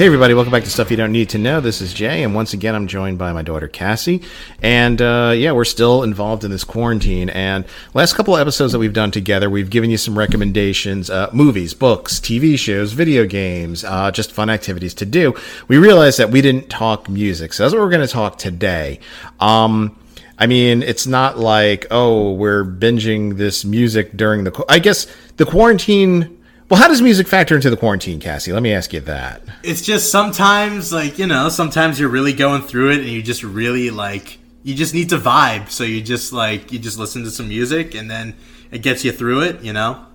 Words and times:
Hey, 0.00 0.06
everybody, 0.06 0.32
welcome 0.32 0.50
back 0.50 0.64
to 0.64 0.70
Stuff 0.70 0.90
You 0.90 0.96
Don't 0.96 1.12
Need 1.12 1.28
to 1.28 1.36
Know. 1.36 1.60
This 1.60 1.82
is 1.82 1.92
Jay, 1.92 2.22
and 2.22 2.34
once 2.34 2.54
again, 2.54 2.74
I'm 2.74 2.86
joined 2.86 3.18
by 3.18 3.34
my 3.34 3.42
daughter 3.42 3.68
Cassie. 3.68 4.22
And 4.62 5.02
uh, 5.02 5.34
yeah, 5.36 5.52
we're 5.52 5.66
still 5.66 6.04
involved 6.04 6.42
in 6.42 6.50
this 6.50 6.64
quarantine. 6.64 7.28
And 7.28 7.66
last 7.92 8.14
couple 8.14 8.34
of 8.34 8.40
episodes 8.40 8.72
that 8.72 8.78
we've 8.78 8.94
done 8.94 9.10
together, 9.10 9.50
we've 9.50 9.68
given 9.68 9.90
you 9.90 9.98
some 9.98 10.16
recommendations 10.16 11.10
uh, 11.10 11.28
movies, 11.34 11.74
books, 11.74 12.18
TV 12.18 12.58
shows, 12.58 12.94
video 12.94 13.26
games, 13.26 13.84
uh, 13.84 14.10
just 14.10 14.32
fun 14.32 14.48
activities 14.48 14.94
to 14.94 15.04
do. 15.04 15.34
We 15.68 15.76
realized 15.76 16.18
that 16.18 16.30
we 16.30 16.40
didn't 16.40 16.70
talk 16.70 17.10
music, 17.10 17.52
so 17.52 17.64
that's 17.64 17.74
what 17.74 17.82
we're 17.82 17.90
going 17.90 18.00
to 18.00 18.10
talk 18.10 18.38
today. 18.38 19.00
Um, 19.38 19.94
I 20.38 20.46
mean, 20.46 20.82
it's 20.82 21.06
not 21.06 21.38
like, 21.38 21.86
oh, 21.90 22.32
we're 22.32 22.64
binging 22.64 23.36
this 23.36 23.66
music 23.66 24.16
during 24.16 24.44
the. 24.44 24.64
I 24.66 24.78
guess 24.78 25.06
the 25.36 25.44
quarantine 25.44 26.39
well, 26.70 26.80
how 26.80 26.86
does 26.86 27.02
music 27.02 27.26
factor 27.26 27.56
into 27.56 27.68
the 27.68 27.76
quarantine, 27.76 28.20
Cassie? 28.20 28.52
Let 28.52 28.62
me 28.62 28.72
ask 28.72 28.92
you 28.92 29.00
that. 29.00 29.42
It's 29.64 29.82
just 29.82 30.12
sometimes, 30.12 30.92
like, 30.92 31.18
you 31.18 31.26
know, 31.26 31.48
sometimes 31.48 31.98
you're 31.98 32.08
really 32.08 32.32
going 32.32 32.62
through 32.62 32.92
it 32.92 33.00
and 33.00 33.08
you 33.08 33.22
just 33.22 33.42
really, 33.42 33.90
like, 33.90 34.38
you 34.62 34.76
just 34.76 34.94
need 34.94 35.08
to 35.08 35.18
vibe. 35.18 35.68
So 35.68 35.82
you 35.82 36.00
just, 36.00 36.32
like, 36.32 36.70
you 36.70 36.78
just 36.78 36.96
listen 36.96 37.24
to 37.24 37.30
some 37.30 37.48
music 37.48 37.96
and 37.96 38.08
then 38.08 38.36
it 38.70 38.82
gets 38.82 39.04
you 39.04 39.10
through 39.10 39.40
it, 39.42 39.62
you 39.62 39.72
know? 39.72 40.06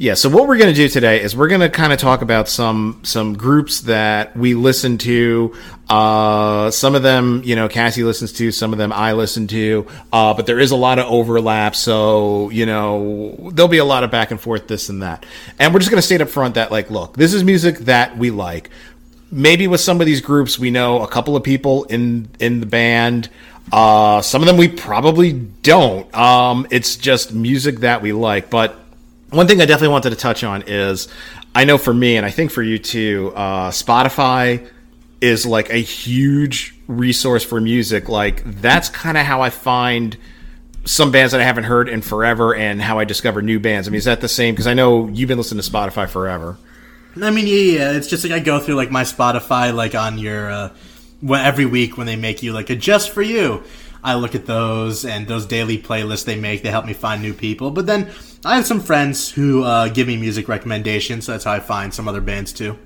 Yeah, 0.00 0.14
so 0.14 0.28
what 0.28 0.46
we're 0.46 0.58
going 0.58 0.72
to 0.72 0.80
do 0.80 0.88
today 0.88 1.20
is 1.20 1.34
we're 1.34 1.48
going 1.48 1.60
to 1.60 1.68
kind 1.68 1.92
of 1.92 1.98
talk 1.98 2.22
about 2.22 2.48
some 2.48 3.00
some 3.02 3.34
groups 3.34 3.80
that 3.82 4.36
we 4.36 4.54
listen 4.54 4.96
to. 4.98 5.56
Uh, 5.88 6.70
some 6.70 6.94
of 6.94 7.02
them, 7.02 7.42
you 7.44 7.56
know, 7.56 7.68
Cassie 7.68 8.04
listens 8.04 8.32
to. 8.34 8.52
Some 8.52 8.72
of 8.72 8.78
them 8.78 8.92
I 8.92 9.12
listen 9.12 9.48
to. 9.48 9.88
Uh, 10.12 10.34
but 10.34 10.46
there 10.46 10.60
is 10.60 10.70
a 10.70 10.76
lot 10.76 11.00
of 11.00 11.06
overlap, 11.06 11.74
so 11.74 12.48
you 12.50 12.64
know 12.64 13.50
there'll 13.52 13.68
be 13.68 13.78
a 13.78 13.84
lot 13.84 14.04
of 14.04 14.10
back 14.12 14.30
and 14.30 14.40
forth, 14.40 14.68
this 14.68 14.88
and 14.88 15.02
that. 15.02 15.26
And 15.58 15.74
we're 15.74 15.80
just 15.80 15.90
going 15.90 16.00
to 16.00 16.06
state 16.06 16.20
up 16.20 16.28
front 16.28 16.54
that, 16.54 16.70
like, 16.70 16.90
look, 16.90 17.16
this 17.16 17.34
is 17.34 17.42
music 17.42 17.78
that 17.78 18.16
we 18.16 18.30
like. 18.30 18.70
Maybe 19.32 19.66
with 19.66 19.80
some 19.80 20.00
of 20.00 20.06
these 20.06 20.20
groups, 20.20 20.58
we 20.60 20.70
know 20.70 21.02
a 21.02 21.08
couple 21.08 21.34
of 21.34 21.42
people 21.42 21.84
in 21.84 22.28
in 22.38 22.60
the 22.60 22.66
band. 22.66 23.30
Uh, 23.72 24.22
some 24.22 24.42
of 24.42 24.46
them 24.46 24.56
we 24.56 24.68
probably 24.68 25.32
don't. 25.32 26.14
Um, 26.14 26.68
it's 26.70 26.96
just 26.96 27.32
music 27.32 27.80
that 27.80 28.00
we 28.00 28.12
like, 28.12 28.48
but 28.48 28.78
one 29.30 29.46
thing 29.46 29.60
I 29.60 29.66
definitely 29.66 29.92
wanted 29.92 30.10
to 30.10 30.16
touch 30.16 30.42
on 30.42 30.62
is 30.66 31.08
I 31.54 31.64
know 31.64 31.78
for 31.78 31.92
me, 31.92 32.16
and 32.16 32.24
I 32.24 32.30
think 32.30 32.50
for 32.50 32.62
you 32.62 32.78
too, 32.78 33.32
uh, 33.34 33.70
Spotify 33.70 34.68
is 35.20 35.44
like 35.44 35.70
a 35.70 35.78
huge 35.78 36.74
resource 36.86 37.44
for 37.44 37.60
music. 37.60 38.08
Like 38.08 38.42
that's 38.60 38.88
kind 38.88 39.18
of 39.18 39.26
how 39.26 39.42
I 39.42 39.50
find 39.50 40.16
some 40.84 41.10
bands 41.10 41.32
that 41.32 41.40
I 41.40 41.44
haven't 41.44 41.64
heard 41.64 41.88
in 41.88 42.00
forever, 42.00 42.54
and 42.54 42.80
how 42.80 42.98
I 42.98 43.04
discover 43.04 43.42
new 43.42 43.60
bands. 43.60 43.88
I 43.88 43.90
mean, 43.90 43.98
is 43.98 44.04
that 44.04 44.20
the 44.20 44.28
same? 44.28 44.54
Because 44.54 44.66
I 44.66 44.74
know 44.74 45.08
you've 45.08 45.28
been 45.28 45.38
listening 45.38 45.62
to 45.62 45.70
Spotify 45.70 46.08
forever. 46.08 46.56
I 47.20 47.30
mean, 47.30 47.46
yeah, 47.46 47.54
yeah, 47.54 47.92
it's 47.92 48.06
just 48.06 48.24
like 48.24 48.32
I 48.32 48.38
go 48.38 48.60
through 48.60 48.76
like 48.76 48.90
my 48.90 49.02
Spotify, 49.02 49.74
like 49.74 49.94
on 49.94 50.18
your 50.18 50.50
uh, 50.50 50.74
every 51.30 51.66
week 51.66 51.96
when 51.96 52.06
they 52.06 52.16
make 52.16 52.42
you 52.42 52.52
like 52.52 52.70
a 52.70 52.76
just 52.76 53.10
for 53.10 53.22
you. 53.22 53.62
I 54.02 54.14
look 54.14 54.34
at 54.34 54.46
those 54.46 55.04
and 55.04 55.26
those 55.26 55.46
daily 55.46 55.78
playlists 55.78 56.24
they 56.24 56.38
make. 56.38 56.62
They 56.62 56.70
help 56.70 56.86
me 56.86 56.92
find 56.92 57.22
new 57.22 57.34
people. 57.34 57.70
But 57.70 57.86
then 57.86 58.10
I 58.44 58.56
have 58.56 58.66
some 58.66 58.80
friends 58.80 59.30
who 59.30 59.64
uh, 59.64 59.88
give 59.88 60.06
me 60.06 60.16
music 60.16 60.48
recommendations. 60.48 61.26
So 61.26 61.32
that's 61.32 61.44
how 61.44 61.52
I 61.52 61.60
find 61.60 61.92
some 61.92 62.08
other 62.08 62.20
bands 62.20 62.52
too. 62.52 62.78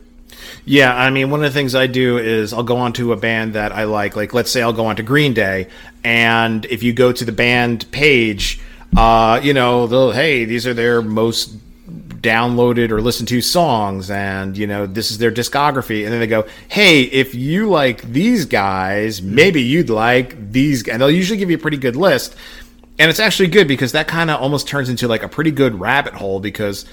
Yeah, 0.65 0.95
I 0.95 1.11
mean, 1.11 1.31
one 1.31 1.45
of 1.45 1.53
the 1.53 1.57
things 1.59 1.75
I 1.75 1.87
do 1.87 2.19
is 2.19 2.53
I'll 2.53 2.63
go 2.63 2.77
onto 2.77 3.13
a 3.13 3.17
band 3.17 3.55
that 3.55 3.73
I 3.73 3.85
like. 3.85 4.17
Like, 4.17 4.33
let's 4.33 4.51
say 4.51 4.63
I'll 4.63 4.73
go 4.73 4.87
onto 4.87 5.03
Green 5.03 5.35
Day, 5.35 5.69
and 6.05 6.65
if 6.67 6.83
you 6.83 6.93
go 6.93 7.13
to 7.13 7.25
the 7.25 7.33
band 7.33 7.91
page, 7.93 8.61
uh, 8.97 9.41
you 9.43 9.55
know, 9.55 9.87
they'll 9.87 10.13
hey, 10.13 10.45
these 10.45 10.67
are 10.67 10.75
their 10.75 11.03
most 11.03 11.55
downloaded 12.23 12.91
or 12.91 13.01
listened 13.01 13.29
to 13.29 13.43
songs 13.43 14.11
and 14.11 14.57
you 14.57 14.67
know 14.67 14.87
this 14.87 15.11
is 15.11 15.19
their 15.19 15.33
discography. 15.33 16.05
And 16.05 16.13
then 16.13 16.21
they 16.21 16.27
go 16.27 16.47
hey 16.69 17.03
if 17.03 17.35
you 17.35 17.69
like 17.69 18.03
these 18.03 18.47
guys 18.47 19.21
maybe 19.21 19.61
you'd 19.61 19.91
like 19.91 20.53
these 20.53 20.87
and 20.89 21.03
they'll 21.03 21.11
usually 21.11 21.39
give 21.39 21.51
you 21.51 21.57
a 21.57 21.61
pretty 21.61 21.77
good 21.77 21.97
list. 21.97 22.37
And 22.99 23.11
it's 23.11 23.21
actually 23.21 23.49
good 23.49 23.67
because 23.67 23.93
that 23.93 24.07
kind 24.07 24.31
of 24.31 24.41
almost 24.41 24.69
turns 24.69 24.89
into 24.89 25.09
like 25.09 25.23
a 25.23 25.29
pretty 25.29 25.51
good 25.51 25.81
rabbit 25.81 26.15
hole 26.15 26.41
because 26.41 26.87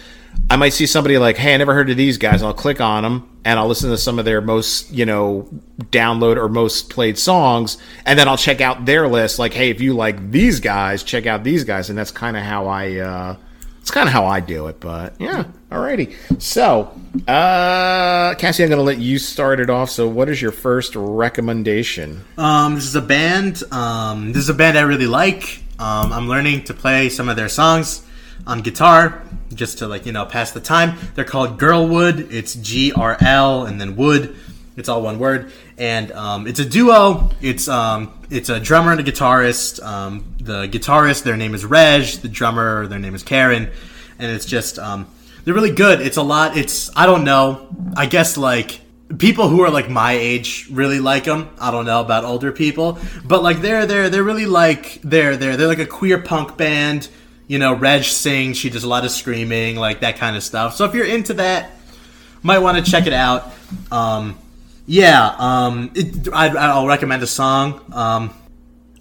I 0.49 0.55
might 0.55 0.69
see 0.69 0.85
somebody 0.85 1.17
like, 1.17 1.37
hey, 1.37 1.53
I 1.53 1.57
never 1.57 1.73
heard 1.73 1.89
of 1.89 1.97
these 1.97 2.17
guys, 2.17 2.41
and 2.41 2.47
I'll 2.47 2.53
click 2.53 2.81
on 2.81 3.03
them 3.03 3.29
and 3.45 3.59
I'll 3.59 3.67
listen 3.67 3.89
to 3.89 3.97
some 3.97 4.19
of 4.19 4.25
their 4.25 4.41
most, 4.41 4.91
you 4.91 5.05
know, 5.05 5.47
download 5.91 6.37
or 6.37 6.49
most 6.49 6.89
played 6.89 7.17
songs, 7.17 7.77
and 8.05 8.17
then 8.17 8.27
I'll 8.27 8.37
check 8.37 8.61
out 8.61 8.85
their 8.85 9.07
list. 9.07 9.39
Like, 9.39 9.53
hey, 9.53 9.69
if 9.69 9.81
you 9.81 9.93
like 9.93 10.31
these 10.31 10.59
guys, 10.59 11.03
check 11.03 11.25
out 11.25 11.43
these 11.43 11.63
guys, 11.63 11.89
and 11.89 11.97
that's 11.97 12.11
kind 12.11 12.35
of 12.35 12.43
how 12.43 12.67
I, 12.67 12.95
uh, 12.97 13.35
it's 13.81 13.91
kind 13.91 14.07
of 14.07 14.13
how 14.13 14.25
I 14.25 14.39
do 14.39 14.67
it. 14.67 14.79
But 14.79 15.15
yeah, 15.19 15.45
alrighty. 15.71 16.15
So, 16.41 16.93
uh, 17.27 18.35
Cassie, 18.35 18.63
I'm 18.63 18.69
going 18.69 18.79
to 18.79 18.83
let 18.83 18.99
you 18.99 19.19
start 19.19 19.59
it 19.59 19.69
off. 19.69 19.89
So, 19.89 20.07
what 20.07 20.29
is 20.29 20.41
your 20.41 20.51
first 20.51 20.95
recommendation? 20.95 22.23
Um, 22.37 22.75
this 22.75 22.85
is 22.85 22.95
a 22.95 23.01
band. 23.01 23.63
Um, 23.71 24.33
this 24.33 24.43
is 24.43 24.49
a 24.49 24.53
band 24.53 24.77
I 24.77 24.81
really 24.81 25.07
like. 25.07 25.63
Um, 25.79 26.11
I'm 26.11 26.27
learning 26.27 26.65
to 26.65 26.73
play 26.73 27.09
some 27.09 27.29
of 27.29 27.35
their 27.35 27.49
songs 27.49 28.05
on 28.45 28.61
guitar 28.61 29.21
just 29.53 29.79
to 29.79 29.87
like 29.87 30.05
you 30.05 30.11
know 30.11 30.25
pass 30.25 30.51
the 30.51 30.59
time. 30.59 30.97
They're 31.15 31.25
called 31.25 31.59
Grlwood. 31.59 32.31
It's 32.31 32.55
G 32.55 32.91
R 32.91 33.17
L 33.21 33.65
and 33.65 33.79
then 33.79 33.95
Wood. 33.95 34.35
It's 34.79 34.89
all 34.89 35.01
one 35.01 35.19
word, 35.19 35.51
and 35.77 36.11
um, 36.13 36.47
it's 36.47 36.59
a 36.59 36.65
duo. 36.65 37.29
It's 37.41 37.67
um, 37.67 38.13
it's 38.29 38.49
a 38.49 38.59
drummer 38.59 38.91
and 38.91 38.99
a 38.99 39.03
guitarist. 39.03 39.83
Um, 39.83 40.35
the 40.39 40.67
guitarist, 40.67 41.23
their 41.23 41.37
name 41.37 41.53
is 41.53 41.65
Reg. 41.65 42.05
The 42.21 42.29
drummer, 42.29 42.87
their 42.87 42.99
name 42.99 43.13
is 43.13 43.23
Karen, 43.23 43.69
and 44.17 44.31
it's 44.31 44.45
just 44.45 44.79
um, 44.79 45.07
they're 45.43 45.53
really 45.53 45.71
good. 45.73 46.01
It's 46.01 46.17
a 46.17 46.23
lot. 46.23 46.57
It's 46.57 46.89
I 46.95 47.05
don't 47.05 47.23
know. 47.23 47.67
I 47.95 48.05
guess 48.05 48.37
like 48.37 48.81
people 49.17 49.49
who 49.49 49.61
are 49.61 49.69
like 49.69 49.89
my 49.89 50.13
age 50.13 50.67
really 50.71 50.99
like 50.99 51.23
them. 51.23 51.49
I 51.59 51.71
don't 51.71 51.85
know 51.85 52.01
about 52.01 52.23
older 52.23 52.51
people, 52.51 52.99
but 53.25 53.43
like 53.43 53.61
they're 53.61 53.85
they're 53.85 54.09
they're 54.09 54.23
really 54.23 54.45
like 54.45 55.01
they're 55.03 55.35
they're 55.35 55.57
they're 55.57 55.67
like 55.67 55.79
a 55.79 55.85
queer 55.85 56.21
punk 56.21 56.57
band. 56.57 57.09
You 57.47 57.57
know, 57.57 57.73
Reg 57.73 58.03
sings. 58.03 58.57
She 58.57 58.69
does 58.69 58.83
a 58.83 58.87
lot 58.87 59.05
of 59.05 59.11
screaming, 59.11 59.75
like 59.75 60.01
that 60.01 60.17
kind 60.17 60.35
of 60.35 60.43
stuff. 60.43 60.75
So 60.75 60.85
if 60.85 60.93
you're 60.93 61.05
into 61.05 61.33
that, 61.35 61.71
might 62.43 62.59
want 62.59 62.83
to 62.83 62.89
check 62.89 63.07
it 63.07 63.13
out. 63.13 63.51
Um, 63.91 64.37
yeah, 64.89 65.35
um, 65.37 65.91
it, 65.93 66.33
I, 66.33 66.47
I'll 66.47 66.87
recommend 66.87 67.21
a 67.21 67.27
song. 67.27 67.79
Um, 67.93 68.33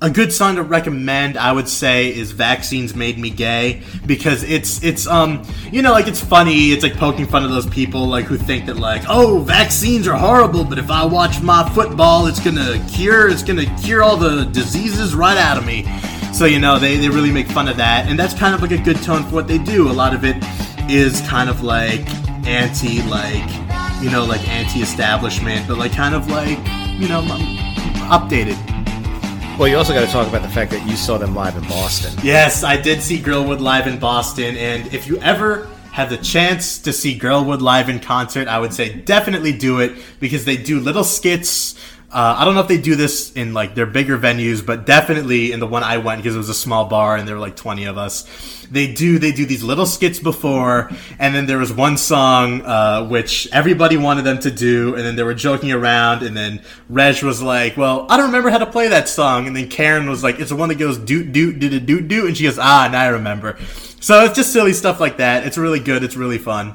a 0.00 0.10
good 0.10 0.32
song 0.32 0.54
to 0.54 0.62
recommend 0.62 1.37
i 1.37 1.50
would 1.50 1.69
say 1.69 2.15
is 2.15 2.31
vaccines 2.31 2.94
made 2.94 3.19
me 3.19 3.31
gay 3.31 3.82
because 4.06 4.44
it's 4.44 4.81
it's 4.84 5.09
um 5.09 5.43
you 5.72 5.82
know 5.82 5.91
like 5.91 6.06
it's 6.06 6.21
funny 6.21 6.71
it's 6.71 6.84
like 6.84 6.94
poking 6.94 7.26
fun 7.26 7.43
of 7.43 7.50
those 7.50 7.66
people 7.66 8.06
like 8.06 8.25
who 8.26 8.37
think 8.37 8.66
that 8.66 8.76
like 8.76 9.03
oh 9.09 9.41
vaccines 9.41 10.06
are 10.06 10.16
horrible 10.16 10.62
but 10.62 10.78
if 10.78 10.88
i 10.88 11.04
watch 11.04 11.43
my 11.43 11.69
football 11.71 12.28
it's 12.28 12.38
gonna 12.38 12.78
cure 12.88 13.28
it's 13.28 13.43
gonna 13.43 13.66
cure 13.82 14.00
all 14.00 14.16
the 14.16 14.44
diseases 14.53 15.16
right 15.16 15.37
out 15.37 15.59
of 15.59 15.66
me 15.66 15.84
so 16.32 16.44
you 16.44 16.60
know 16.60 16.78
they, 16.78 16.97
they 16.97 17.09
really 17.09 17.32
make 17.32 17.49
fun 17.49 17.66
of 17.66 17.76
that 17.76 18.06
and 18.06 18.16
that's 18.16 18.34
kind 18.34 18.55
of 18.55 18.62
like 18.62 18.70
a 18.70 18.78
good 18.78 19.03
tone 19.03 19.25
for 19.25 19.34
what 19.34 19.49
they 19.49 19.59
do 19.59 19.91
a 19.91 19.93
lot 19.93 20.15
of 20.15 20.25
it 20.25 20.37
is 20.88 21.20
kind 21.22 21.50
of 21.50 21.65
like 21.65 22.09
anti 22.47 23.03
like 23.09 23.68
you 24.00 24.10
know 24.10 24.25
like 24.25 24.47
anti-establishment 24.48 25.66
but 25.66 25.78
like 25.78 25.92
kind 25.92 26.14
of 26.14 26.31
like 26.31 26.59
you 26.98 27.09
know 27.09 27.22
updated 28.10 28.56
well, 29.59 29.66
you 29.66 29.76
also 29.76 29.93
got 29.93 30.06
to 30.06 30.12
talk 30.12 30.28
about 30.28 30.43
the 30.43 30.49
fact 30.49 30.70
that 30.70 30.87
you 30.87 30.94
saw 30.94 31.19
them 31.19 31.34
live 31.34 31.56
in 31.56 31.64
Boston. 31.64 32.17
Yes, 32.23 32.62
I 32.62 32.76
did 32.76 33.02
see 33.02 33.19
Grlwood 33.19 33.58
live 33.58 33.88
in 33.88 33.99
Boston, 33.99 34.56
and 34.56 34.94
if 34.94 35.08
you 35.08 35.19
ever 35.19 35.69
have 35.90 36.11
the 36.11 36.17
chance 36.17 36.78
to 36.78 36.93
see 36.93 37.19
Grlwood 37.19 37.61
live 37.61 37.88
in 37.88 37.99
concert, 37.99 38.46
I 38.46 38.61
would 38.61 38.73
say 38.73 38.94
definitely 38.94 39.50
do 39.50 39.81
it 39.81 39.99
because 40.20 40.44
they 40.44 40.56
do 40.56 40.78
little 40.78 41.02
skits. 41.02 41.75
Uh, 42.10 42.37
I 42.38 42.44
don't 42.44 42.55
know 42.55 42.62
if 42.62 42.69
they 42.69 42.81
do 42.81 42.96
this 42.96 43.32
in 43.32 43.52
like 43.52 43.75
their 43.75 43.87
bigger 43.87 44.19
venues, 44.19 44.64
but 44.64 44.87
definitely 44.87 45.52
in 45.52 45.60
the 45.60 45.66
one 45.66 45.82
I 45.82 45.99
went 45.99 46.22
because 46.22 46.34
it 46.34 46.38
was 46.38 46.49
a 46.49 46.55
small 46.55 46.87
bar 46.87 47.16
and 47.16 47.28
there 47.28 47.34
were 47.34 47.40
like 47.40 47.56
twenty 47.56 47.84
of 47.84 47.99
us 47.99 48.25
they 48.70 48.93
do 48.93 49.19
they 49.19 49.32
do 49.32 49.46
these 49.46 49.62
little 49.62 49.87
skits 49.87 50.19
before, 50.19 50.90
and 51.19 51.34
then 51.34 51.46
there 51.46 51.58
was 51.58 51.72
one 51.72 51.96
song 51.96 52.62
uh, 52.62 53.06
which 53.06 53.49
everybody 53.52 53.96
wanted 53.96 54.22
them 54.22 54.38
to 54.40 54.50
do, 54.50 54.94
and 54.94 55.05
then 55.05 55.16
they 55.16 55.22
were 55.22 55.34
joking 55.34 55.72
around, 55.72 56.22
and 56.22 56.37
then 56.37 56.62
Reg 56.88 57.22
was 57.22 57.40
like, 57.40 57.76
"Well, 57.76 58.06
I 58.08 58.16
don't 58.16 58.26
remember 58.26 58.50
how 58.50 58.58
to 58.58 58.66
play 58.66 58.88
that 58.88 59.08
song," 59.08 59.46
and 59.46 59.56
then 59.56 59.69
Karen 59.69 60.08
was 60.08 60.22
like, 60.22 60.38
"It's 60.38 60.50
the 60.50 60.56
one 60.56 60.69
that 60.69 60.76
goes 60.76 60.99
doot 60.99 61.32
doot 61.32 61.58
doot 61.58 61.87
doot 61.87 62.08
doot," 62.08 62.26
and 62.26 62.37
she 62.37 62.44
goes, 62.44 62.58
"Ah, 62.58 62.88
now 62.90 63.00
I 63.00 63.08
remember." 63.08 63.56
So 64.00 64.25
it's 64.25 64.37
just 64.37 64.52
silly 64.52 64.72
stuff 64.72 65.00
like 65.00 65.16
that. 65.16 65.46
It's 65.46 65.58
really 65.58 65.81
good. 65.81 66.04
It's 66.04 66.16
really 66.16 66.38
fun. 66.38 66.75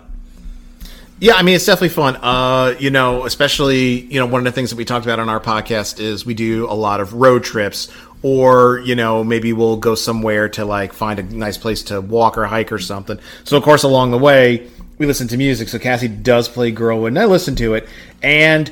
Yeah, 1.24 1.36
I 1.36 1.42
mean 1.42 1.56
it's 1.56 1.66
definitely 1.66 1.88
fun. 1.88 2.18
Uh, 2.18 2.76
you 2.80 2.90
know, 2.90 3.24
especially 3.24 4.02
you 4.02 4.20
know 4.20 4.26
one 4.26 4.42
of 4.42 4.44
the 4.44 4.52
things 4.52 4.72
that 4.72 4.76
we 4.76 4.84
talked 4.84 5.06
about 5.06 5.20
on 5.20 5.30
our 5.30 5.40
podcast 5.40 6.02
is 6.02 6.26
we 6.26 6.34
do 6.34 6.70
a 6.70 6.76
lot 6.76 7.00
of 7.00 7.14
road 7.14 7.46
trips, 7.46 7.88
or 8.24 8.80
you 8.80 8.94
know 8.94 9.24
maybe 9.24 9.54
we'll 9.54 9.78
go 9.78 9.96
somewhere 9.96 10.50
to 10.50 10.66
like 10.66 10.92
find 10.92 11.20
a 11.20 11.24
nice 11.24 11.58
place 11.58 11.82
to 11.84 12.02
walk 12.02 12.38
or 12.38 12.44
hike 12.44 12.74
or 12.74 12.78
something. 12.78 13.18
So 13.46 13.56
of 13.56 13.64
course 13.64 13.84
along 13.84 14.12
the 14.12 14.18
way 14.18 14.68
we 14.98 15.06
listen 15.06 15.30
to 15.30 15.38
music. 15.38 15.70
So 15.70 15.80
Cassie 15.80 16.10
does 16.10 16.50
play 16.50 16.74
Grlwood, 16.74 17.08
and 17.08 17.20
I 17.20 17.24
listen 17.24 17.56
to 17.56 17.76
it, 17.76 17.88
and 18.22 18.70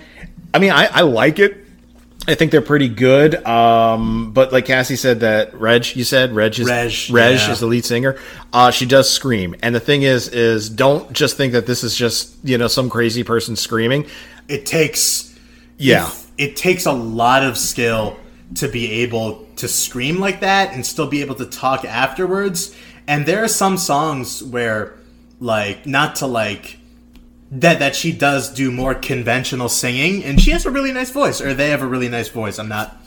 I 0.54 0.60
mean 0.60 0.72
I, 0.72 0.88
I 0.88 1.02
like 1.04 1.40
it. 1.40 1.61
I 2.32 2.36
think 2.36 2.52
they're 2.52 2.62
pretty 2.62 2.88
good. 2.88 3.46
Um, 3.46 4.32
but 4.32 4.52
like 4.52 4.66
Cassie 4.66 4.96
said, 4.96 5.20
that 5.20 5.54
Reg, 5.54 5.96
you 5.96 6.04
said 6.04 6.34
Reg 6.34 6.58
is 6.60 6.68
Reg, 6.68 6.92
Reg 7.10 7.38
yeah. 7.38 7.52
is 7.52 7.60
the 7.60 7.66
lead 7.66 7.86
singer. 7.86 8.18
Uh, 8.54 8.72
she 8.72 8.86
does 8.86 9.10
scream, 9.10 9.56
and 9.62 9.76
the 9.76 9.80
thing 9.80 10.04
is, 10.04 10.30
is 10.30 10.70
don't 10.70 11.12
just 11.12 11.38
think 11.38 11.54
that 11.54 11.66
this 11.66 11.84
is 11.84 11.96
just 11.96 12.36
you 12.44 12.58
know 12.58 12.68
some 12.68 12.90
crazy 12.90 13.24
person 13.24 13.56
screaming. 13.56 14.08
It 14.48 14.66
takes 14.66 15.38
Yeah, 15.78 16.12
it 16.38 16.56
takes 16.56 16.86
a 16.86 16.94
lot 16.94 17.44
of 17.44 17.58
skill 17.58 18.18
to 18.56 18.68
be 18.68 18.92
able 19.04 19.48
to 19.58 19.68
scream 19.68 20.20
like 20.20 20.40
that 20.42 20.74
and 20.74 20.86
still 20.86 21.08
be 21.08 21.22
able 21.22 21.36
to 21.36 21.46
talk 21.46 21.86
afterwards. 21.86 22.76
And 23.08 23.26
there 23.26 23.44
are 23.44 23.48
some 23.48 23.78
songs 23.78 24.44
where, 24.44 24.96
like, 25.40 25.86
not 25.86 26.16
to 26.18 26.28
like 26.28 26.78
that 27.52 27.80
that 27.80 27.96
she 27.96 28.12
does 28.12 28.50
do 28.50 28.72
more 28.72 28.96
conventional 28.96 29.70
singing, 29.70 30.24
and 30.24 30.42
she 30.42 30.52
has 30.52 30.66
a 30.66 30.72
really 30.72 30.92
nice 30.94 31.12
voice, 31.12 31.42
or 31.42 31.54
they 31.54 31.70
have 31.70 31.82
a 31.82 31.88
really 31.88 32.10
nice 32.10 32.30
voice. 32.30 32.58
I'm 32.58 32.70
not, 32.70 32.98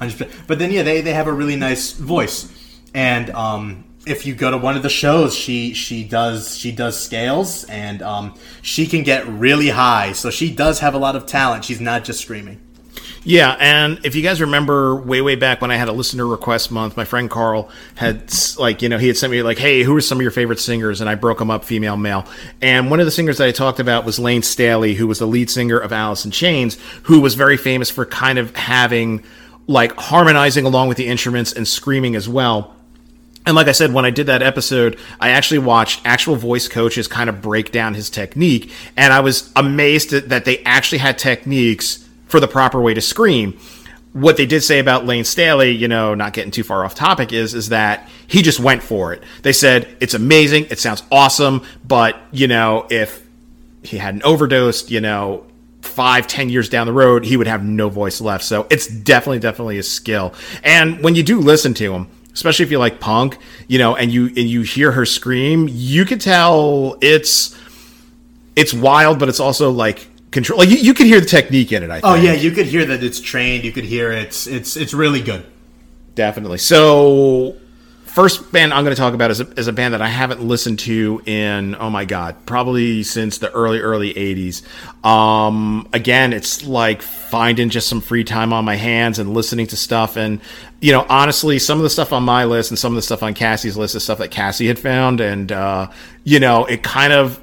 100%, 0.00 0.46
but 0.46 0.58
then 0.58 0.70
yeah, 0.70 0.82
they 0.82 1.00
they 1.00 1.12
have 1.12 1.26
a 1.26 1.32
really 1.32 1.56
nice 1.56 1.92
voice, 1.92 2.52
and 2.94 3.30
um. 3.30 3.84
If 4.06 4.24
you 4.24 4.34
go 4.34 4.50
to 4.50 4.56
one 4.56 4.74
of 4.74 4.82
the 4.82 4.88
shows, 4.88 5.34
she 5.34 5.74
she 5.74 6.02
does 6.02 6.56
she 6.56 6.72
does 6.72 6.98
scales 6.98 7.64
and 7.64 8.00
um, 8.00 8.36
she 8.62 8.86
can 8.86 9.02
get 9.02 9.26
really 9.26 9.68
high. 9.68 10.12
So 10.12 10.30
she 10.30 10.50
does 10.50 10.78
have 10.78 10.94
a 10.94 10.98
lot 10.98 11.14
of 11.14 11.26
talent. 11.26 11.66
She's 11.66 11.80
not 11.80 12.04
just 12.04 12.20
screaming. 12.20 12.58
Yeah. 13.24 13.56
And 13.58 14.00
if 14.04 14.14
you 14.14 14.22
guys 14.22 14.40
remember, 14.40 14.96
way 14.96 15.20
way 15.20 15.34
back 15.34 15.60
when 15.60 15.70
I 15.70 15.76
had 15.76 15.88
a 15.88 15.92
listener 15.92 16.26
request 16.26 16.70
month, 16.70 16.96
my 16.96 17.04
friend 17.04 17.28
Carl 17.28 17.70
had 17.94 18.32
like 18.58 18.82
you 18.82 18.88
know 18.88 18.98
he 18.98 19.06
had 19.06 19.16
sent 19.16 19.30
me 19.30 19.42
like, 19.42 19.58
hey, 19.58 19.82
who 19.82 19.94
are 19.96 20.00
some 20.00 20.18
of 20.18 20.22
your 20.22 20.30
favorite 20.30 20.60
singers? 20.60 21.00
And 21.00 21.10
I 21.10 21.14
broke 21.14 21.38
them 21.38 21.50
up, 21.50 21.64
female, 21.64 21.96
male. 21.96 22.26
And 22.62 22.90
one 22.90 23.00
of 23.00 23.06
the 23.06 23.12
singers 23.12 23.38
that 23.38 23.48
I 23.48 23.52
talked 23.52 23.80
about 23.80 24.04
was 24.04 24.18
Lane 24.18 24.42
Staley, 24.42 24.94
who 24.94 25.06
was 25.06 25.18
the 25.18 25.26
lead 25.26 25.50
singer 25.50 25.78
of 25.78 25.92
Alice 25.92 26.24
in 26.24 26.30
Chains, 26.30 26.78
who 27.04 27.20
was 27.20 27.34
very 27.34 27.56
famous 27.56 27.90
for 27.90 28.06
kind 28.06 28.38
of 28.38 28.54
having 28.56 29.22
like 29.66 29.92
harmonizing 29.96 30.64
along 30.64 30.88
with 30.88 30.96
the 30.96 31.06
instruments 31.06 31.52
and 31.52 31.68
screaming 31.68 32.16
as 32.16 32.28
well. 32.28 32.74
And 33.46 33.54
like 33.54 33.68
I 33.68 33.72
said, 33.72 33.94
when 33.94 34.04
I 34.04 34.10
did 34.10 34.26
that 34.26 34.42
episode, 34.42 34.98
I 35.20 35.30
actually 35.30 35.60
watched 35.60 36.02
actual 36.04 36.36
voice 36.36 36.68
coaches 36.68 37.08
kind 37.08 37.30
of 37.30 37.40
break 37.40 37.72
down 37.72 37.94
his 37.94 38.10
technique, 38.10 38.70
and 38.96 39.12
I 39.12 39.20
was 39.20 39.50
amazed 39.56 40.10
that 40.10 40.28
that 40.28 40.44
they 40.44 40.58
actually 40.64 40.98
had 40.98 41.18
techniques 41.18 42.07
for 42.28 42.40
the 42.40 42.48
proper 42.48 42.80
way 42.80 42.94
to 42.94 43.00
scream. 43.00 43.58
What 44.12 44.36
they 44.36 44.46
did 44.46 44.62
say 44.62 44.78
about 44.78 45.04
Lane 45.04 45.24
Staley, 45.24 45.70
you 45.70 45.86
know, 45.86 46.14
not 46.14 46.32
getting 46.32 46.50
too 46.50 46.64
far 46.64 46.84
off 46.84 46.94
topic, 46.94 47.32
is 47.32 47.54
is 47.54 47.68
that 47.68 48.08
he 48.26 48.42
just 48.42 48.58
went 48.58 48.82
for 48.82 49.12
it. 49.12 49.22
They 49.42 49.52
said 49.52 49.88
it's 50.00 50.14
amazing, 50.14 50.66
it 50.70 50.78
sounds 50.78 51.02
awesome, 51.12 51.62
but 51.86 52.16
you 52.30 52.48
know, 52.48 52.86
if 52.90 53.26
he 53.82 53.98
hadn't 53.98 54.22
overdosed, 54.22 54.90
you 54.90 55.00
know, 55.00 55.44
five, 55.82 56.26
ten 56.26 56.48
years 56.48 56.68
down 56.68 56.86
the 56.86 56.92
road, 56.92 57.24
he 57.24 57.36
would 57.36 57.46
have 57.46 57.64
no 57.64 57.88
voice 57.88 58.20
left. 58.20 58.44
So 58.44 58.66
it's 58.70 58.86
definitely, 58.86 59.40
definitely 59.40 59.78
a 59.78 59.82
skill. 59.82 60.34
And 60.62 61.02
when 61.02 61.14
you 61.14 61.22
do 61.22 61.40
listen 61.40 61.74
to 61.74 61.92
him, 61.92 62.08
especially 62.32 62.64
if 62.64 62.70
you 62.70 62.78
like 62.78 63.00
punk, 63.00 63.38
you 63.66 63.78
know, 63.78 63.96
and 63.96 64.12
you 64.12 64.26
and 64.26 64.38
you 64.38 64.62
hear 64.62 64.92
her 64.92 65.04
scream, 65.04 65.68
you 65.70 66.04
can 66.04 66.18
tell 66.18 66.96
it's 67.00 67.58
it's 68.56 68.74
wild, 68.74 69.18
but 69.18 69.28
it's 69.28 69.40
also 69.40 69.70
like 69.70 70.08
control. 70.30 70.58
Like 70.58 70.68
you, 70.68 70.76
you 70.76 70.94
can 70.94 71.06
hear 71.06 71.20
the 71.20 71.26
technique 71.26 71.72
in 71.72 71.82
it. 71.82 71.90
I 71.90 72.00
think. 72.00 72.06
Oh 72.06 72.14
yeah, 72.14 72.32
you 72.32 72.50
could 72.50 72.66
hear 72.66 72.84
that 72.86 73.02
it's 73.02 73.20
trained. 73.20 73.64
You 73.64 73.72
could 73.72 73.84
hear 73.84 74.12
it's 74.12 74.46
it's 74.46 74.76
it's 74.76 74.94
really 74.94 75.20
good. 75.20 75.46
Definitely. 76.14 76.58
So, 76.58 77.56
first 78.04 78.50
band 78.50 78.74
I'm 78.74 78.82
going 78.82 78.94
to 78.94 79.00
talk 79.00 79.14
about 79.14 79.30
is 79.30 79.40
a, 79.40 79.48
is 79.52 79.68
a 79.68 79.72
band 79.72 79.94
that 79.94 80.02
I 80.02 80.08
haven't 80.08 80.42
listened 80.42 80.80
to 80.80 81.22
in 81.26 81.76
oh 81.76 81.90
my 81.90 82.04
god, 82.04 82.44
probably 82.44 83.04
since 83.04 83.38
the 83.38 83.52
early 83.52 83.78
early 83.78 84.12
80s. 84.14 84.64
Um, 85.06 85.88
again, 85.92 86.32
it's 86.32 86.64
like 86.64 87.02
finding 87.02 87.70
just 87.70 87.88
some 87.88 88.00
free 88.00 88.24
time 88.24 88.52
on 88.52 88.64
my 88.64 88.74
hands 88.74 89.20
and 89.20 89.32
listening 89.32 89.68
to 89.68 89.76
stuff 89.76 90.16
and 90.16 90.40
you 90.80 90.92
know, 90.92 91.04
honestly, 91.08 91.58
some 91.58 91.78
of 91.78 91.82
the 91.82 91.90
stuff 91.90 92.12
on 92.12 92.22
my 92.22 92.44
list 92.44 92.70
and 92.70 92.78
some 92.78 92.92
of 92.92 92.96
the 92.96 93.02
stuff 93.02 93.22
on 93.22 93.34
Cassie's 93.34 93.76
list 93.76 93.96
is 93.96 94.04
stuff 94.04 94.18
that 94.18 94.30
Cassie 94.30 94.68
had 94.68 94.78
found 94.78 95.20
and 95.20 95.52
uh, 95.52 95.88
you 96.24 96.40
know, 96.40 96.64
it 96.64 96.82
kind 96.82 97.12
of 97.12 97.40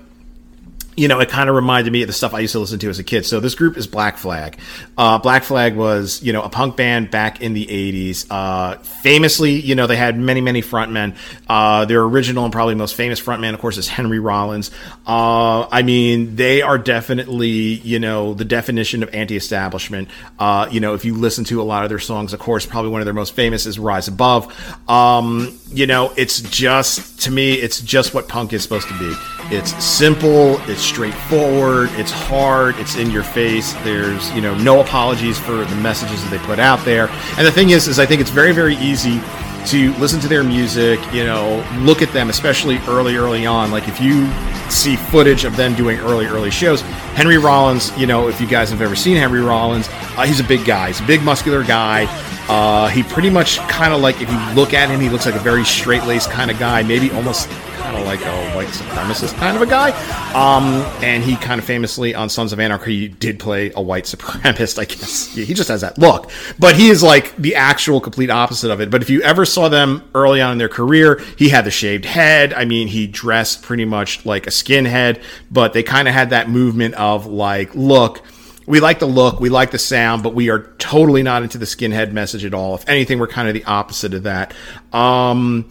you 0.95 1.07
know, 1.07 1.19
it 1.19 1.29
kind 1.29 1.49
of 1.49 1.55
reminded 1.55 1.91
me 1.91 2.03
of 2.03 2.07
the 2.07 2.13
stuff 2.13 2.33
I 2.33 2.39
used 2.39 2.53
to 2.53 2.59
listen 2.59 2.79
to 2.79 2.89
as 2.89 2.99
a 2.99 3.03
kid. 3.03 3.25
So 3.25 3.39
this 3.39 3.53
group 3.55 3.77
is 3.77 3.85
Black 3.85 4.17
Flag. 4.17 4.57
Uh, 4.97 5.17
Black 5.17 5.43
Flag 5.43 5.75
was, 5.75 6.23
you 6.23 6.31
know, 6.31 6.41
a 6.41 6.49
punk 6.49 6.77
band 6.77 7.11
back 7.11 7.41
in 7.41 7.53
the 7.53 7.65
80s. 7.65 8.25
Uh, 8.29 8.77
famously, 8.77 9.59
you 9.59 9.75
know, 9.75 9.87
they 9.87 9.97
had 9.97 10.17
many, 10.17 10.39
many 10.39 10.61
frontmen. 10.61 11.17
Uh, 11.49 11.83
their 11.85 12.01
original 12.01 12.45
and 12.45 12.53
probably 12.53 12.75
most 12.75 12.95
famous 12.95 13.19
frontman, 13.19 13.53
of 13.53 13.59
course, 13.59 13.77
is 13.77 13.89
Henry 13.89 14.19
Rollins. 14.19 14.71
Uh, 15.05 15.67
I 15.67 15.81
mean, 15.81 16.37
they 16.37 16.61
are 16.61 16.77
definitely, 16.77 17.49
you 17.49 17.99
know, 17.99 18.33
the 18.33 18.45
definition 18.45 19.03
of 19.03 19.13
anti-establishment. 19.13 20.07
Uh, 20.39 20.69
you 20.71 20.79
know, 20.79 20.93
if 20.93 21.03
you 21.03 21.15
listen 21.15 21.43
to 21.45 21.61
a 21.61 21.63
lot 21.63 21.83
of 21.83 21.89
their 21.89 21.99
songs, 21.99 22.31
of 22.31 22.39
course, 22.39 22.65
probably 22.65 22.91
one 22.91 23.01
of 23.01 23.05
their 23.05 23.13
most 23.13 23.35
famous 23.35 23.65
is 23.65 23.77
Rise 23.77 24.07
Above. 24.07 24.53
Um, 24.89 25.59
you 25.71 25.87
know, 25.87 26.13
it's 26.15 26.41
just, 26.41 27.23
to 27.23 27.31
me, 27.31 27.53
it's 27.53 27.81
just 27.81 28.13
what 28.13 28.29
punk 28.29 28.53
is 28.53 28.63
supposed 28.63 28.87
to 28.87 28.97
be. 28.97 29.13
It's 29.55 29.71
simple, 29.83 30.57
it's 30.69 30.84
straightforward, 30.85 31.89
it's 31.93 32.11
hard, 32.11 32.75
it's 32.77 32.95
in 32.95 33.11
your 33.11 33.23
face. 33.23 33.73
There's, 33.83 34.31
you 34.33 34.41
know, 34.41 34.55
no 34.57 34.81
apologies 34.81 35.37
for 35.37 35.65
the 35.65 35.75
messages 35.77 36.23
that 36.23 36.31
they 36.31 36.39
put 36.45 36.59
out 36.59 36.83
there. 36.85 37.09
And 37.37 37.45
the 37.45 37.51
thing 37.51 37.71
is, 37.71 37.87
is 37.87 37.99
I 37.99 38.05
think 38.05 38.21
it's 38.21 38.29
very, 38.29 38.53
very 38.53 38.75
easy 38.77 39.19
to 39.67 39.93
listen 39.93 40.19
to 40.19 40.27
their 40.27 40.43
music, 40.43 40.99
you 41.11 41.23
know, 41.23 41.65
look 41.79 42.01
at 42.01 42.13
them, 42.13 42.29
especially 42.29 42.77
early, 42.87 43.15
early 43.15 43.45
on. 43.45 43.71
Like 43.71 43.87
if 43.87 43.99
you 43.99 44.29
see 44.69 44.95
footage 44.95 45.43
of 45.43 45.55
them 45.55 45.73
doing 45.73 45.97
early, 45.99 46.27
early 46.27 46.51
shows, 46.51 46.81
Henry 47.15 47.37
Rollins, 47.37 47.95
you 47.97 48.05
know, 48.05 48.27
if 48.27 48.39
you 48.39 48.47
guys 48.47 48.69
have 48.69 48.81
ever 48.81 48.95
seen 48.95 49.17
Henry 49.17 49.41
Rollins, 49.41 49.89
uh, 49.91 50.25
he's 50.25 50.39
a 50.39 50.43
big 50.43 50.65
guy. 50.65 50.87
He's 50.87 51.01
a 51.01 51.07
big, 51.07 51.23
muscular 51.23 51.63
guy. 51.63 52.05
Uh, 52.47 52.87
he 52.89 53.01
pretty 53.01 53.31
much 53.31 53.57
kind 53.61 53.91
of 53.91 54.01
like, 54.01 54.21
if 54.21 54.29
you 54.29 54.37
look 54.53 54.73
at 54.75 54.89
him, 54.89 54.99
he 54.99 55.09
looks 55.09 55.25
like 55.25 55.33
a 55.33 55.39
very 55.39 55.65
straight 55.65 56.03
laced 56.03 56.29
kind 56.29 56.51
of 56.51 56.59
guy, 56.59 56.83
maybe 56.83 57.09
almost 57.11 57.49
kind 57.85 57.97
of 57.97 58.05
like 58.05 58.21
a 58.21 58.55
white 58.55 58.67
supremacist 58.69 59.35
kind 59.35 59.55
of 59.55 59.61
a 59.61 59.65
guy. 59.67 59.91
Um, 60.33 60.81
and 61.03 61.23
he 61.23 61.35
kind 61.35 61.59
of 61.59 61.65
famously 61.65 62.15
on 62.15 62.29
Sons 62.29 62.51
of 62.51 62.59
Anarchy 62.59 63.09
did 63.09 63.37
play 63.39 63.71
a 63.75 63.81
white 63.81 64.03
supremacist, 64.15 64.79
I 64.79 64.85
guess. 64.85 65.27
He 65.27 65.53
just 65.53 65.69
has 65.69 65.81
that 65.81 65.99
look. 65.99 66.31
But 66.57 66.75
he 66.75 66.89
is 66.89 67.03
like 67.03 67.35
the 67.35 67.53
actual 67.53 68.01
complete 68.01 68.31
opposite 68.31 68.71
of 68.71 68.81
it. 68.81 68.89
But 68.89 69.03
if 69.03 69.11
you 69.11 69.21
ever 69.21 69.45
saw 69.45 69.69
them 69.69 70.09
early 70.15 70.41
on 70.41 70.53
in 70.53 70.57
their 70.57 70.69
career, 70.69 71.21
he 71.37 71.49
had 71.49 71.63
the 71.63 71.69
shaved 71.69 72.05
head. 72.05 72.55
I 72.55 72.65
mean, 72.65 72.87
he 72.87 73.05
dressed 73.05 73.61
pretty 73.61 73.85
much 73.85 74.25
like 74.25 74.47
a 74.47 74.51
skinhead, 74.51 75.21
but 75.51 75.73
they 75.73 75.83
kind 75.83 76.07
of 76.07 76.15
had 76.15 76.31
that 76.31 76.49
movement 76.49 76.95
of 76.95 77.27
like, 77.27 77.75
look, 77.75 78.23
we 78.65 78.79
like 78.79 78.97
the 78.97 79.05
look, 79.05 79.39
we 79.39 79.49
like 79.49 79.69
the 79.69 79.77
sound, 79.77 80.23
but 80.23 80.33
we 80.33 80.49
are 80.49 80.73
totally 80.79 81.21
not 81.21 81.43
into 81.43 81.59
the 81.59 81.65
skinhead 81.65 82.13
message 82.13 82.45
at 82.45 82.55
all. 82.55 82.73
If 82.73 82.89
anything, 82.89 83.19
we're 83.19 83.27
kind 83.27 83.47
of 83.47 83.53
the 83.53 83.65
opposite 83.65 84.15
of 84.15 84.23
that. 84.23 84.55
Um, 84.91 85.69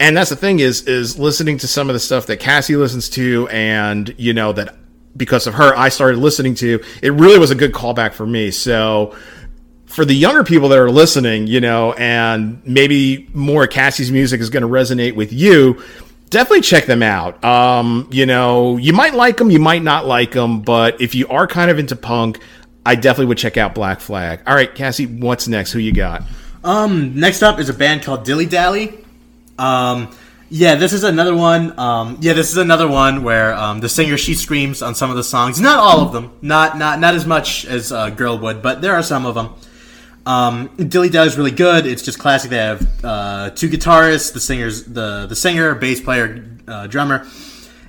and 0.00 0.16
that's 0.16 0.30
the 0.30 0.36
thing 0.36 0.60
is 0.60 0.82
is 0.82 1.18
listening 1.18 1.58
to 1.58 1.68
some 1.68 1.88
of 1.88 1.94
the 1.94 2.00
stuff 2.00 2.26
that 2.26 2.38
Cassie 2.38 2.76
listens 2.76 3.08
to, 3.10 3.48
and 3.48 4.14
you 4.18 4.32
know 4.32 4.52
that 4.52 4.76
because 5.16 5.46
of 5.46 5.54
her, 5.54 5.76
I 5.76 5.88
started 5.88 6.18
listening 6.18 6.54
to. 6.56 6.82
It 7.02 7.10
really 7.10 7.38
was 7.38 7.50
a 7.50 7.54
good 7.54 7.72
callback 7.72 8.12
for 8.12 8.26
me. 8.26 8.50
So 8.50 9.14
for 9.86 10.04
the 10.04 10.14
younger 10.14 10.42
people 10.42 10.68
that 10.70 10.78
are 10.78 10.90
listening, 10.90 11.46
you 11.46 11.60
know, 11.60 11.92
and 11.92 12.60
maybe 12.66 13.28
more 13.32 13.66
Cassie's 13.66 14.10
music 14.10 14.40
is 14.40 14.50
going 14.50 14.62
to 14.62 14.68
resonate 14.68 15.14
with 15.14 15.32
you. 15.32 15.82
Definitely 16.30 16.62
check 16.62 16.86
them 16.86 17.02
out. 17.02 17.44
Um, 17.44 18.08
you 18.10 18.26
know, 18.26 18.76
you 18.76 18.92
might 18.92 19.14
like 19.14 19.36
them, 19.36 19.52
you 19.52 19.60
might 19.60 19.84
not 19.84 20.04
like 20.04 20.32
them, 20.32 20.62
but 20.62 21.00
if 21.00 21.14
you 21.14 21.28
are 21.28 21.46
kind 21.46 21.70
of 21.70 21.78
into 21.78 21.94
punk, 21.94 22.40
I 22.84 22.96
definitely 22.96 23.26
would 23.26 23.38
check 23.38 23.56
out 23.56 23.74
Black 23.74 24.00
Flag. 24.00 24.42
All 24.46 24.54
right, 24.54 24.74
Cassie, 24.74 25.06
what's 25.06 25.46
next? 25.46 25.70
Who 25.70 25.78
you 25.78 25.92
got? 25.92 26.24
Um, 26.64 27.18
next 27.18 27.42
up 27.42 27.60
is 27.60 27.68
a 27.68 27.74
band 27.74 28.02
called 28.02 28.24
Dilly 28.24 28.46
Dally. 28.46 29.03
Um, 29.58 30.14
yeah, 30.50 30.74
this 30.74 30.92
is 30.92 31.04
another 31.04 31.34
one. 31.34 31.76
Um, 31.78 32.18
yeah, 32.20 32.32
this 32.32 32.50
is 32.50 32.56
another 32.56 32.86
one 32.86 33.22
where 33.24 33.54
um, 33.54 33.80
the 33.80 33.88
singer 33.88 34.16
she 34.16 34.34
screams 34.34 34.82
on 34.82 34.94
some 34.94 35.10
of 35.10 35.16
the 35.16 35.24
songs. 35.24 35.60
Not 35.60 35.78
all 35.78 36.00
of 36.00 36.12
them. 36.12 36.32
Not 36.42 36.78
not 36.78 37.00
not 37.00 37.14
as 37.14 37.26
much 37.26 37.64
as 37.64 37.90
uh, 37.90 38.10
Grlwood, 38.10 38.62
but 38.62 38.80
there 38.80 38.94
are 38.94 39.02
some 39.02 39.26
of 39.26 39.34
them. 39.34 39.54
Um, 40.26 40.68
Dilly 40.76 41.08
Dally 41.10 41.28
is 41.28 41.36
really 41.36 41.50
good. 41.50 41.86
It's 41.86 42.02
just 42.02 42.18
classic. 42.18 42.50
They 42.50 42.58
have 42.58 43.04
uh, 43.04 43.50
two 43.50 43.68
guitarists, 43.68 44.32
the 44.32 44.40
singers, 44.40 44.84
the 44.84 45.26
the 45.26 45.36
singer, 45.36 45.74
bass 45.74 46.00
player, 46.00 46.46
uh, 46.68 46.86
drummer, 46.86 47.26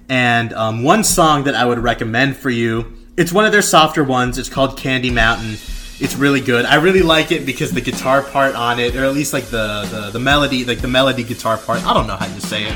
and 0.09 0.51
um, 0.53 0.83
one 0.83 1.03
song 1.03 1.43
that 1.43 1.55
I 1.55 1.65
would 1.65 1.79
recommend 1.79 2.35
for 2.37 2.49
you. 2.49 2.93
It's 3.17 3.31
one 3.31 3.45
of 3.45 3.51
their 3.51 3.61
softer 3.61 4.03
ones. 4.03 4.37
It's 4.37 4.49
called 4.49 4.77
Candy 4.77 5.11
Mountain. 5.11 5.57
It's 5.99 6.15
really 6.15 6.41
good. 6.41 6.65
I 6.65 6.75
really 6.75 7.01
like 7.01 7.31
it 7.31 7.45
because 7.45 7.71
the 7.71 7.79
guitar 7.81 8.21
part 8.21 8.53
on 8.55 8.79
it, 8.79 8.95
or 8.95 9.05
at 9.05 9.13
least 9.13 9.31
like 9.33 9.45
the 9.45 9.87
the, 9.89 10.09
the 10.11 10.19
melody, 10.19 10.65
like 10.65 10.81
the 10.81 10.87
melody 10.89 11.23
guitar 11.23 11.57
part. 11.57 11.85
I 11.85 11.93
don't 11.93 12.05
know 12.07 12.17
how 12.17 12.25
to 12.25 12.41
say 12.41 12.63
it. 12.65 12.75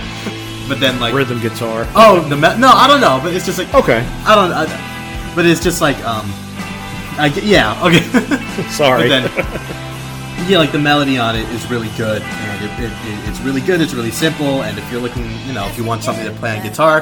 but 0.69 0.79
then 0.79 0.99
like 0.99 1.13
Rhythm 1.13 1.41
guitar. 1.41 1.85
oh 1.95 2.21
the 2.29 2.35
me- 2.35 2.57
no 2.57 2.69
I 2.69 2.87
don't 2.87 3.01
know, 3.01 3.19
but 3.21 3.33
it's 3.33 3.45
just 3.45 3.57
like 3.59 3.73
Okay. 3.73 3.99
I 4.25 4.35
don't 4.35 4.51
I, 4.53 4.65
but 5.35 5.45
it's 5.45 5.61
just 5.61 5.81
like 5.81 5.97
um 6.05 6.25
I 7.19 7.27
yeah 7.43 7.75
okay. 7.85 7.99
Sorry. 8.69 9.09
But 9.09 9.09
then, 9.09 10.47
yeah, 10.47 10.57
like 10.57 10.71
the 10.71 10.79
melody 10.79 11.17
on 11.17 11.35
it 11.35 11.47
is 11.49 11.69
really 11.69 11.89
good, 11.97 12.21
and 12.21 12.63
it, 12.65 12.71
it, 12.85 12.91
it, 12.91 13.29
it's 13.29 13.39
really 13.41 13.59
good. 13.61 13.81
It's 13.81 13.93
really 13.93 14.09
simple, 14.11 14.63
and 14.63 14.79
if 14.79 14.89
you're 14.89 15.01
looking, 15.01 15.29
you 15.45 15.53
know, 15.53 15.67
if 15.67 15.77
you 15.77 15.83
want 15.83 16.01
something 16.03 16.25
to 16.25 16.31
play 16.39 16.57
on 16.57 16.63
guitar, 16.63 17.01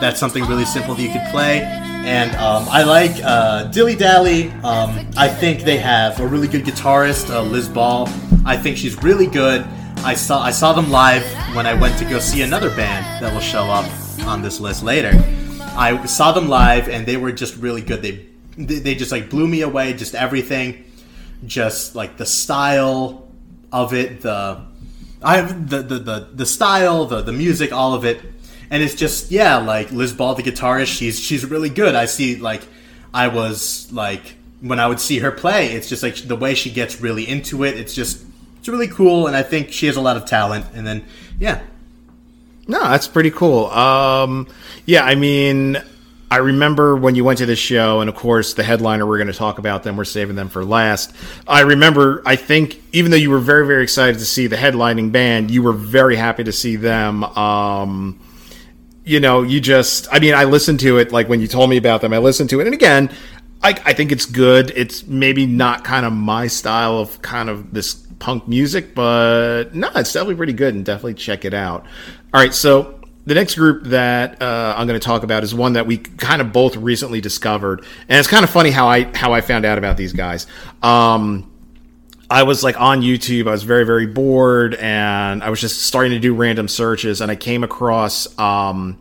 that's 0.00 0.18
something 0.18 0.44
really 0.46 0.64
simple 0.64 0.94
that 0.94 1.02
you 1.02 1.12
could 1.12 1.22
play. 1.30 1.60
And 2.04 2.34
um, 2.36 2.66
I 2.68 2.82
like 2.82 3.12
uh, 3.22 3.64
Dilly 3.64 3.94
Dally. 3.94 4.50
Um, 4.64 5.08
I 5.16 5.28
think 5.28 5.62
they 5.62 5.76
have 5.78 6.18
a 6.20 6.26
really 6.26 6.48
good 6.48 6.64
guitarist, 6.64 7.30
uh, 7.30 7.42
Liz 7.42 7.68
Ball. 7.68 8.08
I 8.44 8.56
think 8.56 8.76
she's 8.76 9.00
really 9.02 9.26
good. 9.26 9.62
I 9.98 10.14
saw 10.14 10.42
I 10.42 10.50
saw 10.50 10.72
them 10.72 10.90
live 10.90 11.24
when 11.54 11.66
I 11.66 11.74
went 11.74 11.98
to 11.98 12.04
go 12.04 12.18
see 12.18 12.42
another 12.42 12.74
band 12.74 13.22
that 13.22 13.32
will 13.32 13.40
show 13.40 13.64
up 13.64 13.88
on 14.26 14.42
this 14.42 14.60
list 14.60 14.82
later. 14.82 15.12
I 15.76 16.04
saw 16.06 16.32
them 16.32 16.48
live, 16.48 16.88
and 16.88 17.06
they 17.06 17.16
were 17.16 17.32
just 17.32 17.56
really 17.56 17.82
good. 17.82 18.00
They 18.02 18.26
they 18.56 18.94
just 18.94 19.12
like 19.12 19.28
blew 19.28 19.46
me 19.46 19.60
away. 19.60 19.92
Just 19.92 20.14
everything 20.14 20.84
just 21.46 21.94
like 21.94 22.16
the 22.16 22.26
style 22.26 23.28
of 23.72 23.94
it, 23.94 24.20
the 24.22 24.62
I 25.22 25.42
the 25.42 25.82
the 25.82 25.98
the, 25.98 26.28
the 26.34 26.46
style, 26.46 27.06
the 27.06 27.22
the 27.22 27.32
music, 27.32 27.72
all 27.72 27.94
of 27.94 28.04
it, 28.04 28.20
and 28.70 28.82
it's 28.82 28.94
just 28.94 29.30
yeah, 29.30 29.56
like 29.58 29.90
Liz 29.90 30.12
Ball, 30.12 30.34
the 30.34 30.42
guitarist, 30.42 30.86
she's 30.96 31.18
she's 31.20 31.44
really 31.44 31.70
good. 31.70 31.94
I 31.94 32.06
see 32.06 32.36
like 32.36 32.62
I 33.12 33.28
was 33.28 33.90
like 33.92 34.34
when 34.60 34.78
I 34.78 34.86
would 34.86 35.00
see 35.00 35.18
her 35.20 35.30
play, 35.30 35.72
it's 35.72 35.88
just 35.88 36.02
like 36.02 36.16
the 36.16 36.36
way 36.36 36.54
she 36.54 36.70
gets 36.70 37.00
really 37.00 37.26
into 37.28 37.64
it. 37.64 37.76
It's 37.76 37.94
just 37.94 38.24
it's 38.58 38.68
really 38.68 38.88
cool, 38.88 39.26
and 39.26 39.34
I 39.34 39.42
think 39.42 39.72
she 39.72 39.86
has 39.86 39.96
a 39.96 40.00
lot 40.00 40.16
of 40.16 40.26
talent. 40.26 40.66
And 40.74 40.86
then 40.86 41.04
yeah, 41.38 41.60
No, 42.68 42.80
that's 42.80 43.08
pretty 43.08 43.30
cool. 43.30 43.66
Um, 43.66 44.46
yeah, 44.84 45.02
I 45.04 45.14
mean, 45.14 45.82
I 46.30 46.36
remember 46.36 46.94
when 46.94 47.14
you 47.14 47.24
went 47.24 47.38
to 47.38 47.46
this 47.46 47.58
show, 47.58 48.00
and 48.00 48.08
of 48.08 48.14
course, 48.14 48.54
the 48.54 48.62
headliner 48.62 49.06
we're 49.06 49.16
going 49.18 49.32
to 49.32 49.32
talk 49.32 49.58
about 49.58 49.82
them. 49.82 49.96
We're 49.96 50.04
saving 50.04 50.36
them 50.36 50.48
for 50.48 50.64
last. 50.64 51.12
I 51.48 51.62
remember. 51.62 52.22
I 52.24 52.36
think 52.36 52.80
even 52.92 53.10
though 53.10 53.16
you 53.16 53.30
were 53.30 53.40
very, 53.40 53.66
very 53.66 53.82
excited 53.82 54.18
to 54.18 54.26
see 54.26 54.46
the 54.46 54.56
headlining 54.56 55.10
band, 55.10 55.50
you 55.50 55.62
were 55.62 55.72
very 55.72 56.14
happy 56.16 56.44
to 56.44 56.52
see 56.52 56.76
them. 56.76 57.24
Um, 57.24 58.20
you 59.04 59.20
know, 59.20 59.42
you 59.42 59.60
just. 59.60 60.08
I 60.12 60.18
mean, 60.18 60.34
I 60.34 60.44
listened 60.44 60.80
to 60.80 60.98
it 60.98 61.12
like 61.12 61.28
when 61.28 61.40
you 61.40 61.46
told 61.46 61.70
me 61.70 61.76
about 61.76 62.00
them. 62.00 62.12
I 62.12 62.18
listened 62.18 62.50
to 62.50 62.60
it, 62.60 62.66
and 62.66 62.74
again, 62.74 63.10
I, 63.62 63.70
I 63.84 63.92
think 63.92 64.12
it's 64.12 64.26
good. 64.26 64.72
It's 64.74 65.06
maybe 65.06 65.46
not 65.46 65.84
kind 65.84 66.06
of 66.06 66.12
my 66.12 66.46
style 66.46 66.98
of 66.98 67.20
kind 67.22 67.48
of 67.48 67.72
this 67.72 67.94
punk 68.18 68.46
music, 68.48 68.94
but 68.94 69.74
no, 69.74 69.88
it's 69.96 70.12
definitely 70.12 70.36
pretty 70.36 70.52
good, 70.52 70.74
and 70.74 70.84
definitely 70.84 71.14
check 71.14 71.44
it 71.44 71.54
out. 71.54 71.86
All 72.32 72.40
right, 72.40 72.54
so 72.54 73.00
the 73.26 73.34
next 73.34 73.54
group 73.54 73.84
that 73.84 74.40
uh, 74.40 74.74
I'm 74.76 74.86
going 74.86 74.98
to 74.98 75.04
talk 75.04 75.22
about 75.22 75.42
is 75.42 75.54
one 75.54 75.74
that 75.74 75.86
we 75.86 75.98
kind 75.98 76.40
of 76.40 76.52
both 76.52 76.76
recently 76.76 77.20
discovered, 77.20 77.84
and 78.08 78.18
it's 78.18 78.28
kind 78.28 78.44
of 78.44 78.50
funny 78.50 78.70
how 78.70 78.88
I 78.88 79.04
how 79.16 79.32
I 79.32 79.40
found 79.40 79.64
out 79.64 79.78
about 79.78 79.96
these 79.96 80.12
guys. 80.12 80.46
Um, 80.82 81.49
I 82.30 82.44
was 82.44 82.62
like 82.62 82.80
on 82.80 83.02
YouTube. 83.02 83.48
I 83.48 83.50
was 83.50 83.64
very 83.64 83.84
very 83.84 84.06
bored, 84.06 84.74
and 84.76 85.42
I 85.42 85.50
was 85.50 85.60
just 85.60 85.82
starting 85.82 86.12
to 86.12 86.20
do 86.20 86.34
random 86.34 86.68
searches, 86.68 87.20
and 87.20 87.30
I 87.30 87.36
came 87.36 87.64
across. 87.64 88.38
Um, 88.38 88.98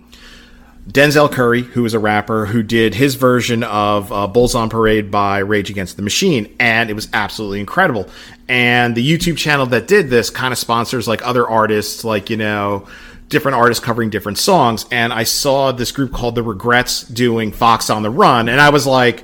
Denzel 0.87 1.31
Curry, 1.31 1.61
who 1.61 1.85
is 1.85 1.93
a 1.93 1.99
rapper, 1.99 2.47
who 2.47 2.63
did 2.63 2.95
his 2.95 3.13
version 3.13 3.63
of 3.63 4.11
uh, 4.11 4.25
Bulls 4.25 4.55
on 4.55 4.69
Parade 4.69 5.11
by 5.11 5.37
Rage 5.37 5.69
Against 5.69 5.97
the 5.97 6.01
Machine, 6.01 6.55
and 6.59 6.89
it 6.89 6.93
was 6.93 7.07
absolutely 7.13 7.59
incredible. 7.59 8.09
And 8.47 8.95
the 8.95 9.07
YouTube 9.07 9.37
channel 9.37 9.67
that 9.67 9.87
did 9.87 10.09
this 10.09 10.31
kind 10.31 10.51
of 10.51 10.57
sponsors 10.57 11.07
like 11.07 11.23
other 11.23 11.47
artists, 11.47 12.03
like, 12.03 12.31
you 12.31 12.37
know, 12.37 12.87
different 13.27 13.55
artists 13.55 13.83
covering 13.83 14.09
different 14.09 14.39
songs. 14.39 14.87
And 14.91 15.13
I 15.13 15.25
saw 15.25 15.71
this 15.71 15.91
group 15.91 16.11
called 16.11 16.33
The 16.33 16.41
Regrets 16.41 17.03
doing 17.03 17.51
Fox 17.51 17.91
on 17.91 18.01
the 18.01 18.09
Run, 18.09 18.49
and 18.49 18.59
I 18.59 18.69
was 18.69 18.87
like, 18.87 19.23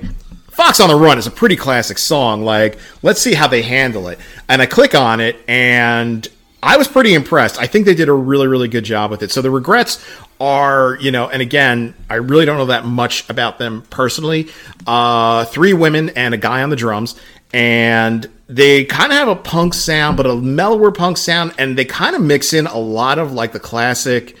Fox 0.56 0.80
on 0.80 0.88
the 0.88 0.96
Run 0.96 1.18
is 1.18 1.26
a 1.26 1.30
pretty 1.30 1.54
classic 1.54 1.98
song. 1.98 2.42
Like, 2.42 2.78
let's 3.02 3.20
see 3.20 3.34
how 3.34 3.46
they 3.46 3.60
handle 3.60 4.08
it. 4.08 4.18
And 4.48 4.62
I 4.62 4.64
click 4.64 4.94
on 4.94 5.20
it, 5.20 5.36
and 5.46 6.26
I 6.62 6.78
was 6.78 6.88
pretty 6.88 7.12
impressed. 7.12 7.60
I 7.60 7.66
think 7.66 7.84
they 7.84 7.94
did 7.94 8.08
a 8.08 8.14
really, 8.14 8.46
really 8.46 8.66
good 8.66 8.84
job 8.84 9.10
with 9.10 9.22
it. 9.22 9.30
So 9.30 9.42
the 9.42 9.50
regrets 9.50 10.02
are, 10.40 10.96
you 10.98 11.10
know, 11.10 11.28
and 11.28 11.42
again, 11.42 11.94
I 12.08 12.14
really 12.14 12.46
don't 12.46 12.56
know 12.56 12.66
that 12.66 12.86
much 12.86 13.28
about 13.28 13.58
them 13.58 13.82
personally. 13.90 14.48
Uh, 14.86 15.44
three 15.44 15.74
women 15.74 16.08
and 16.16 16.32
a 16.32 16.38
guy 16.38 16.62
on 16.62 16.70
the 16.70 16.76
drums, 16.76 17.20
and 17.52 18.26
they 18.48 18.86
kind 18.86 19.12
of 19.12 19.18
have 19.18 19.28
a 19.28 19.36
punk 19.36 19.74
sound, 19.74 20.16
but 20.16 20.24
a 20.24 20.34
mellower 20.36 20.90
punk 20.90 21.18
sound, 21.18 21.52
and 21.58 21.76
they 21.76 21.84
kind 21.84 22.16
of 22.16 22.22
mix 22.22 22.54
in 22.54 22.66
a 22.66 22.78
lot 22.78 23.18
of 23.18 23.30
like 23.30 23.52
the 23.52 23.60
classic 23.60 24.34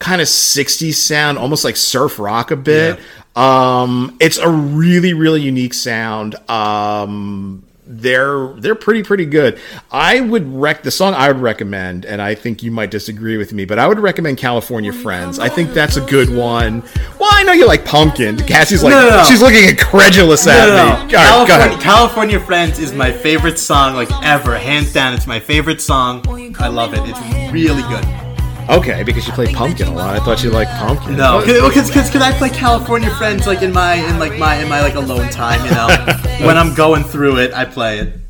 kind 0.00 0.20
of 0.20 0.26
60s 0.26 0.94
sound, 0.94 1.38
almost 1.38 1.64
like 1.64 1.76
surf 1.76 2.18
rock 2.18 2.50
a 2.50 2.56
bit. 2.56 2.98
Um, 3.36 4.16
it's 4.20 4.38
a 4.38 4.48
really, 4.48 5.12
really 5.12 5.40
unique 5.42 5.74
sound. 5.74 6.34
Um, 6.48 7.64
they're 7.86 8.48
they're 8.54 8.74
pretty 8.74 9.02
pretty 9.02 9.26
good. 9.26 9.60
I 9.92 10.20
would 10.20 10.50
rec 10.54 10.82
the 10.84 10.90
song 10.90 11.12
I 11.12 11.28
would 11.28 11.38
recommend, 11.42 12.06
and 12.06 12.22
I 12.22 12.34
think 12.34 12.62
you 12.62 12.70
might 12.70 12.90
disagree 12.90 13.36
with 13.36 13.52
me, 13.52 13.66
but 13.66 13.78
I 13.78 13.86
would 13.86 13.98
recommend 13.98 14.38
California 14.38 14.90
Friends. 14.90 15.38
I 15.38 15.50
think 15.50 15.74
that's 15.74 15.96
a 15.96 16.00
good 16.00 16.30
one. 16.30 16.80
Well, 17.20 17.28
I 17.30 17.42
know 17.42 17.52
you 17.52 17.66
like 17.66 17.84
Pumpkin. 17.84 18.38
Cassie's 18.38 18.82
like 18.82 18.92
No, 18.92 19.02
no, 19.10 19.16
no. 19.18 19.24
she's 19.24 19.42
looking 19.42 19.68
incredulous 19.68 20.46
at 20.46 20.66
me. 20.66 20.76
no. 20.76 20.82
All 20.84 20.96
right, 20.96 21.10
go 21.10 21.16
California. 21.18 21.78
California 21.82 22.40
Friends 22.40 22.78
is 22.78 22.94
my 22.94 23.12
favorite 23.12 23.58
song, 23.58 23.94
like 23.94 24.08
ever, 24.24 24.56
hands 24.56 24.90
down. 24.92 25.12
It's 25.12 25.26
my 25.26 25.40
favorite 25.40 25.82
song. 25.82 26.22
I 26.58 26.68
love 26.68 26.94
it. 26.94 27.00
It's 27.04 27.52
really 27.52 27.82
good. 27.82 28.33
Okay, 28.68 29.02
because 29.02 29.26
you 29.26 29.32
play 29.34 29.52
Pumpkin 29.52 29.88
a 29.88 29.92
lot. 29.92 30.16
I 30.16 30.24
thought 30.24 30.42
you 30.42 30.50
liked 30.50 30.70
Pumpkin. 30.72 31.16
No, 31.16 31.40
because 31.40 31.88
because 31.88 32.14
I 32.16 32.32
play 32.32 32.48
California 32.48 33.10
Friends 33.10 33.46
like 33.46 33.62
in 33.62 33.72
my 33.72 33.94
in 33.94 34.18
like 34.18 34.38
my 34.38 34.56
in 34.56 34.68
my 34.68 34.80
like 34.80 34.94
alone 34.94 35.28
time, 35.30 35.64
you 35.64 35.70
know. 35.70 35.86
when 36.46 36.56
I'm 36.56 36.74
going 36.74 37.04
through 37.04 37.38
it, 37.38 37.52
I 37.52 37.64
play 37.64 37.98
it. 38.00 38.20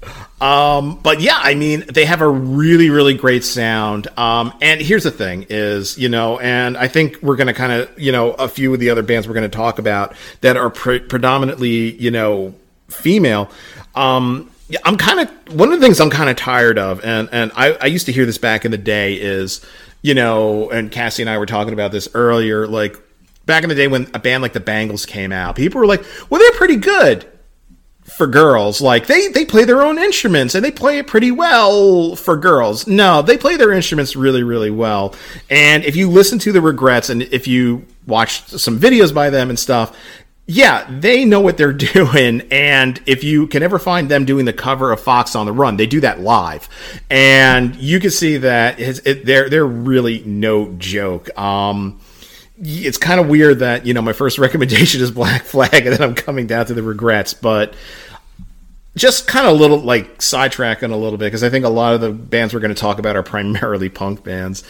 Um, 0.41 0.99
but 1.03 1.21
yeah, 1.21 1.39
I 1.41 1.55
mean, 1.55 1.85
they 1.89 2.05
have 2.05 2.21
a 2.21 2.29
really, 2.29 2.91
really 2.91 3.15
great 3.15 3.45
sound. 3.45 4.09
Um, 4.19 4.53
and 4.61 4.81
here's 4.81 5.05
the 5.05 5.11
thing 5.11 5.47
is, 5.49 5.97
you 5.97 6.09
know, 6.09 6.39
and 6.39 6.77
I 6.77 6.89
think 6.89 7.23
we're 7.23 7.37
going 7.37 7.47
to 7.47 7.55
kind 7.55 7.73
of, 7.73 7.99
you 7.99 8.13
know, 8.13 8.33
a 8.33 8.49
few 8.49 8.75
of 8.75 8.81
the 8.81 8.91
other 8.91 9.03
bands 9.03 9.27
we're 9.27 9.35
going 9.35 9.49
to 9.49 9.57
talk 9.57 9.79
about 9.79 10.15
that 10.43 10.57
are 10.57 10.69
pre- 10.69 11.01
predominantly, 11.01 11.93
you 11.93 12.11
know, 12.11 12.55
female. 12.89 13.51
Um, 13.95 14.51
I'm 14.85 14.97
kind 14.97 15.21
of 15.21 15.55
one 15.55 15.73
of 15.73 15.81
the 15.81 15.87
things 15.87 16.01
I'm 16.01 16.11
kind 16.11 16.29
of 16.29 16.37
tired 16.37 16.79
of, 16.79 17.05
and 17.05 17.29
and 17.33 17.53
I, 17.55 17.73
I 17.75 17.87
used 17.87 18.07
to 18.07 18.13
hear 18.13 18.27
this 18.27 18.39
back 18.39 18.65
in 18.65 18.71
the 18.71 18.79
day 18.79 19.15
is, 19.15 19.65
you 20.05 20.13
know, 20.13 20.69
and 20.69 20.93
Cassie 20.93 21.23
and 21.23 21.31
I 21.31 21.39
were 21.39 21.47
talking 21.47 21.73
about 21.73 21.91
this 21.91 22.11
earlier, 22.13 22.67
like 22.67 22.95
back 23.47 23.63
in 23.63 23.71
the 23.71 23.75
day 23.75 23.89
when 23.89 24.07
a 24.13 24.19
band 24.19 24.43
like 24.43 24.53
the 24.53 24.61
Bangles 24.61 25.07
came 25.07 25.33
out, 25.33 25.57
people 25.57 25.81
were 25.81 25.87
like, 25.87 26.05
well, 26.29 26.39
they're 26.39 26.53
pretty 26.53 26.77
good 26.77 27.27
for 28.03 28.27
girls. 28.27 28.83
Like 28.83 29.07
they 29.07 29.29
they 29.29 29.47
play 29.47 29.65
their 29.65 29.81
own 29.81 29.97
instruments 29.97 30.55
and 30.55 30.63
they 30.63 30.71
play 30.71 30.99
it 30.99 31.07
pretty 31.07 31.31
well 31.31 32.17
for 32.17 32.37
girls. 32.37 32.87
No, 32.87 33.23
they 33.23 33.39
play 33.39 33.57
their 33.57 33.73
instruments 33.73 34.15
really 34.15 34.43
really 34.43 34.71
well. 34.71 35.15
And 35.49 35.87
if 35.87 35.97
you 35.97 36.11
listen 36.11 36.39
to 36.41 36.53
the 36.53 36.61
Regrets 36.61 37.09
and 37.09 37.23
if 37.23 37.47
you 37.47 37.87
watch 38.07 38.43
some 38.49 38.79
videos 38.79 39.15
by 39.15 39.31
them 39.31 39.49
and 39.49 39.59
stuff, 39.59 39.97
yeah, 40.47 40.87
they 40.91 41.25
know 41.25 41.41
what 41.41 41.57
they're 41.57 41.73
doing. 41.95 42.43
And 42.51 43.01
if 43.07 43.25
you 43.25 43.47
can 43.47 43.63
ever 43.63 43.79
find 43.79 44.09
them 44.09 44.25
doing 44.25 44.45
the 44.45 44.53
cover 44.53 44.93
of 44.93 45.01
Fox 45.01 45.35
on 45.35 45.47
the 45.47 45.53
Run, 45.53 45.77
they 45.77 45.87
do 45.87 46.01
that 46.01 46.21
live, 46.21 46.69
and 47.11 47.75
you 47.77 48.01
can 48.01 48.11
see 48.11 48.39
that 48.39 48.79
it, 48.79 49.25
they're 49.25 49.49
they're 49.49 49.67
really 49.67 50.23
no 50.25 50.73
joke. 50.75 51.37
Um, 51.39 52.01
it's 52.59 52.99
kind 52.99 53.21
of 53.21 53.29
weird 53.29 53.61
that 53.61 53.87
you 53.87 53.95
know 53.95 54.03
my 54.03 54.13
first 54.13 54.39
recommendation 54.39 55.01
is 55.01 55.11
Black 55.11 55.43
Flag, 55.43 55.87
and 55.87 55.97
then 55.97 56.03
I'm 56.03 56.15
coming 56.15 56.47
down 56.47 56.67
to 56.67 56.75
the 56.75 56.83
regrets, 56.83 57.35
but 57.35 57.75
just 58.97 59.27
kind 59.27 59.47
of 59.47 59.55
a 59.55 59.57
little 59.57 59.79
like 59.79 60.19
sidetracking 60.19 60.93
a 60.93 60.97
little 60.97 61.19
bit 61.19 61.27
because 61.27 61.43
I 61.43 61.51
think 61.51 61.65
a 61.65 61.71
lot 61.71 61.95
of 61.95 62.01
the 62.01 62.13
bands 62.13 62.55
we're 62.55 62.61
going 62.61 62.75
to 62.75 62.81
talk 62.81 62.99
about 62.99 63.17
are 63.17 63.25
primarily 63.25 63.89
punk 63.89 64.23
bands. 64.23 64.63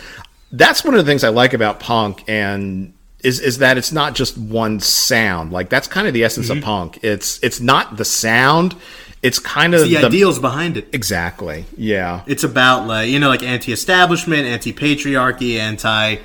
That's 0.50 0.84
one 0.84 0.94
of 0.94 1.04
the 1.04 1.10
things 1.10 1.24
I 1.24 1.30
like 1.30 1.52
about 1.52 1.80
punk, 1.80 2.24
and 2.28 2.94
is 3.24 3.40
is 3.40 3.58
that 3.58 3.78
it's 3.78 3.90
not 3.90 4.14
just 4.14 4.36
one 4.36 4.78
sound. 4.78 5.50
Like 5.52 5.70
that's 5.70 5.88
kind 5.88 6.06
of 6.06 6.14
the 6.14 6.22
essence 6.22 6.50
of 6.50 6.58
mm-hmm. 6.58 6.66
punk. 6.66 6.98
It's 7.02 7.42
it's 7.42 7.58
not 7.58 7.96
the 7.96 8.04
sound. 8.04 8.76
It's 9.22 9.38
kind 9.38 9.74
of 9.74 9.88
The 9.88 9.96
ideals 9.96 10.38
behind 10.38 10.76
it. 10.76 10.88
Exactly. 10.92 11.64
Yeah. 11.78 12.22
It's 12.26 12.44
about 12.44 12.86
like 12.86 13.08
you 13.08 13.18
know 13.18 13.30
like 13.30 13.42
anti-establishment, 13.42 14.46
anti-patriarchy, 14.46 15.58
anti, 15.58 16.16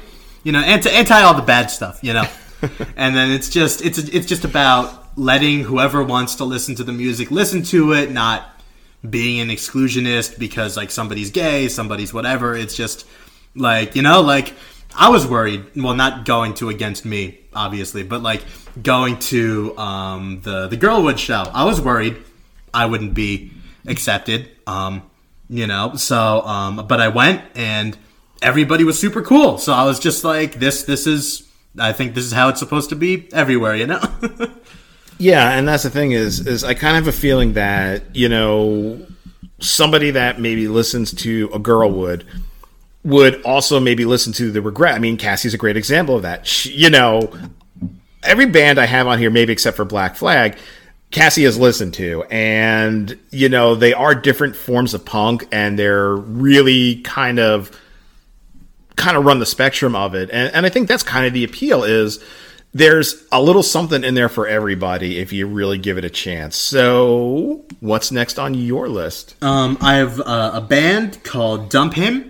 you 0.44 0.51
know, 0.51 0.60
anti 0.60 0.89
anti 0.89 1.22
all 1.22 1.34
the 1.34 1.41
bad 1.41 1.72
stuff, 1.72 2.00
you 2.03 2.13
know. 2.13 2.27
and 2.98 3.15
then 3.15 3.32
it's 3.32 3.50
just 3.50 3.84
it's 3.84 3.98
it's 3.98 4.27
just 4.27 4.44
about 4.44 5.18
letting 5.18 5.62
whoever 5.62 6.03
wants 6.03 6.36
to 6.36 6.44
listen 6.44 6.75
to 6.75 6.84
the 6.84 6.91
music 6.91 7.32
listen 7.32 7.63
to 7.63 7.94
it, 7.94 8.12
not 8.12 8.62
being 9.10 9.39
an 9.39 9.48
exclusionist 9.48 10.38
because 10.38 10.75
like 10.75 10.91
somebody's 10.91 11.32
gay, 11.32 11.70
somebody's 11.70 12.13
whatever. 12.13 12.58
It's 12.58 12.75
just 12.75 13.08
like 13.56 13.96
you 13.96 14.01
know 14.01 14.20
like 14.22 14.53
I 14.96 15.10
was 15.10 15.25
worried. 15.27 15.65
Well, 15.75 15.93
not 15.93 16.25
going 16.25 16.55
to 16.55 16.69
against 16.69 17.05
me, 17.05 17.39
obviously, 17.53 18.03
but 18.03 18.22
like 18.22 18.43
going 18.81 19.19
to 19.19 19.77
um, 19.77 20.41
the 20.41 20.67
the 20.67 20.77
Grlwood 20.77 21.17
show. 21.17 21.43
I 21.53 21.65
was 21.65 21.79
worried 21.81 22.17
I 22.74 22.86
wouldn't 22.86 23.13
be 23.13 23.51
accepted. 23.88 24.50
Um, 24.67 25.03
you 25.50 25.67
know, 25.67 25.96
so 25.96 26.41
um, 26.41 26.86
but 26.88 27.01
I 27.01 27.08
went 27.08 27.41
and 27.55 27.98
everybody 28.41 28.84
was 28.84 29.00
super 29.00 29.22
cool. 29.22 29.58
So 29.58 29.74
I 29.74 29.84
was 29.84 30.00
just 30.00 30.24
like, 30.24 30.55
this, 30.60 30.84
this 30.84 31.08
is, 31.08 31.48
I 31.77 31.93
think 31.93 32.13
this 32.13 32.24
is 32.24 32.31
how 32.31 32.50
it's 32.50 32.60
supposed 32.60 32.89
to 32.89 32.96
be 32.96 33.27
everywhere, 33.34 33.75
you 33.75 33.88
know? 33.88 34.01
Yeah, 35.22 35.51
and 35.51 35.67
that's 35.67 35.84
the 35.84 35.89
thing 35.89 36.13
is 36.13 36.48
is 36.48 36.63
I 36.63 36.74
kind 36.74 36.96
of 36.96 37.03
have 37.03 37.13
a 37.13 37.17
feeling 37.17 37.51
that, 37.51 38.15
you 38.15 38.29
know, 38.29 39.05
somebody 39.60 40.12
that 40.12 40.39
maybe 40.39 40.69
listens 40.69 41.13
to 41.15 41.50
a 41.53 41.60
girl 41.60 41.91
would 43.03 43.41
also 43.44 43.79
maybe 43.79 44.06
listen 44.06 44.34
to 44.34 44.51
the 44.51 44.62
regret. 44.62 44.96
I 44.96 45.00
mean, 45.00 45.18
Cassie's 45.18 45.53
a 45.53 45.58
great 45.58 45.77
example 45.77 46.15
of 46.15 46.24
that. 46.24 46.46
She, 46.46 46.72
you 46.72 46.89
know, 46.89 47.32
every 48.24 48.46
band 48.46 48.79
I 48.79 48.86
have 48.86 49.08
on 49.08 49.20
here, 49.20 49.29
maybe 49.29 49.53
except 49.53 49.77
for 49.77 49.86
Black 49.86 50.15
Flag, 50.15 50.58
Cassie 51.12 51.44
has 51.44 51.58
listened 51.58 51.96
to, 51.96 52.24
and 52.29 53.18
you 53.32 53.50
know 53.50 53.74
they 53.75 53.94
are 53.94 54.13
different 54.13 54.56
forms 54.56 54.94
of 54.94 55.06
punk, 55.06 55.48
and 55.51 55.79
they're 55.79 56.15
really 56.15 57.01
kind 57.01 57.39
of 57.39 57.72
kind 58.96 59.18
of 59.18 59.25
run 59.25 59.39
the 59.39 59.46
spectrum 59.46 59.96
of 59.96 60.13
it, 60.13 60.29
and 60.32 60.53
and 60.53 60.65
I 60.65 60.70
think 60.70 60.88
that's 60.88 61.03
kind 61.03 61.25
of 61.25 61.34
the 61.34 61.44
appeal 61.44 61.84
is 61.84 62.24
there's 62.74 63.25
a 63.32 63.41
little 63.41 63.63
something 63.63 64.03
in 64.03 64.13
there 64.13 64.29
for 64.29 64.48
everybody 64.48 65.18
if 65.18 65.34
you 65.34 65.48
really 65.48 65.79
give 65.79 65.98
it 65.98 66.06
a 66.06 66.10
chance. 66.10 66.56
So, 66.56 67.65
what's 67.79 68.12
next 68.12 68.38
on 68.38 68.53
your 68.53 68.88
list? 68.88 69.36
Um, 69.41 69.79
I 69.82 69.96
have 69.96 70.20
uh, 70.20 70.51
a 70.53 70.62
band 70.62 71.24
called 71.24 71.70
Dump 71.70 71.96
Him, 71.96 72.28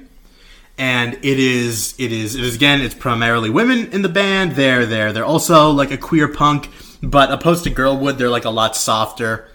and 0.79 1.13
it 1.15 1.39
is 1.39 1.93
it 1.99 2.11
is 2.11 2.35
it 2.35 2.43
is 2.43 2.55
again 2.55 2.81
it's 2.81 2.95
primarily 2.95 3.49
women 3.49 3.91
in 3.91 4.01
the 4.01 4.09
band. 4.09 4.53
They're 4.53 4.85
there. 4.85 5.13
They're 5.13 5.25
also 5.25 5.69
like 5.71 5.91
a 5.91 5.97
queer 5.97 6.29
punk, 6.29 6.69
but 7.03 7.31
opposed 7.31 7.65
to 7.65 7.69
Grlwood, 7.69 8.17
they're 8.17 8.29
like 8.29 8.45
a 8.45 8.49
lot 8.49 8.75
softer. 8.75 9.49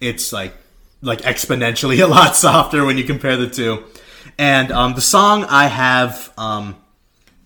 It's 0.00 0.32
like 0.32 0.54
like 1.00 1.22
exponentially 1.22 2.02
a 2.04 2.08
lot 2.08 2.36
softer 2.36 2.84
when 2.84 2.98
you 2.98 3.04
compare 3.04 3.36
the 3.36 3.48
two. 3.48 3.84
And 4.38 4.72
um, 4.72 4.94
the 4.94 5.00
song 5.00 5.44
I 5.44 5.68
have 5.68 6.32
um, 6.36 6.76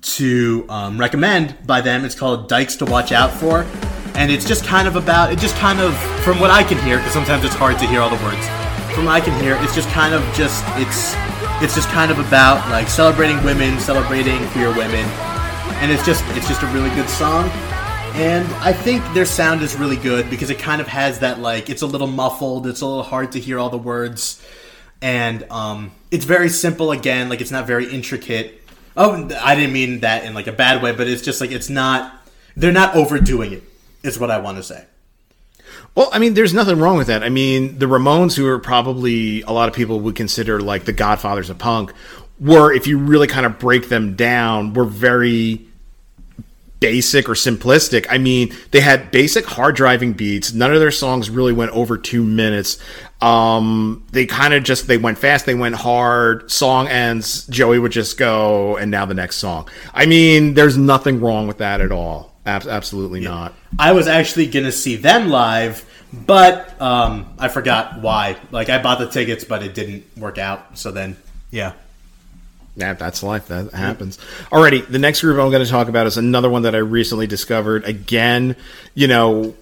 to 0.02 0.64
um, 0.68 0.98
recommend 0.98 1.56
by 1.66 1.82
them. 1.82 2.04
It's 2.06 2.14
called 2.14 2.48
Dykes 2.48 2.76
to 2.76 2.86
Watch 2.86 3.12
Out 3.12 3.32
For. 3.32 3.66
And 4.14 4.30
it's 4.30 4.44
just 4.44 4.64
kind 4.64 4.88
of 4.88 4.96
about, 4.96 5.32
it 5.32 5.38
just 5.38 5.54
kind 5.56 5.78
of, 5.78 5.96
from 6.24 6.40
what 6.40 6.50
I 6.50 6.64
can 6.64 6.78
hear, 6.84 6.96
because 6.96 7.12
sometimes 7.12 7.44
it's 7.44 7.54
hard 7.54 7.78
to 7.78 7.86
hear 7.86 8.00
all 8.00 8.10
the 8.10 8.22
words. 8.24 8.44
From 8.94 9.04
what 9.04 9.12
I 9.12 9.20
can 9.20 9.40
hear, 9.40 9.56
it's 9.60 9.74
just 9.74 9.88
kind 9.90 10.14
of 10.14 10.22
just, 10.34 10.64
it's, 10.76 11.14
it's 11.62 11.74
just 11.74 11.88
kind 11.90 12.10
of 12.10 12.18
about 12.18 12.68
like 12.70 12.88
celebrating 12.88 13.42
women, 13.44 13.78
celebrating 13.80 14.46
queer 14.48 14.68
women. 14.68 15.04
And 15.80 15.90
it's 15.90 16.04
just, 16.04 16.24
it's 16.36 16.48
just 16.48 16.62
a 16.62 16.66
really 16.68 16.90
good 16.90 17.08
song. 17.08 17.48
And 18.14 18.46
I 18.54 18.72
think 18.72 19.02
their 19.14 19.24
sound 19.24 19.62
is 19.62 19.76
really 19.76 19.96
good 19.96 20.28
because 20.28 20.50
it 20.50 20.58
kind 20.58 20.80
of 20.80 20.88
has 20.88 21.20
that 21.20 21.38
like, 21.38 21.70
it's 21.70 21.82
a 21.82 21.86
little 21.86 22.06
muffled, 22.06 22.66
it's 22.66 22.80
a 22.80 22.86
little 22.86 23.02
hard 23.02 23.32
to 23.32 23.40
hear 23.40 23.58
all 23.58 23.70
the 23.70 23.78
words. 23.78 24.44
And 25.00 25.50
um, 25.50 25.92
it's 26.10 26.24
very 26.24 26.48
simple 26.48 26.92
again, 26.92 27.28
like 27.28 27.40
it's 27.40 27.50
not 27.50 27.66
very 27.66 27.90
intricate 27.90 28.60
Oh, 28.96 29.28
I 29.40 29.54
didn't 29.54 29.72
mean 29.72 30.00
that 30.00 30.24
in 30.24 30.34
like 30.34 30.46
a 30.46 30.52
bad 30.52 30.82
way, 30.82 30.92
but 30.92 31.06
it's 31.06 31.22
just 31.22 31.40
like 31.40 31.52
it's 31.52 31.70
not. 31.70 32.16
They're 32.56 32.72
not 32.72 32.96
overdoing 32.96 33.52
it. 33.52 33.62
Is 34.02 34.18
what 34.18 34.30
I 34.30 34.38
want 34.38 34.56
to 34.56 34.62
say. 34.62 34.84
Well, 35.94 36.08
I 36.12 36.18
mean, 36.18 36.34
there's 36.34 36.54
nothing 36.54 36.78
wrong 36.78 36.96
with 36.96 37.08
that. 37.08 37.22
I 37.22 37.28
mean, 37.28 37.78
the 37.78 37.86
Ramones, 37.86 38.36
who 38.36 38.46
are 38.46 38.58
probably 38.58 39.42
a 39.42 39.50
lot 39.50 39.68
of 39.68 39.74
people 39.74 40.00
would 40.00 40.16
consider 40.16 40.60
like 40.60 40.84
the 40.84 40.92
godfathers 40.92 41.50
of 41.50 41.58
punk, 41.58 41.92
were, 42.38 42.72
if 42.72 42.86
you 42.86 42.98
really 42.98 43.26
kind 43.26 43.44
of 43.44 43.58
break 43.58 43.88
them 43.88 44.14
down, 44.14 44.72
were 44.72 44.84
very 44.84 45.66
basic 46.80 47.28
or 47.28 47.34
simplistic. 47.34 48.06
I 48.08 48.18
mean, 48.18 48.54
they 48.70 48.80
had 48.80 49.10
basic 49.10 49.44
hard 49.44 49.76
driving 49.76 50.14
beats. 50.14 50.52
None 50.52 50.72
of 50.72 50.80
their 50.80 50.90
songs 50.90 51.28
really 51.28 51.52
went 51.52 51.72
over 51.72 51.98
two 51.98 52.24
minutes. 52.24 52.78
Um, 53.20 54.06
they 54.12 54.24
kind 54.24 54.54
of 54.54 54.64
just 54.64 54.86
they 54.86 54.96
went 54.96 55.18
fast, 55.18 55.44
they 55.44 55.54
went 55.54 55.74
hard. 55.74 56.50
Song 56.50 56.88
ends, 56.88 57.46
Joey 57.48 57.78
would 57.78 57.92
just 57.92 58.16
go, 58.16 58.78
and 58.78 58.90
now 58.90 59.04
the 59.04 59.14
next 59.14 59.36
song. 59.36 59.68
I 59.92 60.06
mean, 60.06 60.54
there's 60.54 60.78
nothing 60.78 61.20
wrong 61.20 61.46
with 61.46 61.58
that 61.58 61.82
at 61.82 61.92
all. 61.92 62.34
Ab- 62.46 62.66
absolutely 62.66 63.20
yeah. 63.20 63.28
not. 63.28 63.54
I 63.78 63.92
was 63.92 64.06
actually 64.06 64.46
gonna 64.46 64.72
see 64.72 64.96
them 64.96 65.28
live, 65.28 65.84
but 66.12 66.80
um, 66.80 67.32
I 67.38 67.48
forgot 67.48 68.00
why. 68.00 68.36
Like 68.50 68.68
I 68.68 68.82
bought 68.82 68.98
the 68.98 69.08
tickets, 69.08 69.44
but 69.44 69.62
it 69.62 69.74
didn't 69.74 70.04
work 70.16 70.38
out. 70.38 70.78
So 70.78 70.90
then, 70.90 71.16
yeah. 71.50 71.72
Yeah, 72.76 72.94
that's 72.94 73.22
life. 73.22 73.48
That 73.48 73.72
happens. 73.72 74.18
Alrighty, 74.50 74.86
the 74.86 74.98
next 74.98 75.20
group 75.20 75.38
I'm 75.38 75.50
going 75.50 75.64
to 75.64 75.70
talk 75.70 75.88
about 75.88 76.06
is 76.06 76.16
another 76.16 76.48
one 76.48 76.62
that 76.62 76.74
I 76.74 76.78
recently 76.78 77.26
discovered. 77.26 77.84
Again, 77.84 78.56
you 78.94 79.08
know, 79.08 79.54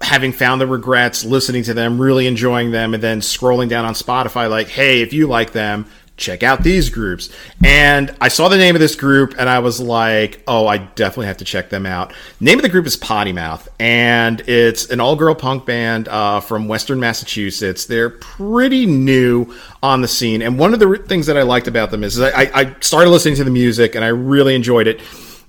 having 0.00 0.32
found 0.32 0.60
the 0.60 0.66
regrets, 0.66 1.24
listening 1.24 1.62
to 1.64 1.74
them, 1.74 2.00
really 2.00 2.26
enjoying 2.26 2.72
them, 2.72 2.92
and 2.92 3.02
then 3.02 3.20
scrolling 3.20 3.68
down 3.68 3.84
on 3.84 3.94
Spotify, 3.94 4.50
like, 4.50 4.68
hey, 4.68 5.00
if 5.00 5.12
you 5.12 5.26
like 5.26 5.52
them, 5.52 5.86
check 6.16 6.42
out 6.42 6.62
these 6.62 6.88
groups. 6.90 7.30
And 7.62 8.14
I 8.20 8.28
saw 8.28 8.48
the 8.48 8.56
name 8.56 8.74
of 8.74 8.80
this 8.80 8.94
group 8.94 9.34
and 9.38 9.48
I 9.48 9.58
was 9.58 9.80
like, 9.80 10.42
oh, 10.46 10.66
I 10.66 10.78
definitely 10.78 11.26
have 11.26 11.36
to 11.38 11.44
check 11.44 11.68
them 11.68 11.86
out. 11.86 12.12
Name 12.40 12.58
of 12.58 12.62
the 12.62 12.68
group 12.68 12.86
is 12.86 12.96
Potty 12.96 13.32
Mouth, 13.32 13.68
and 13.78 14.40
it's 14.48 14.90
an 14.90 15.00
all 15.00 15.16
girl 15.16 15.34
punk 15.34 15.66
band 15.66 16.08
uh, 16.08 16.40
from 16.40 16.68
Western 16.68 17.00
Massachusetts. 17.00 17.86
They're 17.86 18.10
pretty 18.10 18.86
new 18.86 19.54
on 19.82 20.00
the 20.00 20.08
scene. 20.08 20.42
And 20.42 20.58
one 20.58 20.72
of 20.72 20.80
the 20.80 21.02
things 21.06 21.26
that 21.26 21.36
I 21.36 21.42
liked 21.42 21.68
about 21.68 21.90
them 21.90 22.02
is, 22.02 22.18
is 22.18 22.22
I, 22.22 22.50
I 22.54 22.76
started 22.80 23.10
listening 23.10 23.36
to 23.36 23.44
the 23.44 23.50
music 23.50 23.94
and 23.94 24.04
I 24.04 24.08
really 24.08 24.54
enjoyed 24.54 24.86
it. 24.86 25.00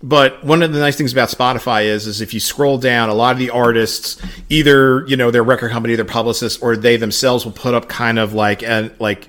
But 0.03 0.43
one 0.43 0.61
of 0.61 0.73
the 0.73 0.79
nice 0.79 0.95
things 0.95 1.11
about 1.11 1.29
Spotify 1.29 1.85
is, 1.85 2.05
is 2.05 2.21
if 2.21 2.31
you 2.33 2.39
scroll 2.39 2.77
down, 2.77 3.09
a 3.09 3.15
lot 3.15 3.31
of 3.31 3.39
the 3.39 3.49
artists, 3.49 4.21
either 4.47 5.03
you 5.07 5.17
know 5.17 5.31
their 5.31 5.41
record 5.43 5.71
company, 5.71 5.95
their 5.95 6.05
publicist, 6.05 6.61
or 6.61 6.77
they 6.77 6.97
themselves 6.97 7.45
will 7.45 7.51
put 7.51 7.73
up 7.73 7.89
kind 7.89 8.19
of 8.19 8.33
like 8.33 8.61
and 8.61 8.91
like 8.99 9.27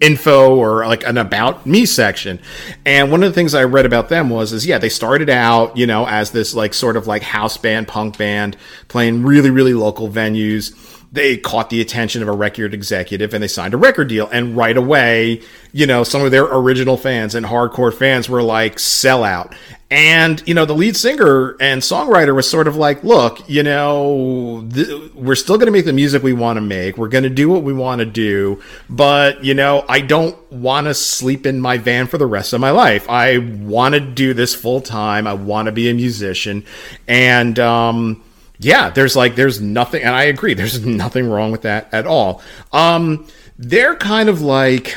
info 0.00 0.56
or 0.56 0.86
like 0.86 1.04
an 1.06 1.18
about 1.18 1.66
me 1.66 1.84
section. 1.86 2.40
And 2.86 3.10
one 3.10 3.22
of 3.22 3.30
the 3.30 3.34
things 3.34 3.54
I 3.54 3.64
read 3.64 3.86
about 3.86 4.08
them 4.08 4.30
was 4.30 4.52
is 4.52 4.66
yeah, 4.66 4.78
they 4.78 4.88
started 4.88 5.28
out, 5.28 5.76
you 5.76 5.86
know, 5.86 6.06
as 6.06 6.30
this 6.30 6.54
like 6.54 6.74
sort 6.74 6.96
of 6.96 7.06
like 7.06 7.22
house 7.22 7.56
band, 7.56 7.88
punk 7.88 8.16
band, 8.18 8.56
playing 8.88 9.22
really, 9.22 9.50
really 9.50 9.74
local 9.74 10.08
venues 10.08 10.74
they 11.12 11.36
caught 11.36 11.70
the 11.70 11.80
attention 11.80 12.22
of 12.22 12.28
a 12.28 12.32
record 12.32 12.72
executive 12.72 13.34
and 13.34 13.42
they 13.42 13.48
signed 13.48 13.74
a 13.74 13.76
record 13.76 14.08
deal. 14.08 14.28
And 14.28 14.56
right 14.56 14.76
away, 14.76 15.42
you 15.72 15.86
know, 15.86 16.04
some 16.04 16.22
of 16.22 16.30
their 16.30 16.44
original 16.44 16.96
fans 16.96 17.34
and 17.34 17.44
hardcore 17.44 17.92
fans 17.92 18.28
were 18.28 18.42
like, 18.42 18.78
sell 18.78 19.24
out. 19.24 19.54
And, 19.92 20.40
you 20.46 20.54
know, 20.54 20.66
the 20.66 20.74
lead 20.74 20.96
singer 20.96 21.56
and 21.60 21.82
songwriter 21.82 22.32
was 22.32 22.48
sort 22.48 22.68
of 22.68 22.76
like, 22.76 23.02
look, 23.02 23.48
you 23.48 23.64
know, 23.64 24.64
th- 24.72 25.12
we're 25.14 25.34
still 25.34 25.56
going 25.56 25.66
to 25.66 25.72
make 25.72 25.84
the 25.84 25.92
music 25.92 26.22
we 26.22 26.32
want 26.32 26.58
to 26.58 26.60
make. 26.60 26.96
We're 26.96 27.08
going 27.08 27.24
to 27.24 27.30
do 27.30 27.48
what 27.48 27.64
we 27.64 27.72
want 27.72 27.98
to 27.98 28.06
do. 28.06 28.62
But, 28.88 29.42
you 29.42 29.54
know, 29.54 29.84
I 29.88 30.00
don't 30.00 30.38
want 30.52 30.86
to 30.86 30.94
sleep 30.94 31.44
in 31.44 31.60
my 31.60 31.76
van 31.76 32.06
for 32.06 32.18
the 32.18 32.26
rest 32.26 32.52
of 32.52 32.60
my 32.60 32.70
life. 32.70 33.10
I 33.10 33.38
want 33.38 33.94
to 33.94 34.00
do 34.00 34.32
this 34.32 34.54
full 34.54 34.80
time. 34.80 35.26
I 35.26 35.32
want 35.32 35.66
to 35.66 35.72
be 35.72 35.90
a 35.90 35.94
musician. 35.94 36.64
And, 37.08 37.58
um, 37.58 38.22
yeah, 38.60 38.90
there's 38.90 39.16
like 39.16 39.34
there's 39.34 39.60
nothing, 39.60 40.02
and 40.02 40.14
I 40.14 40.24
agree. 40.24 40.54
There's 40.54 40.84
nothing 40.86 41.28
wrong 41.28 41.50
with 41.50 41.62
that 41.62 41.92
at 41.92 42.06
all. 42.06 42.42
Um, 42.72 43.26
they're 43.58 43.96
kind 43.96 44.28
of 44.28 44.40
like 44.40 44.94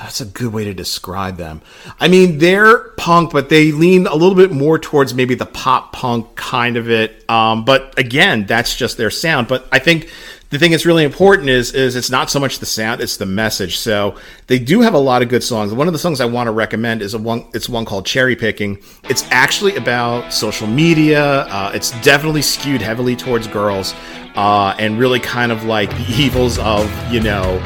that's 0.00 0.20
a 0.20 0.24
good 0.24 0.52
way 0.52 0.64
to 0.64 0.74
describe 0.74 1.36
them. 1.36 1.60
I 2.00 2.08
mean, 2.08 2.38
they're 2.38 2.78
punk, 2.90 3.32
but 3.32 3.48
they 3.48 3.72
lean 3.72 4.06
a 4.06 4.14
little 4.14 4.34
bit 4.34 4.50
more 4.50 4.78
towards 4.78 5.14
maybe 5.14 5.34
the 5.34 5.46
pop 5.46 5.92
punk 5.92 6.36
kind 6.36 6.76
of 6.76 6.90
it. 6.90 7.28
Um, 7.28 7.64
but 7.64 7.98
again, 7.98 8.46
that's 8.46 8.74
just 8.76 8.96
their 8.96 9.10
sound. 9.10 9.48
But 9.48 9.66
I 9.72 9.78
think 9.78 10.10
the 10.50 10.58
thing 10.58 10.70
that's 10.70 10.86
really 10.86 11.04
important 11.04 11.48
is 11.48 11.72
is 11.72 11.94
it's 11.94 12.10
not 12.10 12.30
so 12.30 12.40
much 12.40 12.58
the 12.58 12.66
sound, 12.66 13.00
it's 13.00 13.18
the 13.18 13.26
message. 13.26 13.78
So 13.78 14.16
they 14.46 14.58
do 14.58 14.80
have 14.80 14.94
a 14.94 14.98
lot 14.98 15.22
of 15.22 15.28
good 15.28 15.42
songs. 15.42 15.72
One 15.74 15.86
of 15.86 15.92
the 15.92 15.98
songs 15.98 16.20
I 16.20 16.24
want 16.24 16.46
to 16.46 16.52
recommend 16.52 17.02
is 17.02 17.14
a 17.14 17.18
one. 17.18 17.44
It's 17.52 17.68
one 17.68 17.84
called 17.84 18.06
Cherry 18.06 18.34
Picking. 18.34 18.78
It's 19.04 19.24
actually 19.30 19.76
about 19.76 20.32
social 20.32 20.66
media. 20.66 21.42
Uh, 21.46 21.72
it's 21.74 21.90
definitely 22.00 22.42
skewed 22.42 22.80
heavily 22.80 23.14
towards 23.14 23.46
girls, 23.46 23.94
uh, 24.36 24.74
and 24.78 24.98
really 24.98 25.20
kind 25.20 25.52
of 25.52 25.64
like 25.64 25.90
the 25.90 26.14
evils 26.18 26.58
of 26.58 26.90
you 27.12 27.20
know 27.20 27.62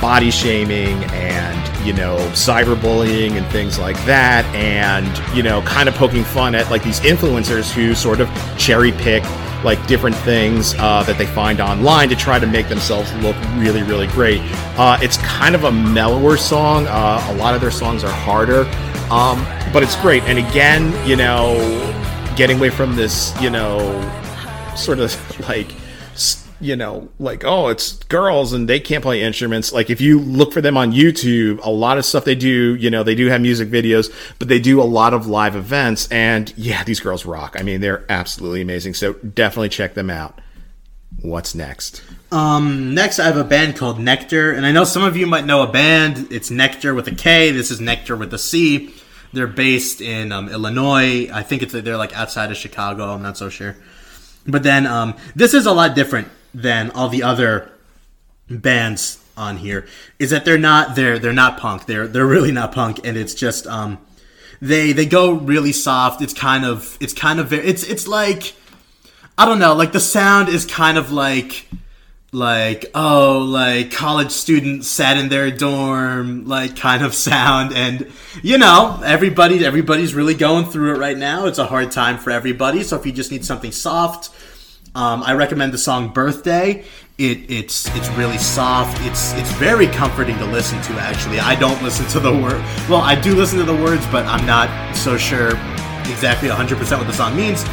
body 0.00 0.30
shaming 0.30 1.02
and 1.04 1.86
you 1.86 1.94
know 1.94 2.16
cyberbullying 2.32 3.32
and 3.32 3.46
things 3.46 3.78
like 3.78 3.96
that 4.04 4.44
and 4.54 5.06
you 5.34 5.42
know 5.42 5.62
kind 5.62 5.88
of 5.88 5.94
poking 5.94 6.22
fun 6.22 6.54
at 6.54 6.70
like 6.70 6.82
these 6.82 7.00
influencers 7.00 7.72
who 7.72 7.94
sort 7.94 8.20
of 8.20 8.28
cherry 8.58 8.92
pick 8.92 9.24
like 9.66 9.84
different 9.88 10.14
things 10.14 10.74
uh, 10.78 11.02
that 11.02 11.18
they 11.18 11.26
find 11.26 11.60
online 11.60 12.08
to 12.08 12.14
try 12.14 12.38
to 12.38 12.46
make 12.46 12.68
themselves 12.68 13.12
look 13.14 13.34
really, 13.56 13.82
really 13.82 14.06
great. 14.06 14.40
Uh, 14.78 14.96
it's 15.02 15.16
kind 15.16 15.56
of 15.56 15.64
a 15.64 15.72
mellower 15.72 16.36
song. 16.36 16.86
Uh, 16.86 17.26
a 17.30 17.34
lot 17.34 17.52
of 17.52 17.60
their 17.60 17.72
songs 17.72 18.04
are 18.04 18.12
harder, 18.12 18.60
um, 19.10 19.44
but 19.72 19.82
it's 19.82 19.96
great. 19.96 20.22
And 20.22 20.38
again, 20.38 20.94
you 21.06 21.16
know, 21.16 21.56
getting 22.36 22.58
away 22.58 22.70
from 22.70 22.94
this, 22.94 23.34
you 23.42 23.50
know, 23.50 23.76
sort 24.76 25.00
of 25.00 25.40
like 25.48 25.66
you 26.60 26.76
know, 26.76 27.08
like, 27.18 27.44
oh, 27.44 27.68
it's 27.68 27.94
girls 28.04 28.52
and 28.52 28.68
they 28.68 28.80
can't 28.80 29.02
play 29.02 29.22
instruments. 29.22 29.72
Like, 29.72 29.90
if 29.90 30.00
you 30.00 30.18
look 30.20 30.52
for 30.52 30.60
them 30.60 30.76
on 30.76 30.92
YouTube, 30.92 31.60
a 31.64 31.70
lot 31.70 31.98
of 31.98 32.04
stuff 32.04 32.24
they 32.24 32.34
do, 32.34 32.74
you 32.76 32.90
know, 32.90 33.02
they 33.02 33.14
do 33.14 33.26
have 33.26 33.40
music 33.40 33.68
videos, 33.68 34.12
but 34.38 34.48
they 34.48 34.58
do 34.58 34.80
a 34.80 34.84
lot 34.84 35.14
of 35.14 35.26
live 35.26 35.54
events. 35.56 36.10
And 36.10 36.52
yeah, 36.56 36.84
these 36.84 37.00
girls 37.00 37.26
rock. 37.26 37.56
I 37.58 37.62
mean, 37.62 37.80
they're 37.80 38.04
absolutely 38.08 38.62
amazing. 38.62 38.94
So 38.94 39.14
definitely 39.14 39.68
check 39.68 39.94
them 39.94 40.10
out. 40.10 40.40
What's 41.20 41.54
next? 41.54 42.02
Um, 42.30 42.94
next, 42.94 43.18
I 43.18 43.24
have 43.24 43.36
a 43.36 43.44
band 43.44 43.76
called 43.76 43.98
Nectar, 43.98 44.52
and 44.52 44.66
I 44.66 44.72
know 44.72 44.84
some 44.84 45.02
of 45.02 45.16
you 45.16 45.26
might 45.26 45.46
know 45.46 45.62
a 45.62 45.70
band. 45.70 46.28
It's 46.30 46.50
Nectar 46.50 46.94
with 46.94 47.08
a 47.08 47.14
K. 47.14 47.52
This 47.52 47.70
is 47.70 47.80
Nectar 47.80 48.16
with 48.16 48.34
a 48.34 48.38
C. 48.38 48.92
They're 49.32 49.46
based 49.46 50.00
in 50.00 50.32
um, 50.32 50.48
Illinois. 50.48 51.28
I 51.32 51.42
think 51.42 51.62
it's 51.62 51.72
they're 51.72 51.96
like 51.96 52.14
outside 52.16 52.50
of 52.50 52.56
Chicago. 52.56 53.12
I'm 53.14 53.22
not 53.22 53.38
so 53.38 53.48
sure. 53.48 53.76
But 54.46 54.62
then 54.62 54.86
um, 54.86 55.14
this 55.34 55.54
is 55.54 55.66
a 55.66 55.72
lot 55.72 55.94
different 55.94 56.28
than 56.56 56.90
all 56.92 57.08
the 57.08 57.22
other 57.22 57.70
bands 58.48 59.22
on 59.36 59.58
here. 59.58 59.86
Is 60.18 60.30
that 60.30 60.44
they're 60.44 60.58
not 60.58 60.96
they're 60.96 61.18
they're 61.18 61.32
not 61.32 61.58
punk. 61.58 61.86
They're 61.86 62.08
they're 62.08 62.26
really 62.26 62.52
not 62.52 62.72
punk, 62.72 63.00
and 63.04 63.16
it's 63.16 63.34
just 63.34 63.66
um, 63.66 63.98
they 64.60 64.92
they 64.92 65.06
go 65.06 65.32
really 65.32 65.72
soft. 65.72 66.22
It's 66.22 66.34
kind 66.34 66.64
of 66.64 66.96
it's 67.00 67.12
kind 67.12 67.38
of 67.38 67.48
very 67.48 67.66
it's 67.66 67.84
it's 67.84 68.08
like 68.08 68.54
I 69.36 69.44
don't 69.44 69.58
know. 69.58 69.74
Like 69.74 69.92
the 69.92 70.00
sound 70.00 70.48
is 70.48 70.64
kind 70.64 70.96
of 70.96 71.12
like 71.12 71.68
like 72.32 72.86
oh 72.94 73.38
like 73.38 73.92
college 73.92 74.30
students 74.30 74.88
sat 74.88 75.16
in 75.16 75.28
their 75.28 75.50
dorm 75.50 76.44
like 76.44 76.76
kind 76.76 77.04
of 77.04 77.14
sound 77.14 77.72
and 77.72 78.12
you 78.42 78.58
know 78.58 79.00
everybody 79.04 79.64
everybody's 79.64 80.12
really 80.12 80.34
going 80.34 80.64
through 80.66 80.92
it 80.92 80.98
right 80.98 81.16
now 81.16 81.46
it's 81.46 81.58
a 81.58 81.64
hard 81.66 81.90
time 81.90 82.18
for 82.18 82.30
everybody 82.30 82.82
so 82.82 82.96
if 82.96 83.06
you 83.06 83.12
just 83.12 83.30
need 83.30 83.44
something 83.44 83.70
soft 83.70 84.28
um, 84.96 85.22
i 85.22 85.32
recommend 85.32 85.72
the 85.72 85.78
song 85.78 86.12
birthday 86.12 86.84
it, 87.18 87.50
it's 87.50 87.88
it's 87.94 88.08
really 88.10 88.38
soft 88.38 89.00
it's 89.02 89.32
it's 89.34 89.52
very 89.52 89.86
comforting 89.86 90.36
to 90.38 90.46
listen 90.46 90.80
to 90.82 90.92
actually 90.94 91.38
i 91.38 91.54
don't 91.54 91.80
listen 91.82 92.04
to 92.06 92.18
the 92.18 92.32
word 92.32 92.60
well 92.90 93.02
i 93.02 93.14
do 93.14 93.34
listen 93.34 93.58
to 93.58 93.64
the 93.64 93.76
words 93.76 94.04
but 94.06 94.26
i'm 94.26 94.44
not 94.44 94.68
so 94.96 95.16
sure 95.16 95.50
exactly 96.10 96.48
100% 96.48 96.98
what 96.98 97.06
the 97.06 97.12
song 97.12 97.36
means 97.36 97.64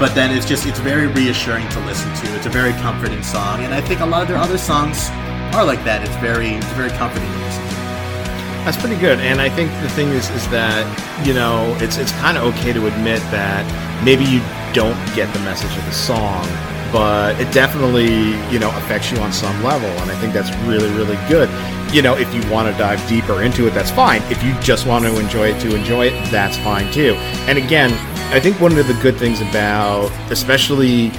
but 0.00 0.14
then 0.14 0.34
it's 0.34 0.46
just 0.46 0.64
it's 0.64 0.78
very 0.78 1.08
reassuring 1.08 1.68
to 1.68 1.80
listen 1.80 2.08
to. 2.14 2.34
It's 2.34 2.46
a 2.46 2.48
very 2.48 2.72
comforting 2.80 3.22
song, 3.22 3.64
and 3.64 3.74
I 3.74 3.82
think 3.82 4.00
a 4.00 4.06
lot 4.06 4.22
of 4.22 4.28
their 4.28 4.38
other 4.38 4.56
songs 4.56 5.10
are 5.52 5.62
like 5.62 5.84
that. 5.84 6.00
It's 6.02 6.16
very 6.24 6.56
it's 6.56 6.72
very 6.72 6.88
comforting. 6.96 7.28
That's 8.64 8.78
pretty 8.78 8.96
good, 8.96 9.20
and 9.20 9.42
I 9.42 9.50
think 9.50 9.70
the 9.82 9.90
thing 9.90 10.08
is 10.08 10.30
is 10.30 10.48
that 10.48 10.88
you 11.26 11.34
know 11.34 11.76
it's 11.80 11.98
it's 11.98 12.12
kind 12.12 12.38
of 12.38 12.44
okay 12.56 12.72
to 12.72 12.86
admit 12.86 13.20
that 13.28 13.68
maybe 14.02 14.24
you 14.24 14.40
don't 14.72 14.96
get 15.14 15.32
the 15.32 15.40
message 15.40 15.76
of 15.76 15.84
the 15.84 15.92
song, 15.92 16.44
but 16.92 17.40
it 17.40 17.52
definitely 17.52 18.30
you 18.52 18.58
know 18.58 18.70
affects 18.76 19.10
you 19.10 19.18
on 19.18 19.32
some 19.32 19.62
level, 19.62 19.88
and 19.88 20.10
I 20.10 20.14
think 20.20 20.32
that's 20.32 20.54
really 20.66 20.90
really 20.90 21.18
good. 21.28 21.48
You 21.94 22.02
know, 22.02 22.16
if 22.16 22.32
you 22.34 22.48
want 22.50 22.72
to 22.72 22.78
dive 22.78 23.06
deeper 23.08 23.42
into 23.42 23.66
it, 23.66 23.70
that's 23.70 23.90
fine. 23.90 24.22
If 24.30 24.42
you 24.44 24.54
just 24.60 24.86
want 24.86 25.04
to 25.04 25.18
enjoy 25.18 25.48
it 25.48 25.60
to 25.62 25.74
enjoy 25.74 26.06
it, 26.06 26.30
that's 26.30 26.56
fine 26.58 26.92
too. 26.92 27.14
And 27.48 27.58
again, 27.58 27.92
I 28.32 28.38
think 28.38 28.60
one 28.60 28.78
of 28.78 28.86
the 28.86 28.94
good 29.02 29.16
things 29.16 29.40
about, 29.40 30.10
especially 30.30 31.10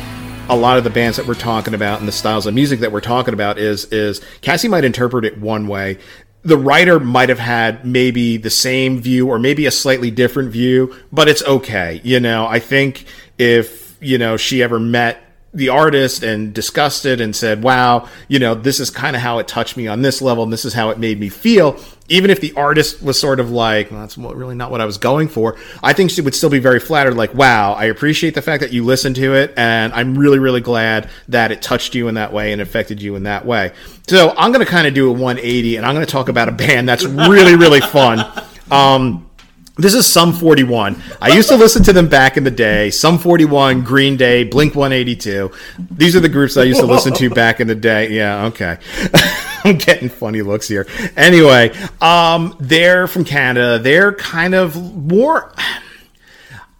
a 0.50 0.56
lot 0.56 0.78
of 0.78 0.84
the 0.84 0.90
bands 0.90 1.18
that 1.18 1.26
we're 1.26 1.34
talking 1.34 1.74
about 1.74 2.00
and 2.00 2.08
the 2.08 2.12
styles 2.12 2.46
of 2.46 2.54
music 2.54 2.80
that 2.82 2.92
we're 2.92 3.02
talking 3.02 3.34
about 3.34 3.58
is 3.58 3.86
is 3.86 4.22
Cassie 4.42 4.68
might 4.68 4.84
interpret 4.84 5.26
it 5.26 5.40
one 5.40 5.68
way. 5.68 5.98
The 6.44 6.58
writer 6.58 7.00
might 7.00 7.30
have 7.30 7.40
had 7.40 7.86
maybe 7.86 8.38
the 8.38 8.50
same 8.50 9.00
view 9.00 9.28
or 9.28 9.40
maybe 9.40 9.66
a 9.66 9.72
slightly 9.72 10.10
different 10.10 10.52
view, 10.52 10.96
but 11.12 11.30
it's 11.30 11.44
okay. 11.44 12.02
You 12.04 12.20
know, 12.20 12.48
I 12.48 12.60
think 12.60 13.06
if, 13.38 13.98
you 14.02 14.17
know, 14.17 14.38
she 14.38 14.63
ever 14.63 14.80
met 14.80 15.24
the 15.54 15.70
artist 15.70 16.24
and 16.24 16.54
discussed 16.54 17.06
it 17.06 17.20
and 17.20 17.36
said, 17.36 17.62
wow, 17.62 18.08
you 18.30 18.39
know, 18.39 18.56
this 18.56 18.80
is 18.80 18.89
kind 18.89 19.15
of 19.15 19.22
how 19.22 19.39
it 19.39 19.48
touched 19.48 19.76
me 19.76 19.86
on 19.86 20.02
this 20.02 20.22
level 20.22 20.44
and 20.44 20.54
this 20.54 20.63
is 20.63 20.74
how 20.74 20.89
it 20.91 20.98
made 20.98 21.20
me 21.20 21.28
feel. 21.28 21.78
Even 22.08 22.30
if 22.30 22.39
the 22.39 22.54
artist 22.54 23.02
was 23.02 23.20
sort 23.20 23.39
of 23.39 23.52
like, 23.52 23.91
well, 23.91 24.02
that's 24.02 24.17
really 24.17 24.56
not 24.56 24.72
what 24.72 24.80
I 24.80 24.86
was 24.86 24.98
going 24.98 25.28
for, 25.28 25.58
I 25.84 25.91
think 25.91 26.10
she 26.10 26.22
would 26.22 26.36
still 26.36 26.50
be 26.50 26.60
very 26.60 26.80
flattered, 26.80 27.15
like, 27.15 27.34
wow, 27.34 27.74
I 27.74 27.86
appreciate 27.86 28.34
the 28.34 28.41
fact 28.41 28.62
that 28.62 28.72
you 28.72 28.86
listened 28.86 29.17
to 29.17 29.34
it 29.34 29.54
and 29.58 29.91
I'm 29.94 30.17
really, 30.17 30.39
really 30.39 30.62
glad 30.62 31.10
that 31.28 31.52
it 31.52 31.62
touched 31.62 31.96
you 31.96 32.08
in 32.08 32.15
that 32.15 32.32
way 32.32 32.54
and 32.54 32.62
affected 32.62 33.02
you 33.02 33.15
in 33.15 33.24
that 33.24 33.46
way. 33.46 33.74
So 34.08 34.34
I'm 34.38 34.54
going 34.54 34.65
to 34.65 34.72
kind 34.72 34.88
of 34.88 34.94
do 34.94 35.10
a 35.10 35.12
180 35.12 35.76
and 35.76 35.86
I'm 35.86 35.94
going 35.94 36.06
to 36.06 36.12
talk 36.12 36.30
about 36.30 36.48
a 36.48 36.54
band 36.54 36.88
that's 36.88 37.04
really, 37.04 37.56
really 37.56 37.82
fun. 37.82 38.26
Um, 38.72 39.30
this 39.84 39.94
is 39.94 40.06
Sum 40.06 40.34
41. 40.34 41.02
I 41.22 41.30
used 41.30 41.50
to 41.50 41.56
listen 41.56 41.84
to 41.84 41.94
them 41.94 42.08
back 42.08 42.38
in 42.38 42.44
the 42.44 42.52
day. 42.52 42.89
Sum 42.89 43.17
41, 43.17 43.84
Green 43.84 44.17
Day, 44.17 44.44
Blink 44.44 44.76
182. 44.76 45.52
These 45.91 46.15
are 46.15 46.20
the 46.20 46.30
groups 46.30 46.58
I 46.58 46.63
used 46.63 46.80
to 46.80 46.86
listen 46.86 47.13
to 47.13 47.30
back 47.30 47.60
in 47.60 47.67
the 47.67 47.76
day. 47.76 48.12
Yeah, 48.12 48.46
okay. 48.46 48.78
I'm 49.63 49.78
getting 49.78 50.10
funny 50.10 50.41
looks 50.41 50.67
here. 50.67 50.88
Anyway, 51.15 51.72
um, 52.02 52.56
they're 52.60 53.08
from 53.08 53.26
Canada. 53.26 53.80
They're 53.80 54.13
kind 54.13 54.56
of 54.56 54.76
more. 54.96 55.54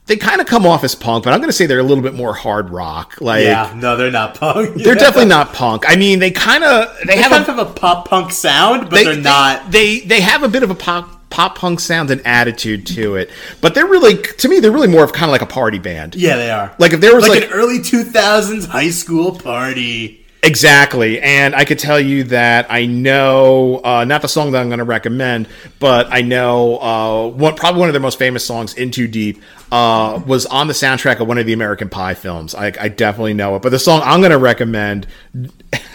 They 0.08 0.18
kind 0.18 0.42
of 0.42 0.48
come 0.48 0.66
off 0.66 0.84
as 0.84 0.94
punk, 0.94 1.24
but 1.24 1.32
I'm 1.32 1.40
going 1.40 1.50
to 1.50 1.54
say 1.54 1.68
they're 1.68 1.80
a 1.80 1.84
little 1.84 2.04
bit 2.04 2.14
more 2.14 2.34
hard 2.34 2.70
rock. 2.70 3.22
Like, 3.22 3.46
yeah, 3.46 3.74
no, 3.78 3.96
they're 3.96 4.12
not 4.12 4.36
punk. 4.36 4.76
They're 4.84 4.96
definitely 4.96 5.30
not 5.30 5.54
punk. 5.54 5.86
I 5.88 5.96
mean, 5.96 6.20
they 6.20 6.32
kind 6.32 6.64
of 6.64 6.94
they, 7.06 7.16
they 7.16 7.22
have 7.22 7.32
kind 7.32 7.48
a, 7.48 7.62
of 7.62 7.70
a 7.70 7.74
pop 7.74 8.10
punk 8.10 8.32
sound, 8.32 8.90
but 8.90 9.04
they, 9.04 9.06
are 9.06 9.16
not. 9.16 9.72
They 9.72 10.02
they 10.02 10.20
have 10.20 10.44
a 10.44 10.50
bit 10.50 10.64
of 10.64 10.72
a 10.72 10.76
pop 10.76 11.21
pop 11.32 11.58
punk 11.58 11.80
sound 11.80 12.12
and 12.12 12.22
attitude 12.26 12.86
to 12.88 13.16
it. 13.16 13.32
But 13.62 13.74
they're 13.74 13.88
really, 13.88 14.22
to 14.22 14.48
me, 14.48 14.60
they're 14.60 14.72
really 14.72 14.88
more 14.88 15.04
of 15.04 15.14
kind 15.14 15.26
of 15.26 15.32
like 15.32 15.42
a 15.42 15.48
party 15.48 15.80
band. 15.80 16.16
Yeah, 16.16 16.36
they 16.36 16.52
are. 16.52 16.76
Like 16.78 16.94
if 16.94 17.02
there 17.02 17.16
was 17.16 17.28
like, 17.28 17.42
like, 17.42 17.50
an 17.50 17.54
early 17.54 17.80
2000s 17.80 18.68
high 18.68 18.92
school 18.92 19.38
party. 19.38 20.22
Exactly. 20.44 21.22
And 21.22 21.56
I 21.56 21.66
could 21.66 21.78
tell 21.78 22.00
you 22.00 22.24
that 22.26 22.66
I 22.70 22.88
know, 22.88 23.80
uh, 23.84 24.06
not 24.06 24.24
the 24.24 24.28
song 24.28 24.52
that 24.52 24.62
I'm 24.62 24.70
going 24.70 24.80
to 24.80 24.86
recommend, 24.86 25.48
but 25.78 26.08
I 26.12 26.22
know 26.22 26.80
uh, 26.80 27.28
one, 27.28 27.56
probably 27.56 27.80
one 27.80 27.90
of 27.90 27.94
their 27.94 28.02
most 28.02 28.18
famous 28.18 28.44
songs, 28.44 28.74
In 28.74 28.90
Too 28.90 29.08
Deep, 29.08 29.40
uh, 29.72 30.20
was 30.26 30.48
on 30.48 30.66
the 30.66 30.74
soundtrack 30.74 31.20
of 31.20 31.28
one 31.28 31.38
of 31.38 31.46
the 31.46 31.54
American 31.54 31.90
Pie 31.90 32.16
films. 32.16 32.56
I, 32.56 32.68
I 32.80 32.88
definitely 32.88 33.36
know 33.36 33.56
it. 33.56 33.62
But 33.62 33.70
the 33.70 33.78
song 33.78 34.02
I'm 34.04 34.20
going 34.20 34.32
to 34.32 34.40
recommend, 34.40 35.06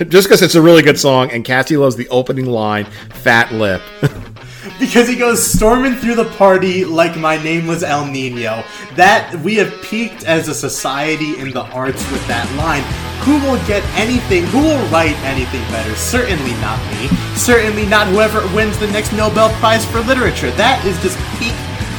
just 0.08 0.28
because 0.28 0.42
it's 0.42 0.54
a 0.54 0.62
really 0.62 0.82
good 0.82 0.98
song, 0.98 1.32
and 1.32 1.44
Cassie 1.44 1.76
loves 1.76 1.96
the 1.96 2.08
opening 2.08 2.46
line, 2.46 2.84
Fat 2.84 3.52
Lip. 3.52 3.82
because 4.78 5.08
he 5.08 5.16
goes 5.16 5.42
storming 5.42 5.94
through 5.94 6.14
the 6.16 6.30
party 6.36 6.84
like 6.84 7.16
my 7.16 7.42
name 7.42 7.66
was 7.66 7.82
El 7.82 8.06
Nino. 8.06 8.64
That 8.94 9.34
we 9.42 9.54
have 9.56 9.82
peaked 9.82 10.24
as 10.24 10.48
a 10.48 10.54
society 10.54 11.38
in 11.38 11.50
the 11.50 11.62
arts 11.72 12.10
with 12.10 12.26
that 12.28 12.50
line. 12.56 12.82
Who 13.24 13.34
will 13.46 13.58
get 13.66 13.82
anything? 13.98 14.44
Who 14.44 14.60
will 14.60 14.88
write 14.88 15.16
anything 15.24 15.62
better? 15.70 15.94
Certainly 15.96 16.52
not 16.60 16.78
me. 16.92 17.08
Certainly 17.36 17.86
not 17.86 18.08
whoever 18.08 18.40
wins 18.54 18.78
the 18.78 18.86
next 18.88 19.12
Nobel 19.12 19.48
Prize 19.58 19.84
for 19.84 20.00
Literature. 20.00 20.50
That 20.52 20.84
is 20.84 21.00
just 21.02 21.18
peak 21.38 21.54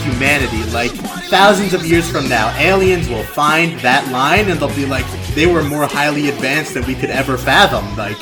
humanity. 0.08 0.63
Like 0.72 0.92
thousands 1.30 1.74
of 1.74 1.86
years 1.86 2.10
from 2.10 2.30
now, 2.30 2.56
aliens 2.58 3.10
will 3.10 3.24
find 3.24 3.80
that 3.80 4.10
line 4.12 4.50
and 4.50 4.60
they'll 4.60 4.76
be 4.76 4.86
like, 4.86 5.06
they 5.36 5.48
were 5.48 5.63
more 5.63 5.86
highly 5.86 6.30
advanced 6.30 6.74
than 6.76 6.86
we 6.86 6.96
could 6.96 7.10
ever 7.10 7.38
fathom. 7.38 7.98
Like 7.98 8.18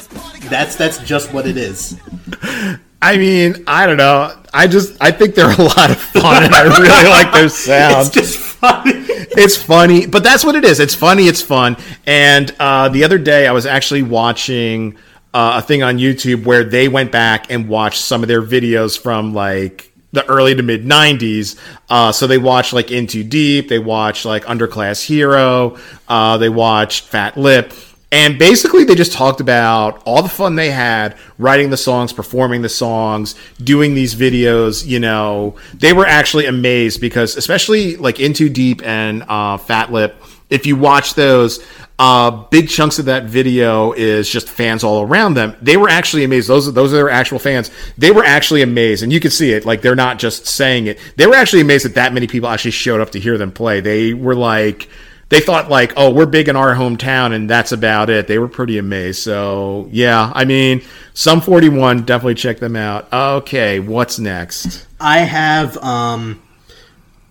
that's 0.49 0.75
that's 0.75 0.97
just 0.99 1.33
what 1.33 1.45
it 1.45 1.57
is. 1.57 1.99
I 3.05 3.19
mean, 3.19 3.63
I 3.67 3.85
don't 3.85 3.97
know. 3.97 4.35
I 4.51 4.65
just 4.65 4.97
I 4.99 5.11
think 5.11 5.35
they're 5.35 5.51
a 5.51 5.61
lot 5.61 5.91
of 5.91 6.01
fun, 6.01 6.43
and 6.43 6.55
I 6.55 6.63
really 6.63 7.07
like 7.07 7.31
their 7.31 7.49
sound. 7.67 8.07
It's 8.07 8.09
just 8.09 8.39
funny. 8.39 8.93
it's 8.93 9.55
funny, 9.55 10.07
but 10.07 10.23
that's 10.23 10.43
what 10.43 10.55
it 10.55 10.65
is. 10.65 10.79
It's 10.79 10.95
funny. 10.95 11.27
It's 11.27 11.41
fun. 11.41 11.77
And 12.07 12.49
uh, 12.59 12.89
the 12.89 13.03
other 13.03 13.19
day, 13.19 13.45
I 13.45 13.51
was 13.51 13.67
actually 13.67 14.01
watching 14.01 14.97
uh, 15.35 15.61
a 15.63 15.67
thing 15.67 15.83
on 15.83 15.99
YouTube 15.99 16.45
where 16.45 16.63
they 16.63 16.87
went 16.87 17.11
back 17.11 17.51
and 17.51 17.69
watched 17.69 18.01
some 18.01 18.23
of 18.23 18.27
their 18.27 18.41
videos 18.41 18.99
from 18.99 19.35
like 19.35 19.91
the 20.11 20.25
early 20.25 20.55
to 20.55 20.63
mid 20.63 20.83
90s. 20.83 21.59
Uh, 21.87 22.11
so 22.11 22.25
they 22.25 22.39
watched 22.39 22.73
like 22.73 22.89
In 22.89 23.05
Too 23.05 23.23
Deep, 23.23 23.69
they 23.69 23.77
watched 23.77 24.25
like 24.25 24.45
Underclass 24.45 25.05
Hero, 25.05 25.77
uh, 26.07 26.39
they 26.39 26.49
watched 26.49 27.05
Fat 27.05 27.37
Lip. 27.37 27.71
And 28.11 28.39
basically, 28.39 28.83
they 28.83 28.95
just 28.95 29.11
talked 29.11 29.41
about 29.41 30.01
all 30.05 30.21
the 30.21 30.29
fun 30.29 30.55
they 30.55 30.71
had 30.71 31.17
writing 31.37 31.69
the 31.69 31.77
songs, 31.77 32.13
performing 32.13 32.61
the 32.61 32.69
songs, 32.69 33.35
doing 33.61 33.93
these 33.93 34.15
videos. 34.15 34.85
You 34.85 34.99
know, 34.99 35.55
they 35.73 35.91
were 35.91 36.05
actually 36.05 36.45
amazed 36.45 37.01
because, 37.01 37.35
especially 37.35 37.97
like 37.97 38.19
In 38.19 38.33
Too 38.33 38.49
Deep 38.49 38.85
and 38.85 39.23
uh, 39.23 39.57
Fat 39.57 39.91
Lip, 39.91 40.15
if 40.49 40.65
you 40.65 40.75
watch 40.75 41.15
those, 41.15 41.65
uh, 41.97 42.29
big 42.29 42.67
chunks 42.67 42.99
of 42.99 43.05
that 43.05 43.23
video 43.25 43.93
is 43.93 44.29
just 44.29 44.49
fans 44.49 44.83
all 44.83 45.01
around 45.01 45.33
them. 45.33 45.55
They 45.61 45.77
were 45.77 45.89
actually 45.89 46.25
amazed. 46.25 46.47
Those 46.49 46.71
those 46.73 46.93
are 46.93 46.97
their 46.97 47.09
actual 47.09 47.39
fans. 47.39 47.71
They 47.97 48.11
were 48.11 48.23
actually 48.23 48.61
amazed, 48.61 49.01
and 49.01 49.13
you 49.13 49.19
can 49.19 49.31
see 49.31 49.53
it. 49.53 49.65
Like 49.65 49.81
they're 49.81 49.95
not 49.95 50.19
just 50.19 50.45
saying 50.45 50.87
it. 50.87 50.99
They 51.15 51.25
were 51.25 51.35
actually 51.35 51.61
amazed 51.61 51.85
that 51.85 51.95
that 51.95 52.13
many 52.13 52.27
people 52.27 52.49
actually 52.49 52.71
showed 52.71 52.99
up 52.99 53.11
to 53.11 53.19
hear 53.19 53.37
them 53.37 53.51
play. 53.51 53.79
They 53.79 54.13
were 54.13 54.35
like 54.35 54.89
they 55.29 55.39
thought 55.39 55.69
like, 55.69 55.93
oh, 55.97 56.11
we're 56.11 56.25
big 56.25 56.47
in 56.47 56.55
our 56.55 56.75
hometown, 56.75 57.33
and 57.33 57.49
that's 57.49 57.71
about 57.71 58.09
it. 58.09 58.27
They 58.27 58.37
were 58.37 58.47
pretty 58.47 58.77
amazed. 58.77 59.21
So 59.21 59.89
yeah, 59.91 60.31
I 60.35 60.45
mean, 60.45 60.83
Sum 61.13 61.41
41, 61.41 62.03
definitely 62.03 62.35
check 62.35 62.59
them 62.59 62.75
out. 62.75 63.11
Okay, 63.11 63.79
what's 63.79 64.19
next? 64.19 64.85
I 64.99 65.19
have, 65.19 65.77
um, 65.77 66.41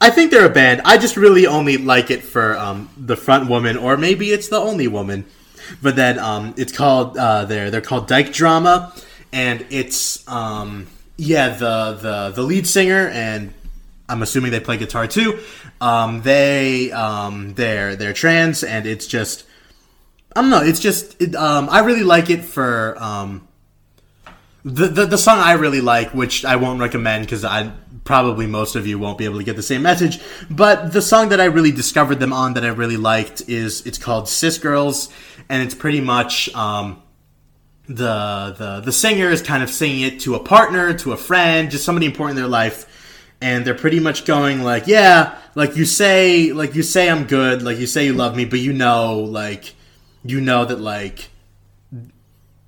I 0.01 0.11
think 0.11 0.31
they're 0.31 0.47
a 0.47 0.51
band. 0.51 0.83
I 0.85 0.99
just 0.99 1.17
really 1.17 1.47
only 1.47 1.77
like 1.77 2.11
it 2.11 2.23
for 2.23 2.57
um, 2.59 2.91
the 2.97 3.17
front 3.17 3.49
woman, 3.49 3.77
or 3.77 3.97
maybe 3.97 4.31
it's 4.33 4.49
the 4.49 4.59
only 4.59 4.89
woman. 4.89 5.25
But 5.81 5.97
then 5.97 6.19
um, 6.19 6.55
it's 6.57 6.73
called 6.77 7.17
uh, 7.17 7.47
they're 7.47 7.71
they're 7.71 7.81
called 7.81 8.07
Dyke 8.07 8.33
Drama, 8.33 8.93
and 9.33 9.65
it's 9.71 10.29
um, 10.29 10.89
yeah 11.17 11.51
the 11.51 11.99
the 12.01 12.33
the 12.35 12.43
lead 12.43 12.67
singer 12.67 13.09
and 13.09 13.55
I'm 14.09 14.23
assuming 14.23 14.51
they 14.51 14.61
play 14.61 14.77
guitar 14.77 15.07
too. 15.07 15.40
Um, 15.81 16.23
they 16.23 16.93
um, 16.93 17.55
they're 17.55 17.97
they're 17.97 18.12
trans, 18.12 18.62
and 18.62 18.87
it's 18.87 19.07
just 19.07 19.45
I 20.37 20.40
don't 20.40 20.51
know. 20.51 20.62
It's 20.62 20.81
just 20.81 21.21
it, 21.21 21.35
um, 21.35 21.69
I 21.71 21.81
really 21.81 22.03
like 22.03 22.29
it 22.29 22.45
for 22.45 22.97
um, 23.03 23.49
the, 24.64 24.88
the 24.88 25.07
the 25.07 25.19
song 25.19 25.38
I 25.38 25.53
really 25.53 25.81
like, 25.81 26.12
which 26.12 26.45
I 26.45 26.57
won't 26.57 26.81
recommend 26.81 27.27
because 27.27 27.45
I 27.45 27.73
probably 28.05 28.47
most 28.47 28.77
of 28.77 28.87
you 28.87 28.99
won't 28.99 29.17
be 29.17 29.25
able 29.25 29.38
to 29.38 29.45
get 29.45 29.57
the 29.57 29.62
same 29.62 29.83
message. 29.83 30.21
But 30.51 30.93
the 30.93 31.01
song 31.03 31.31
that 31.31 31.40
I 31.40 31.45
really 31.47 31.73
discovered 31.73 32.17
them 32.17 32.33
on 32.33 32.55
that 32.55 32.64
I 32.64 32.69
really 32.69 32.97
liked 32.99 33.49
is 33.49 33.87
it's 33.87 33.99
called 33.99 34.29
Cis 34.29 34.59
Girls, 34.59 35.09
and 35.49 35.62
it's 35.62 35.75
pretty 35.75 36.01
much 36.01 36.55
um, 36.55 37.03
the 37.87 38.55
the 38.59 38.83
the 38.85 38.93
singer 38.93 39.31
is 39.31 39.43
kind 39.43 39.62
of 39.62 39.71
singing 39.71 40.01
it 40.03 40.21
to 40.21 40.35
a 40.35 40.40
partner, 40.40 40.95
to 40.95 41.12
a 41.12 41.17
friend, 41.17 41.71
just 41.71 41.85
somebody 41.85 42.07
important 42.07 42.37
in 42.37 42.43
their 42.43 42.51
life. 42.51 42.87
And 43.45 43.67
they're 43.67 43.75
pretty 43.75 44.01
much 44.01 44.25
going 44.25 44.63
like, 44.63 44.87
yeah, 44.87 45.37
like 45.55 45.77
you 45.77 45.85
say, 45.85 46.53
like 46.53 46.75
you 46.75 46.83
say 46.83 47.11
I'm 47.11 47.27
good, 47.27 47.63
like 47.63 47.77
you 47.77 47.87
say 47.87 48.07
you 48.07 48.15
love 48.15 48.35
me, 48.35 48.47
but 48.47 48.59
you 48.59 48.73
know, 48.73 49.19
like 49.19 49.75
you 50.25 50.41
know 50.41 50.65
that 50.65 50.81
like 50.81 51.29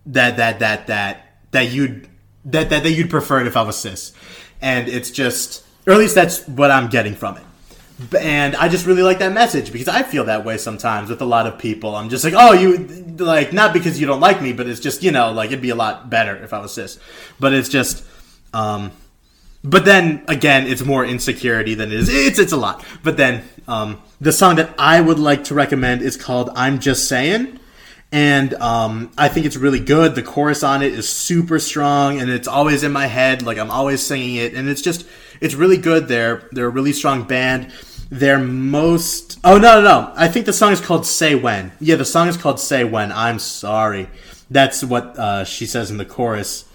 that 0.04 0.36
that 0.36 0.58
that 0.58 0.86
that 0.88 1.38
that 1.52 1.72
you'd 1.72 2.06
that 2.44 2.68
that, 2.68 2.82
that 2.82 2.92
you'd 2.92 3.08
prefer 3.08 3.40
it 3.40 3.46
if 3.46 3.56
I 3.56 3.62
was 3.62 3.78
cis, 3.78 4.12
and 4.60 4.86
it's 4.86 5.10
just, 5.10 5.64
or 5.86 5.94
at 5.94 5.98
least 5.98 6.14
that's 6.14 6.46
what 6.46 6.70
I'm 6.70 6.90
getting 6.90 7.14
from 7.14 7.38
it. 7.38 7.42
And 8.20 8.54
I 8.56 8.68
just 8.68 8.84
really 8.84 9.02
like 9.02 9.20
that 9.20 9.32
message 9.32 9.72
because 9.72 9.88
I 9.88 10.02
feel 10.02 10.24
that 10.24 10.44
way 10.44 10.58
sometimes 10.58 11.08
with 11.08 11.22
a 11.22 11.24
lot 11.24 11.46
of 11.46 11.58
people. 11.58 11.96
I'm 11.96 12.10
just 12.10 12.22
like, 12.22 12.34
oh, 12.36 12.52
you 12.52 12.76
like 13.16 13.54
not 13.54 13.72
because 13.72 13.98
you 13.98 14.06
don't 14.06 14.20
like 14.20 14.42
me, 14.42 14.52
but 14.52 14.68
it's 14.68 14.80
just 14.80 15.02
you 15.02 15.10
know 15.10 15.32
like 15.32 15.46
it'd 15.46 15.62
be 15.62 15.70
a 15.70 15.74
lot 15.74 16.10
better 16.10 16.36
if 16.36 16.52
I 16.52 16.58
was 16.58 16.74
cis. 16.74 16.98
But 17.40 17.54
it's 17.54 17.70
just, 17.70 18.04
um, 18.52 18.92
but 19.68 19.84
then 19.84 20.24
again, 20.28 20.66
it's 20.66 20.84
more 20.84 21.04
insecurity 21.04 21.74
than 21.74 21.92
it 21.92 21.98
is. 21.98 22.08
It's 22.08 22.38
it's 22.38 22.52
a 22.52 22.56
lot. 22.56 22.84
But 23.02 23.16
then 23.16 23.44
um, 23.68 24.00
the 24.20 24.32
song 24.32 24.56
that 24.56 24.74
I 24.78 25.00
would 25.00 25.18
like 25.18 25.44
to 25.44 25.54
recommend 25.54 26.02
is 26.02 26.16
called 26.16 26.50
"I'm 26.54 26.78
Just 26.78 27.08
Saying." 27.08 27.60
and 28.12 28.54
um, 28.54 29.10
I 29.18 29.28
think 29.28 29.46
it's 29.46 29.56
really 29.56 29.80
good. 29.80 30.14
The 30.14 30.22
chorus 30.22 30.62
on 30.62 30.82
it 30.82 30.92
is 30.92 31.08
super 31.08 31.58
strong, 31.58 32.20
and 32.20 32.30
it's 32.30 32.48
always 32.48 32.82
in 32.82 32.92
my 32.92 33.06
head. 33.06 33.42
Like 33.42 33.58
I'm 33.58 33.70
always 33.70 34.02
singing 34.02 34.36
it, 34.36 34.54
and 34.54 34.68
it's 34.68 34.82
just 34.82 35.06
it's 35.40 35.54
really 35.54 35.76
good. 35.76 36.08
They're 36.08 36.48
they're 36.52 36.66
a 36.66 36.70
really 36.70 36.92
strong 36.92 37.24
band. 37.24 37.72
Their 38.08 38.38
most 38.38 39.40
oh 39.42 39.58
no 39.58 39.80
no 39.80 39.82
no 39.82 40.12
I 40.14 40.28
think 40.28 40.46
the 40.46 40.52
song 40.52 40.72
is 40.72 40.80
called 40.80 41.06
Say 41.06 41.34
When. 41.34 41.72
Yeah, 41.80 41.96
the 41.96 42.04
song 42.04 42.28
is 42.28 42.36
called 42.36 42.60
Say 42.60 42.84
When. 42.84 43.10
I'm 43.10 43.38
sorry. 43.38 44.08
That's 44.48 44.84
what 44.84 45.18
uh, 45.18 45.44
she 45.44 45.66
says 45.66 45.90
in 45.90 45.96
the 45.96 46.04
chorus. 46.04 46.65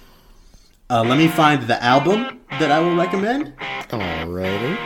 Uh, 0.92 1.02
let 1.06 1.18
me 1.18 1.30
find 1.30 1.64
the 1.64 1.82
album 1.82 2.42
that 2.60 2.70
I 2.70 2.78
will 2.82 2.98
recommend. 2.98 3.54
Alrighty. 3.88 4.78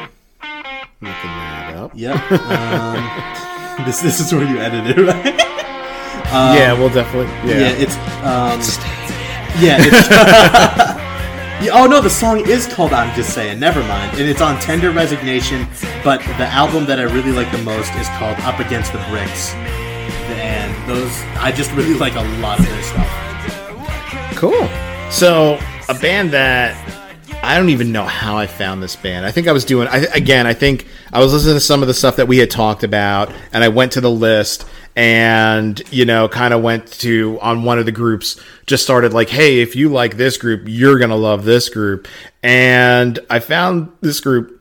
Looking 1.02 1.34
that 1.34 1.74
up. 1.76 1.94
Yep. 1.96 2.32
Um, 2.32 3.86
this 3.88 4.02
this 4.02 4.20
is 4.20 4.32
where 4.32 4.48
you 4.48 4.60
edit 4.60 4.96
it, 4.96 5.02
right? 5.08 5.34
yeah, 6.54 6.78
we'll 6.78 6.94
definitely. 6.94 7.34
Yeah. 7.50 7.58
Yeah, 7.58 7.82
it's 7.82 7.96
um, 8.22 8.62
yeah. 9.60 9.78
It's, 9.80 10.10
yeah. 11.66 11.72
Oh 11.74 11.88
no, 11.90 12.00
the 12.02 12.10
song 12.12 12.48
is 12.48 12.68
called 12.68 12.94
"I'm 12.94 13.12
Just 13.16 13.34
Saying." 13.34 13.60
Never 13.60 13.82
mind, 13.86 14.12
and 14.20 14.30
it's 14.30 14.42
on 14.42 14.60
Tender 14.60 14.92
Resignation. 14.92 15.66
But 16.04 16.20
the 16.38 16.46
album 16.46 16.86
that 16.86 17.00
I 17.00 17.04
really 17.06 17.32
like 17.32 17.52
the 17.52 17.64
most 17.64 17.92
is 17.96 18.08
called 18.10 18.38
"Up 18.42 18.60
Against 18.60 18.94
the 18.94 19.04
Bricks," 19.10 19.56
and 20.38 20.88
those 20.88 21.20
I 21.38 21.52
just 21.52 21.72
really 21.72 21.96
like 21.96 22.14
a 22.14 22.22
lot 22.42 22.60
of 22.60 22.68
their 22.68 22.84
stuff. 22.84 24.38
Cool. 24.38 24.70
So, 25.10 25.58
a 25.90 25.94
band 25.94 26.32
that 26.32 26.76
I 27.44 27.58
don't 27.58 27.70
even 27.70 27.92
know 27.92 28.06
how 28.06 28.38
I 28.38 28.48
found 28.48 28.82
this 28.82 28.96
band. 28.96 29.26
I 29.26 29.32
think 29.32 29.48
I 29.48 29.52
was 29.52 29.66
doing 29.66 29.88
I, 29.88 30.06
again. 30.14 30.48
I 30.48 30.54
think 30.54 30.88
I 31.14 31.20
was 31.20 31.34
listening 31.34 31.56
to 31.56 31.60
some 31.60 31.82
of 31.82 31.88
the 31.88 31.94
stuff 31.94 32.16
that 32.16 32.28
we 32.28 32.38
had 32.38 32.50
talked 32.50 32.84
about, 32.84 33.32
and 33.54 33.64
I 33.64 33.68
went 33.68 33.94
to 33.94 34.02
the 34.02 34.12
list, 34.12 34.66
and 34.96 35.82
you 35.92 36.06
know, 36.06 36.28
kind 36.28 36.54
of 36.54 36.62
went 36.62 36.88
to 37.02 37.40
on 37.42 37.64
one 37.64 37.80
of 37.80 37.86
the 37.86 37.92
groups. 37.92 38.40
Just 38.66 38.84
started 38.84 39.14
like, 39.14 39.30
hey, 39.30 39.60
if 39.62 39.76
you 39.76 39.90
like 39.90 40.18
this 40.18 40.38
group, 40.38 40.64
you're 40.66 40.98
gonna 40.98 41.16
love 41.16 41.46
this 41.46 41.70
group, 41.70 42.08
and 42.42 43.20
I 43.30 43.40
found 43.40 43.92
this 44.02 44.20
group. 44.20 44.52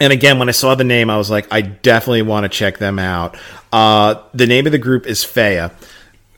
And 0.00 0.12
again, 0.12 0.40
when 0.40 0.48
I 0.48 0.52
saw 0.52 0.74
the 0.74 0.84
name, 0.84 1.10
I 1.10 1.16
was 1.16 1.30
like, 1.30 1.46
I 1.52 1.60
definitely 1.60 2.22
want 2.22 2.44
to 2.44 2.48
check 2.48 2.78
them 2.78 2.98
out. 2.98 3.36
Uh, 3.72 4.20
the 4.34 4.48
name 4.48 4.66
of 4.66 4.72
the 4.72 4.78
group 4.78 5.06
is 5.06 5.22
Fea. 5.22 5.68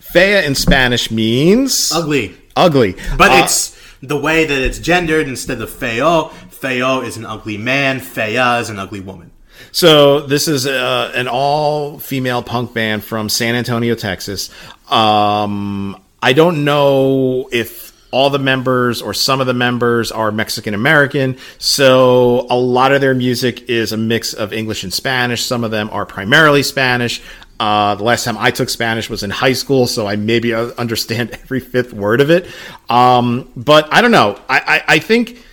Fea 0.00 0.44
in 0.44 0.54
Spanish 0.54 1.10
means 1.10 1.90
Ugly, 1.90 2.36
ugly, 2.56 2.96
but 3.16 3.30
Uh, 3.30 3.40
it's 3.42 3.73
the 4.06 4.16
way 4.16 4.44
that 4.44 4.58
it's 4.58 4.78
gendered 4.78 5.28
instead 5.28 5.60
of 5.60 5.70
feo. 5.70 6.28
Feo 6.50 7.00
is 7.00 7.16
an 7.16 7.24
ugly 7.24 7.56
man. 7.56 8.00
Fea 8.00 8.60
is 8.60 8.70
an 8.70 8.78
ugly 8.78 9.00
woman. 9.00 9.30
So 9.72 10.20
this 10.20 10.48
is 10.48 10.66
uh, 10.66 11.12
an 11.14 11.28
all-female 11.28 12.42
punk 12.42 12.74
band 12.74 13.04
from 13.04 13.28
San 13.28 13.54
Antonio, 13.54 13.94
Texas. 13.94 14.50
Um, 14.90 16.00
I 16.22 16.32
don't 16.32 16.64
know 16.64 17.48
if 17.52 17.92
all 18.14 18.30
the 18.30 18.38
members 18.38 19.02
or 19.02 19.12
some 19.12 19.40
of 19.40 19.48
the 19.48 19.54
members 19.54 20.12
are 20.12 20.30
Mexican 20.30 20.72
American. 20.72 21.36
So 21.58 22.46
a 22.48 22.56
lot 22.56 22.92
of 22.92 23.00
their 23.00 23.14
music 23.14 23.68
is 23.68 23.90
a 23.90 23.96
mix 23.96 24.32
of 24.32 24.52
English 24.52 24.84
and 24.84 24.94
Spanish. 24.94 25.42
Some 25.42 25.64
of 25.64 25.72
them 25.72 25.90
are 25.90 26.06
primarily 26.06 26.62
Spanish. 26.62 27.20
Uh, 27.60 27.94
the 27.94 28.04
last 28.04 28.24
time 28.24 28.36
I 28.36 28.50
took 28.50 28.68
Spanish 28.68 29.08
was 29.08 29.22
in 29.22 29.30
high 29.30 29.52
school, 29.52 29.86
so 29.86 30.06
I 30.06 30.16
maybe 30.16 30.52
uh, 30.54 30.72
understand 30.76 31.30
every 31.42 31.60
fifth 31.60 31.92
word 31.92 32.20
of 32.20 32.30
it. 32.30 32.46
Um, 32.88 33.50
but 33.56 33.92
I 33.92 34.00
don't 34.00 34.10
know. 34.10 34.40
I, 34.48 34.58
I, 34.58 34.94
I 34.94 34.98
think 34.98 35.44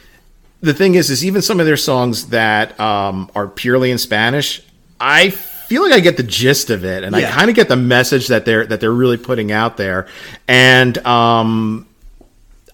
the 0.62 0.74
thing 0.74 0.96
is, 0.96 1.10
is 1.10 1.26
even 1.26 1.42
some 1.42 1.60
of 1.60 1.66
their 1.66 1.78
songs 1.78 2.28
that 2.28 2.80
um, 2.80 3.30
are 3.36 3.48
purely 3.48 3.92
in 3.92 3.98
Spanish, 3.98 4.64
I 5.00 5.32
feel 5.72 5.84
like 5.84 5.94
I 5.94 6.00
get 6.00 6.18
the 6.18 6.24
gist 6.24 6.70
of 6.70 6.84
it, 6.84 7.04
and 7.04 7.16
I 7.16 7.24
kind 7.32 7.50
of 7.50 7.56
get 7.56 7.70
the 7.70 7.78
message 7.78 8.28
that 8.28 8.46
they're 8.46 8.66
that 8.66 8.80
they're 8.80 8.92
really 8.92 9.18
putting 9.18 9.52
out 9.52 9.78
there. 9.78 10.08
And 10.48 10.98
um, 11.06 11.88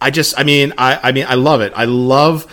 I 0.01 0.11
just, 0.11 0.37
I 0.39 0.43
mean, 0.43 0.73
I, 0.77 0.99
I 1.03 1.11
mean, 1.11 1.25
I 1.27 1.35
love 1.35 1.61
it. 1.61 1.73
I 1.75 1.85
love. 1.85 2.51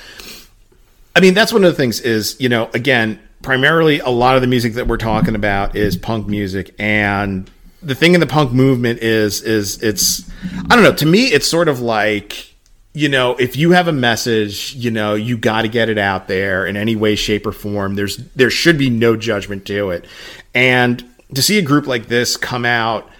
I 1.16 1.20
mean, 1.20 1.34
that's 1.34 1.52
one 1.52 1.64
of 1.64 1.70
the 1.70 1.76
things 1.76 2.00
is, 2.00 2.36
you 2.40 2.48
know, 2.48 2.68
again, 2.74 3.20
primarily 3.44 4.00
a 4.00 4.08
lot 4.08 4.34
of 4.34 4.40
the 4.40 4.48
music 4.48 4.74
that 4.74 4.88
we're 4.88 4.96
talking 4.96 5.36
about 5.36 5.76
is 5.76 5.96
punk 5.96 6.26
music 6.26 6.74
and 6.78 7.48
the 7.82 7.94
thing 7.94 8.14
in 8.14 8.20
the 8.20 8.26
punk 8.26 8.50
movement 8.52 9.00
is 9.00 9.42
is 9.42 9.80
it's 9.82 10.28
I 10.68 10.74
don't 10.74 10.82
know, 10.82 10.94
to 10.94 11.06
me 11.06 11.26
it's 11.26 11.46
sort 11.46 11.68
of 11.68 11.80
like 11.80 12.54
you 12.96 13.08
know, 13.08 13.34
if 13.34 13.56
you 13.56 13.72
have 13.72 13.88
a 13.88 13.92
message, 13.92 14.72
you 14.76 14.92
know, 14.92 15.14
you 15.14 15.36
got 15.36 15.62
to 15.62 15.68
get 15.68 15.88
it 15.88 15.98
out 15.98 16.28
there 16.28 16.64
in 16.64 16.76
any 16.76 16.94
way 16.94 17.16
shape 17.16 17.44
or 17.44 17.50
form. 17.50 17.96
There's 17.96 18.16
there 18.34 18.50
should 18.50 18.78
be 18.78 18.88
no 18.88 19.16
judgment 19.16 19.66
to 19.66 19.90
it. 19.90 20.06
And 20.54 21.04
to 21.34 21.42
see 21.42 21.58
a 21.58 21.62
group 21.62 21.88
like 21.88 22.06
this 22.06 22.36
come 22.36 22.64
out 22.64 23.10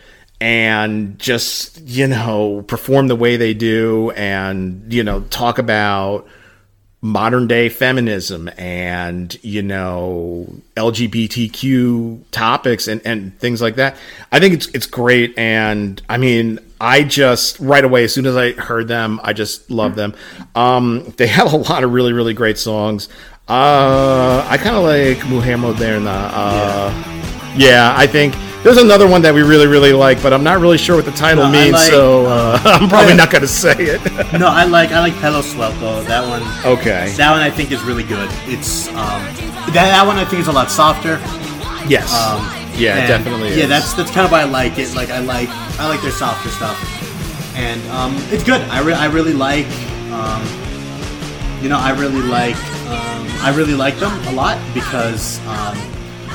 and 0.41 1.19
just, 1.19 1.81
you 1.81 2.07
know, 2.07 2.63
perform 2.63 3.09
the 3.09 3.17
way 3.17 3.37
they 3.37 3.53
do 3.53 4.13
and, 4.13 4.93
you 4.93 5.03
know, 5.03 5.23
talk 5.23 5.59
about 5.59 6.29
modern 7.05 7.47
day 7.47 7.69
feminism 7.69 8.49
and 8.57 9.37
you 9.45 9.63
know 9.63 10.49
LGBTQ 10.75 12.23
topics 12.31 12.89
and, 12.89 13.03
and 13.05 13.39
things 13.39 13.61
like 13.61 13.77
that. 13.77 13.99
I 14.33 14.41
think 14.41 14.55
it's 14.55 14.69
it's 14.69 14.87
great 14.87 15.39
and 15.39 16.01
I 16.09 16.17
mean 16.17 16.61
I 16.81 17.03
just 17.03 17.61
right 17.61 17.85
away 17.85 18.05
as 18.05 18.15
soon 18.15 18.25
as 18.25 18.37
I 18.37 18.53
heard 18.53 18.89
them 18.89 19.21
I 19.23 19.35
just 19.35 19.71
love 19.71 19.97
them. 19.97 20.15
Um, 20.55 21.13
they 21.19 21.27
have 21.27 21.53
a 21.53 21.57
lot 21.59 21.85
of 21.85 21.93
really 21.93 22.15
really 22.15 22.33
great 22.33 22.57
songs. 22.57 23.11
Uh, 23.49 24.43
I 24.49 24.57
kind 24.57 24.75
of 24.75 24.85
like 24.85 25.29
Mujer 25.29 25.59
Moderna. 25.59 26.31
Uh, 26.33 27.55
yeah. 27.55 27.93
I 27.95 28.07
think 28.07 28.35
there's 28.65 28.79
another 28.79 29.07
one 29.07 29.23
that 29.23 29.33
we 29.35 29.43
really 29.43 29.67
really 29.67 29.93
like, 29.93 30.21
but 30.23 30.33
I'm 30.33 30.43
not 30.43 30.59
really 30.59 30.79
sure 30.79 30.97
what 30.97 31.05
the 31.05 31.13
title 31.13 31.45
No, 31.45 31.53
means, 31.53 31.75
like, 31.75 31.91
so 31.91 32.27
uh, 32.27 32.59
I'm 32.65 32.89
probably 32.89 33.15
not 33.15 33.31
gonna 33.31 33.47
say 33.47 33.75
it. 33.79 34.01
No, 34.41 34.49
I 34.49 34.65
like 34.65 34.91
I 34.91 34.99
like 35.01 35.15
Pelo 35.21 35.43
Suelto. 35.43 36.05
That 36.07 36.27
one. 36.27 36.43
okay. 36.79 37.13
That 37.17 37.31
one 37.31 37.41
I 37.41 37.51
think 37.51 37.71
is 37.71 37.83
really 37.83 38.03
good. 38.03 38.29
It's 38.47 38.89
um, 38.89 39.23
that, 39.71 39.93
that 39.93 40.07
one 40.07 40.17
I 40.17 40.25
think 40.25 40.41
is 40.41 40.49
a 40.49 40.53
lot 40.53 40.71
softer. 40.71 41.21
Yes. 41.87 42.13
Um, 42.13 42.41
yeah, 42.77 43.07
definitely 43.07 43.51
is. 43.51 43.57
Yeah, 43.59 43.67
that's 43.67 43.93
that's 43.95 44.11
kind 44.11 44.25
of 44.25 44.33
why 44.33 44.41
I 44.41 44.45
like 44.45 44.79
it. 44.79 44.95
Like 44.95 45.11
I 45.11 45.21
like 45.21 45.49
I 45.79 45.89
like 45.89 46.03
their 46.03 46.11
softer 46.11 46.49
stuff, 46.49 46.77
and 47.55 47.81
um, 47.91 48.17
it's 48.33 48.43
good. 48.43 48.61
I, 48.63 48.81
re- 48.81 48.95
I 48.95 49.07
really 49.07 49.35
like, 49.35 49.67
um, 50.11 50.43
you 51.63 51.69
know, 51.69 51.79
I 51.79 51.95
really 51.97 52.23
like 52.23 52.57
um, 52.89 53.27
I 53.43 53.53
really 53.55 53.75
like 53.75 53.97
them 53.99 54.13
a 54.29 54.33
lot 54.33 54.59
because 54.75 55.39
um, 55.47 55.77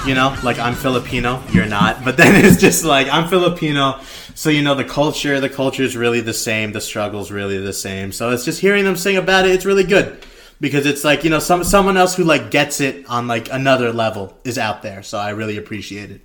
you 0.05 0.15
know, 0.15 0.37
like 0.43 0.59
I'm 0.59 0.75
Filipino, 0.75 1.43
you're 1.51 1.65
not, 1.65 2.03
but 2.03 2.17
then 2.17 2.43
it's 2.43 2.59
just 2.59 2.83
like 2.83 3.07
I'm 3.07 3.27
Filipino, 3.27 3.99
so 4.35 4.49
you 4.49 4.61
know 4.61 4.75
the 4.75 4.83
culture, 4.83 5.39
the 5.39 5.49
culture 5.49 5.83
is 5.83 5.95
really 5.95 6.21
the 6.21 6.33
same, 6.33 6.71
the 6.71 6.81
struggle's 6.81 7.31
really 7.31 7.57
the 7.59 7.73
same. 7.73 8.11
So 8.11 8.31
it's 8.31 8.45
just 8.45 8.61
hearing 8.61 8.85
them 8.85 8.95
sing 8.95 9.17
about 9.17 9.45
it, 9.45 9.51
it's 9.51 9.65
really 9.65 9.83
good 9.83 10.23
because 10.61 10.85
it's 10.85 11.03
like 11.03 11.23
you 11.23 11.29
know 11.29 11.39
some 11.39 11.63
someone 11.63 11.97
else 11.97 12.15
who 12.15 12.23
like 12.23 12.51
gets 12.51 12.81
it 12.81 13.05
on 13.07 13.27
like 13.27 13.51
another 13.51 13.93
level 13.93 14.37
is 14.43 14.57
out 14.57 14.81
there. 14.81 15.03
So 15.03 15.17
I 15.17 15.29
really 15.31 15.57
appreciate 15.57 16.11
it. 16.11 16.21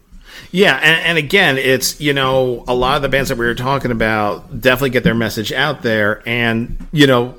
Yeah, 0.50 0.76
and, 0.76 1.06
and 1.06 1.18
again, 1.18 1.58
it's 1.58 2.00
you 2.00 2.12
know 2.12 2.64
a 2.66 2.74
lot 2.74 2.96
of 2.96 3.02
the 3.02 3.08
bands 3.08 3.28
that 3.28 3.38
we 3.38 3.46
were 3.46 3.54
talking 3.54 3.90
about 3.90 4.60
definitely 4.60 4.90
get 4.90 5.04
their 5.04 5.14
message 5.14 5.52
out 5.52 5.82
there, 5.82 6.22
and 6.26 6.86
you 6.92 7.06
know, 7.06 7.34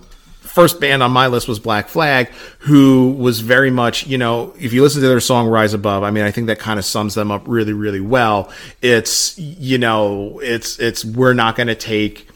first 0.56 0.80
band 0.80 1.04
on 1.04 1.12
my 1.12 1.28
list 1.28 1.50
was 1.50 1.60
Black 1.60 1.90
Flag, 1.90 2.30
who 2.60 3.12
was 3.12 3.42
very 3.42 3.70
much, 3.70 4.08
you 4.08 4.18
know, 4.18 4.54
if 4.58 4.72
you 4.72 4.82
listen 4.82 5.02
to 5.02 5.08
their 5.10 5.20
song 5.20 5.50
Rise 5.50 5.74
Above, 5.74 6.02
I 6.02 6.12
mean, 6.12 6.24
I 6.24 6.32
think 6.32 6.48
that 6.48 6.60
kind 6.60 6.80
of 6.80 6.86
sums 6.86 7.14
them 7.14 7.30
up 7.30 7.44
really, 7.46 7.74
really 7.74 8.00
well. 8.00 8.50
It's, 8.82 9.38
you 9.38 9.78
know, 9.78 10.40
it's, 10.40 10.80
it's, 10.80 11.04
we're 11.04 11.34
not 11.34 11.58
going 11.58 11.68
to 11.68 11.76
take, 11.76 12.30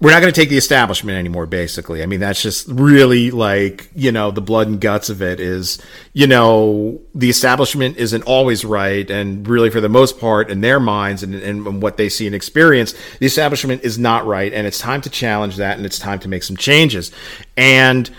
we're 0.00 0.10
not 0.10 0.20
going 0.20 0.32
to 0.32 0.40
take 0.40 0.48
the 0.48 0.56
establishment 0.56 1.18
anymore 1.18 1.46
basically. 1.46 2.02
I 2.02 2.06
mean 2.06 2.20
that's 2.20 2.42
just 2.42 2.66
really 2.68 3.30
like 3.30 3.90
you 3.94 4.10
know 4.10 4.30
the 4.30 4.40
blood 4.40 4.66
and 4.66 4.80
guts 4.80 5.10
of 5.10 5.20
it 5.20 5.40
is 5.40 5.80
you 6.12 6.26
know 6.26 7.00
the 7.14 7.28
establishment 7.28 7.98
isn't 7.98 8.22
always 8.22 8.64
right 8.64 9.08
and 9.10 9.46
really 9.46 9.70
for 9.70 9.80
the 9.80 9.88
most 9.88 10.18
part 10.18 10.50
in 10.50 10.62
their 10.62 10.80
minds 10.80 11.22
and, 11.22 11.34
and 11.34 11.82
what 11.82 11.96
they 11.98 12.08
see 12.08 12.26
and 12.26 12.34
experience 12.34 12.94
the 13.18 13.26
establishment 13.26 13.82
is 13.82 13.98
not 13.98 14.26
right 14.26 14.52
and 14.52 14.66
it's 14.66 14.78
time 14.78 15.02
to 15.02 15.10
challenge 15.10 15.56
that 15.56 15.76
and 15.76 15.84
it's 15.84 15.98
time 15.98 16.18
to 16.20 16.28
make 16.28 16.42
some 16.42 16.56
changes. 16.56 17.12
And 17.56 18.10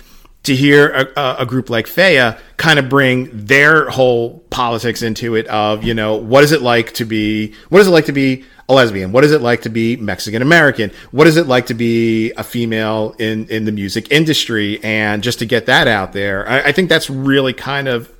to 0.43 0.55
hear 0.55 1.11
a, 1.15 1.35
a 1.39 1.45
group 1.45 1.69
like 1.69 1.85
Fea 1.85 2.31
kind 2.57 2.79
of 2.79 2.89
bring 2.89 3.29
their 3.31 3.89
whole 3.89 4.39
politics 4.49 5.01
into 5.01 5.35
it 5.35 5.47
of 5.47 5.83
you 5.83 5.93
know 5.93 6.15
what 6.15 6.43
is 6.43 6.51
it 6.51 6.61
like 6.61 6.93
to 6.93 7.05
be 7.05 7.53
what 7.69 7.79
is 7.79 7.87
it 7.87 7.91
like 7.91 8.05
to 8.05 8.11
be 8.11 8.43
a 8.71 8.73
lesbian? 8.73 9.11
What 9.11 9.23
is 9.23 9.31
it 9.31 9.41
like 9.41 9.61
to 9.63 9.69
be 9.69 9.97
Mexican 9.97 10.41
American? 10.41 10.91
What 11.11 11.27
is 11.27 11.37
it 11.37 11.47
like 11.47 11.67
to 11.67 11.73
be 11.73 12.31
a 12.31 12.43
female 12.43 13.15
in, 13.19 13.47
in 13.47 13.65
the 13.65 13.71
music 13.71 14.11
industry? 14.11 14.79
And 14.83 15.21
just 15.21 15.39
to 15.39 15.45
get 15.45 15.67
that 15.67 15.87
out 15.87 16.13
there, 16.13 16.47
I, 16.47 16.69
I 16.69 16.71
think 16.71 16.89
that's 16.89 17.09
really 17.09 17.53
kind 17.53 17.87
of, 17.87 18.11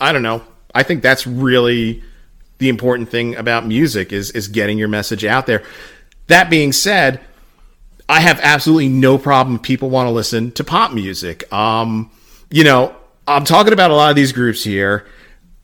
I 0.00 0.12
don't 0.12 0.22
know. 0.22 0.42
I 0.74 0.82
think 0.82 1.02
that's 1.02 1.26
really 1.26 2.02
the 2.58 2.68
important 2.68 3.08
thing 3.08 3.36
about 3.36 3.66
music 3.66 4.12
is, 4.12 4.30
is 4.32 4.48
getting 4.48 4.78
your 4.78 4.88
message 4.88 5.24
out 5.24 5.46
there. 5.46 5.62
That 6.26 6.50
being 6.50 6.72
said, 6.72 7.20
I 8.08 8.20
have 8.20 8.40
absolutely 8.42 8.88
no 8.88 9.18
problem 9.18 9.58
people 9.58 9.90
want 9.90 10.08
to 10.08 10.10
listen 10.10 10.52
to 10.52 10.64
pop 10.64 10.92
music. 10.92 11.50
Um, 11.52 12.10
you 12.50 12.64
know, 12.64 12.94
I'm 13.26 13.44
talking 13.44 13.72
about 13.72 13.90
a 13.90 13.94
lot 13.94 14.10
of 14.10 14.16
these 14.16 14.32
groups 14.32 14.64
here 14.64 15.06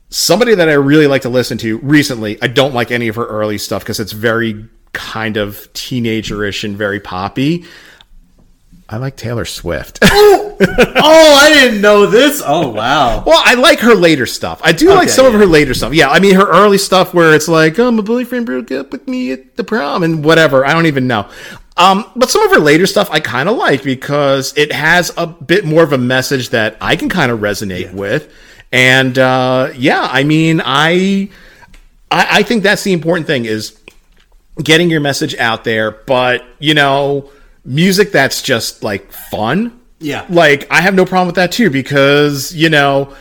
somebody 0.09 0.55
that 0.55 0.69
I 0.69 0.73
really 0.73 1.07
like 1.07 1.23
to 1.23 1.29
listen 1.29 1.57
to 1.59 1.77
recently. 1.79 2.41
I 2.41 2.47
don't 2.47 2.73
like 2.73 2.91
any 2.91 3.07
of 3.07 3.15
her 3.15 3.25
early 3.25 3.57
stuff 3.57 3.83
because 3.83 3.99
it's 3.99 4.11
very 4.11 4.67
kind 4.93 5.37
of 5.37 5.71
teenagerish 5.73 6.63
and 6.63 6.75
very 6.77 6.99
poppy. 6.99 7.65
I 8.89 8.97
like 8.97 9.17
Taylor 9.17 9.43
Swift. 9.43 9.99
oh, 10.03 10.57
I 10.61 11.51
didn't 11.53 11.81
know 11.81 12.05
this. 12.05 12.41
Oh, 12.45 12.69
wow. 12.69 13.21
Well, 13.25 13.41
I 13.43 13.55
like 13.55 13.79
her 13.79 13.93
later 13.93 14.25
stuff. 14.25 14.61
I 14.63 14.71
do 14.71 14.87
okay, 14.87 14.95
like 14.95 15.09
some 15.09 15.25
yeah. 15.25 15.33
of 15.33 15.39
her 15.39 15.45
later 15.45 15.73
stuff. 15.73 15.93
Yeah, 15.93 16.09
I 16.09 16.19
mean 16.19 16.35
her 16.35 16.47
early 16.47 16.77
stuff 16.77 17.13
where 17.13 17.35
it's 17.35 17.49
like, 17.49 17.77
"Oh, 17.79 17.91
my 17.91 18.01
boyfriend 18.01 18.45
broke 18.45 18.71
up 18.71 18.93
with 18.93 19.05
me 19.05 19.33
at 19.33 19.57
the 19.57 19.65
prom" 19.65 20.03
and 20.03 20.23
whatever. 20.23 20.65
I 20.65 20.71
don't 20.71 20.85
even 20.85 21.05
know. 21.05 21.29
Um, 21.75 22.09
but 22.15 22.29
some 22.29 22.43
of 22.43 22.51
her 22.51 22.59
later 22.59 22.87
stuff 22.87 23.09
I 23.11 23.19
kind 23.19 23.49
of 23.49 23.57
like 23.57 23.83
because 23.83 24.57
it 24.57 24.71
has 24.71 25.11
a 25.17 25.27
bit 25.27 25.65
more 25.65 25.83
of 25.83 25.91
a 25.91 25.97
message 25.97 26.49
that 26.49 26.77
I 26.81 26.95
can 26.95 27.09
kind 27.09 27.29
of 27.29 27.39
resonate 27.39 27.91
yeah. 27.91 27.93
with. 27.93 28.33
And 28.71 29.17
uh, 29.17 29.71
yeah, 29.75 30.07
I 30.11 30.23
mean, 30.23 30.61
I, 30.63 31.29
I 32.11 32.27
I 32.39 32.43
think 32.43 32.63
that's 32.63 32.83
the 32.83 32.93
important 32.93 33.27
thing 33.27 33.45
is 33.45 33.79
getting 34.61 34.89
your 34.89 34.99
message 34.99 35.35
out 35.35 35.63
there. 35.63 35.91
But 35.91 36.45
you 36.59 36.73
know, 36.73 37.29
music 37.63 38.11
that's 38.11 38.41
just 38.41 38.83
like 38.83 39.11
fun. 39.11 39.79
Yeah, 39.99 40.25
like 40.29 40.67
I 40.69 40.81
have 40.81 40.95
no 40.95 41.05
problem 41.05 41.27
with 41.27 41.35
that 41.35 41.51
too 41.51 41.69
because 41.69 42.53
you 42.53 42.69
know. 42.69 43.13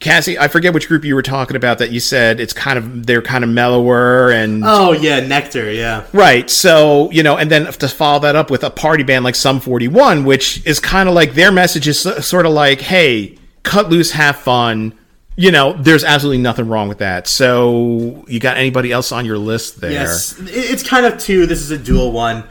Cassie, 0.00 0.38
I 0.38 0.48
forget 0.48 0.72
which 0.72 0.88
group 0.88 1.04
you 1.04 1.14
were 1.14 1.20
talking 1.20 1.56
about 1.56 1.76
that 1.76 1.90
you 1.90 2.00
said 2.00 2.40
it's 2.40 2.54
kind 2.54 2.78
of 2.78 3.04
they're 3.04 3.20
kind 3.20 3.44
of 3.44 3.50
mellower 3.50 4.30
and 4.30 4.62
oh 4.64 4.92
yeah, 4.92 5.20
Nectar, 5.20 5.70
yeah, 5.70 6.06
right. 6.14 6.48
So 6.48 7.10
you 7.10 7.22
know, 7.22 7.36
and 7.36 7.50
then 7.50 7.70
to 7.70 7.86
follow 7.86 8.18
that 8.20 8.34
up 8.34 8.50
with 8.50 8.64
a 8.64 8.70
party 8.70 9.02
band 9.02 9.26
like 9.26 9.34
Sum 9.34 9.60
Forty 9.60 9.88
One, 9.88 10.24
which 10.24 10.64
is 10.64 10.80
kind 10.80 11.06
of 11.06 11.14
like 11.14 11.34
their 11.34 11.52
message 11.52 11.86
is 11.86 12.00
sort 12.00 12.46
of 12.46 12.52
like, 12.52 12.80
hey, 12.80 13.36
cut 13.70 13.88
loose, 13.88 14.10
have 14.12 14.36
fun. 14.36 14.98
You 15.36 15.52
know, 15.52 15.72
there's 15.72 16.04
absolutely 16.04 16.42
nothing 16.42 16.68
wrong 16.68 16.88
with 16.88 16.98
that. 16.98 17.26
So, 17.26 18.24
you 18.28 18.40
got 18.40 18.56
anybody 18.56 18.92
else 18.92 19.12
on 19.12 19.24
your 19.24 19.38
list 19.38 19.80
there? 19.80 19.92
Yes, 19.92 20.38
it's 20.40 20.82
kind 20.82 21.06
of 21.06 21.18
two. 21.18 21.46
This 21.46 21.60
is 21.60 21.70
a 21.70 21.78
dual 21.78 22.12
one. 22.12 22.44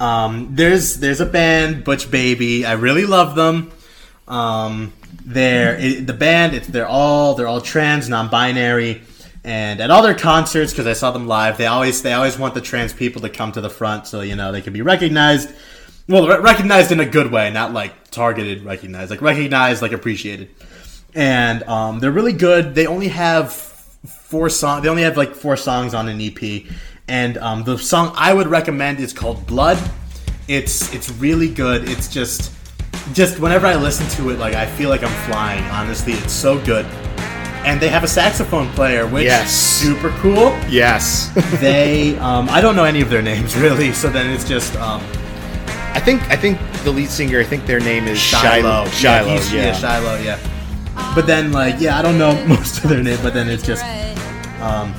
Um, 0.00 0.54
there's 0.54 0.98
there's 0.98 1.20
a 1.20 1.26
band, 1.26 1.84
Butch 1.84 2.10
Baby. 2.10 2.66
I 2.66 2.72
really 2.72 3.06
love 3.06 3.34
them. 3.34 3.70
Um, 4.26 4.92
they're 5.24 5.76
it, 5.78 6.06
the 6.06 6.12
band. 6.12 6.54
It's 6.54 6.66
they're 6.66 6.88
all 6.88 7.34
they're 7.34 7.46
all 7.46 7.60
trans, 7.60 8.08
non-binary, 8.08 9.02
and 9.44 9.80
at 9.80 9.90
all 9.90 10.02
their 10.02 10.14
concerts, 10.14 10.72
because 10.72 10.86
I 10.86 10.92
saw 10.92 11.12
them 11.12 11.26
live, 11.26 11.56
they 11.56 11.66
always 11.66 12.02
they 12.02 12.12
always 12.12 12.36
want 12.36 12.54
the 12.54 12.60
trans 12.60 12.92
people 12.92 13.22
to 13.22 13.30
come 13.30 13.52
to 13.52 13.60
the 13.60 13.70
front, 13.70 14.06
so 14.06 14.20
you 14.20 14.36
know 14.36 14.52
they 14.52 14.60
can 14.60 14.72
be 14.72 14.82
recognized. 14.82 15.50
Well, 16.08 16.28
recognized 16.42 16.92
in 16.92 17.00
a 17.00 17.06
good 17.06 17.32
way, 17.32 17.50
not 17.50 17.72
like 17.72 18.10
targeted 18.10 18.64
recognized, 18.64 19.10
like 19.10 19.22
recognized, 19.22 19.80
like 19.80 19.92
appreciated. 19.92 20.50
And 21.14 21.62
um, 21.64 22.00
they're 22.00 22.12
really 22.12 22.32
good. 22.32 22.74
They 22.74 22.86
only 22.86 23.08
have 23.08 23.52
four 23.52 24.48
songs. 24.48 24.82
They 24.82 24.88
only 24.88 25.02
have 25.02 25.16
like 25.16 25.34
four 25.34 25.56
songs 25.56 25.94
on 25.94 26.08
an 26.08 26.20
EP. 26.20 26.64
And 27.06 27.38
um, 27.38 27.64
the 27.64 27.78
song 27.78 28.12
I 28.16 28.32
would 28.32 28.46
recommend 28.46 28.98
is 29.00 29.12
called 29.12 29.46
Blood. 29.46 29.78
It's 30.48 30.92
it's 30.94 31.10
really 31.12 31.48
good. 31.48 31.88
It's 31.88 32.08
just 32.08 32.52
just 33.12 33.38
whenever 33.38 33.66
I 33.66 33.76
listen 33.76 34.08
to 34.16 34.30
it, 34.30 34.38
like 34.38 34.54
I 34.54 34.66
feel 34.66 34.88
like 34.88 35.02
I'm 35.02 35.30
flying. 35.30 35.62
Honestly, 35.64 36.14
it's 36.14 36.32
so 36.32 36.58
good. 36.64 36.86
And 37.64 37.80
they 37.80 37.88
have 37.88 38.04
a 38.04 38.08
saxophone 38.08 38.68
player, 38.72 39.06
which 39.06 39.24
yes. 39.24 39.50
is 39.50 39.56
super 39.56 40.10
cool. 40.18 40.54
Yes. 40.68 41.30
they, 41.60 42.14
um, 42.18 42.46
I 42.50 42.60
don't 42.60 42.76
know 42.76 42.84
any 42.84 43.00
of 43.00 43.08
their 43.08 43.22
names 43.22 43.56
really, 43.64 43.90
so 43.92 44.10
then 44.10 44.30
it's 44.30 44.46
just 44.46 44.76
um, 44.76 45.00
I 45.94 46.00
think 46.00 46.22
I 46.30 46.36
think 46.36 46.58
the 46.82 46.90
lead 46.90 47.08
singer. 47.08 47.40
I 47.40 47.44
think 47.44 47.66
their 47.66 47.80
name 47.80 48.06
is 48.06 48.18
Shiloh. 48.18 48.86
Shiloh. 48.86 48.90
Shiloh. 48.90 49.34
Yeah, 49.34 49.64
yeah. 49.66 49.72
Shiloh. 49.72 50.16
Yeah. 50.16 50.53
But 51.14 51.26
then, 51.26 51.52
like, 51.52 51.80
yeah, 51.80 51.98
I 51.98 52.02
don't 52.02 52.18
know 52.18 52.44
most 52.48 52.82
of 52.82 52.90
their 52.90 53.02
name. 53.02 53.18
But 53.22 53.34
then 53.34 53.48
it's 53.48 53.62
just, 53.64 53.84
um, 54.60 54.94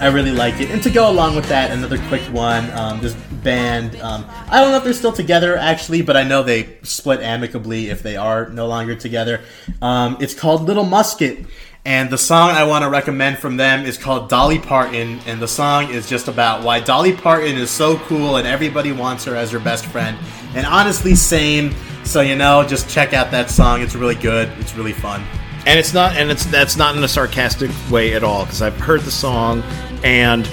I 0.00 0.08
really 0.08 0.32
like 0.32 0.60
it. 0.60 0.70
And 0.70 0.82
to 0.82 0.90
go 0.90 1.10
along 1.10 1.36
with 1.36 1.48
that, 1.48 1.70
another 1.70 1.98
quick 2.08 2.22
one. 2.32 2.70
Um, 2.72 3.00
this 3.00 3.14
band. 3.42 3.96
Um, 4.00 4.24
I 4.48 4.60
don't 4.60 4.70
know 4.70 4.78
if 4.78 4.84
they're 4.84 4.92
still 4.92 5.12
together 5.12 5.56
actually, 5.56 6.02
but 6.02 6.16
I 6.16 6.22
know 6.22 6.42
they 6.42 6.76
split 6.82 7.20
amicably 7.20 7.90
if 7.90 8.02
they 8.02 8.16
are 8.16 8.48
no 8.50 8.66
longer 8.66 8.94
together. 8.94 9.40
Um, 9.80 10.16
it's 10.20 10.34
called 10.34 10.62
Little 10.62 10.84
Musket. 10.84 11.44
And 11.84 12.10
the 12.10 12.18
song 12.18 12.50
I 12.50 12.62
want 12.62 12.84
to 12.84 12.88
recommend 12.88 13.38
from 13.38 13.56
them 13.56 13.84
is 13.84 13.98
called 13.98 14.28
Dolly 14.28 14.60
Parton. 14.60 15.18
And 15.26 15.42
the 15.42 15.48
song 15.48 15.90
is 15.90 16.08
just 16.08 16.28
about 16.28 16.62
why 16.62 16.78
Dolly 16.78 17.12
Parton 17.12 17.56
is 17.56 17.70
so 17.70 17.98
cool 17.98 18.36
and 18.36 18.46
everybody 18.46 18.92
wants 18.92 19.24
her 19.24 19.34
as 19.34 19.50
her 19.50 19.58
best 19.58 19.86
friend. 19.86 20.16
And 20.54 20.64
honestly, 20.64 21.16
same. 21.16 21.74
So, 22.04 22.20
you 22.20 22.36
know, 22.36 22.64
just 22.64 22.88
check 22.88 23.14
out 23.14 23.32
that 23.32 23.50
song. 23.50 23.82
It's 23.82 23.96
really 23.96 24.14
good, 24.14 24.48
it's 24.60 24.76
really 24.76 24.92
fun. 24.92 25.24
And 25.66 25.78
it's 25.78 25.92
not, 25.92 26.16
and 26.16 26.30
it's 26.30 26.44
that's 26.46 26.76
not 26.76 26.96
in 26.96 27.02
a 27.02 27.08
sarcastic 27.08 27.70
way 27.90 28.14
at 28.14 28.24
all, 28.24 28.44
because 28.44 28.62
I've 28.62 28.78
heard 28.78 29.02
the 29.02 29.12
song. 29.12 29.62
And 30.02 30.46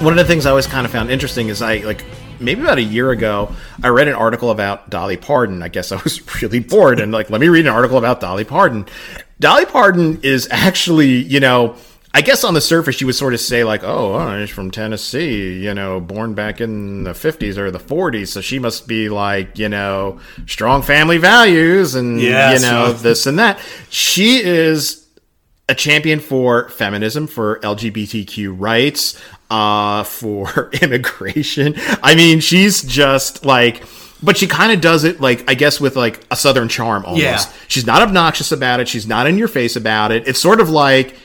one 0.00 0.12
of 0.12 0.16
the 0.16 0.24
things 0.24 0.46
I 0.46 0.50
always 0.50 0.68
kind 0.68 0.86
of 0.86 0.92
found 0.92 1.10
interesting 1.10 1.48
is 1.48 1.60
I, 1.60 1.78
like, 1.78 2.04
maybe 2.40 2.62
about 2.62 2.78
a 2.78 2.82
year 2.82 3.10
ago, 3.10 3.52
I 3.82 3.88
read 3.88 4.06
an 4.06 4.14
article 4.14 4.50
about 4.50 4.90
Dolly 4.90 5.16
Parton. 5.16 5.62
I 5.62 5.68
guess 5.68 5.90
I 5.90 6.00
was 6.02 6.20
really 6.42 6.60
bored 6.60 7.00
and 7.00 7.12
like, 7.12 7.30
let 7.30 7.40
me 7.40 7.48
read 7.48 7.66
an 7.66 7.72
article 7.72 7.98
about 7.98 8.20
Dolly 8.20 8.44
Parton. 8.44 8.86
Dolly 9.40 9.66
Parton 9.66 10.20
is 10.22 10.48
actually, 10.50 11.16
you 11.16 11.40
know, 11.40 11.76
I 12.12 12.22
guess 12.22 12.42
on 12.42 12.54
the 12.54 12.60
surface 12.60 13.00
you 13.00 13.06
would 13.06 13.14
sort 13.16 13.34
of 13.34 13.40
say 13.40 13.64
like, 13.64 13.84
oh, 13.84 14.14
oh, 14.14 14.40
she's 14.40 14.52
from 14.52 14.70
Tennessee, 14.70 15.62
you 15.62 15.74
know, 15.74 16.00
born 16.00 16.34
back 16.34 16.60
in 16.60 17.04
the 17.04 17.12
50s 17.12 17.56
or 17.58 17.70
the 17.70 17.78
40s, 17.78 18.28
so 18.28 18.40
she 18.40 18.58
must 18.58 18.88
be 18.88 19.08
like, 19.08 19.58
you 19.58 19.68
know, 19.68 20.18
strong 20.46 20.82
family 20.82 21.18
values 21.18 21.94
and 21.94 22.20
yes, 22.20 22.60
you 22.60 22.68
know, 22.68 22.92
this 22.94 23.26
and 23.26 23.38
that. 23.38 23.60
She 23.90 24.42
is 24.42 25.06
a 25.68 25.74
champion 25.74 26.18
for 26.18 26.70
feminism, 26.70 27.26
for 27.26 27.60
LGBTQ 27.60 28.54
rights, 28.58 29.20
uh, 29.50 30.02
for 30.02 30.70
immigration. 30.82 31.74
I 32.02 32.14
mean, 32.14 32.40
she's 32.40 32.82
just 32.82 33.44
like 33.44 33.84
but 34.22 34.36
she 34.36 34.46
kind 34.46 34.72
of 34.72 34.80
does 34.80 35.04
it 35.04 35.20
like 35.20 35.48
I 35.48 35.54
guess 35.54 35.80
with 35.80 35.96
like 35.96 36.24
a 36.30 36.36
southern 36.36 36.68
charm 36.68 37.04
almost. 37.04 37.22
Yeah. 37.22 37.52
She's 37.68 37.86
not 37.86 38.02
obnoxious 38.02 38.52
about 38.52 38.80
it. 38.80 38.88
She's 38.88 39.06
not 39.06 39.26
in 39.26 39.38
your 39.38 39.48
face 39.48 39.76
about 39.76 40.12
it. 40.12 40.26
It's 40.26 40.40
sort 40.40 40.60
of 40.60 40.68
like 40.70 41.16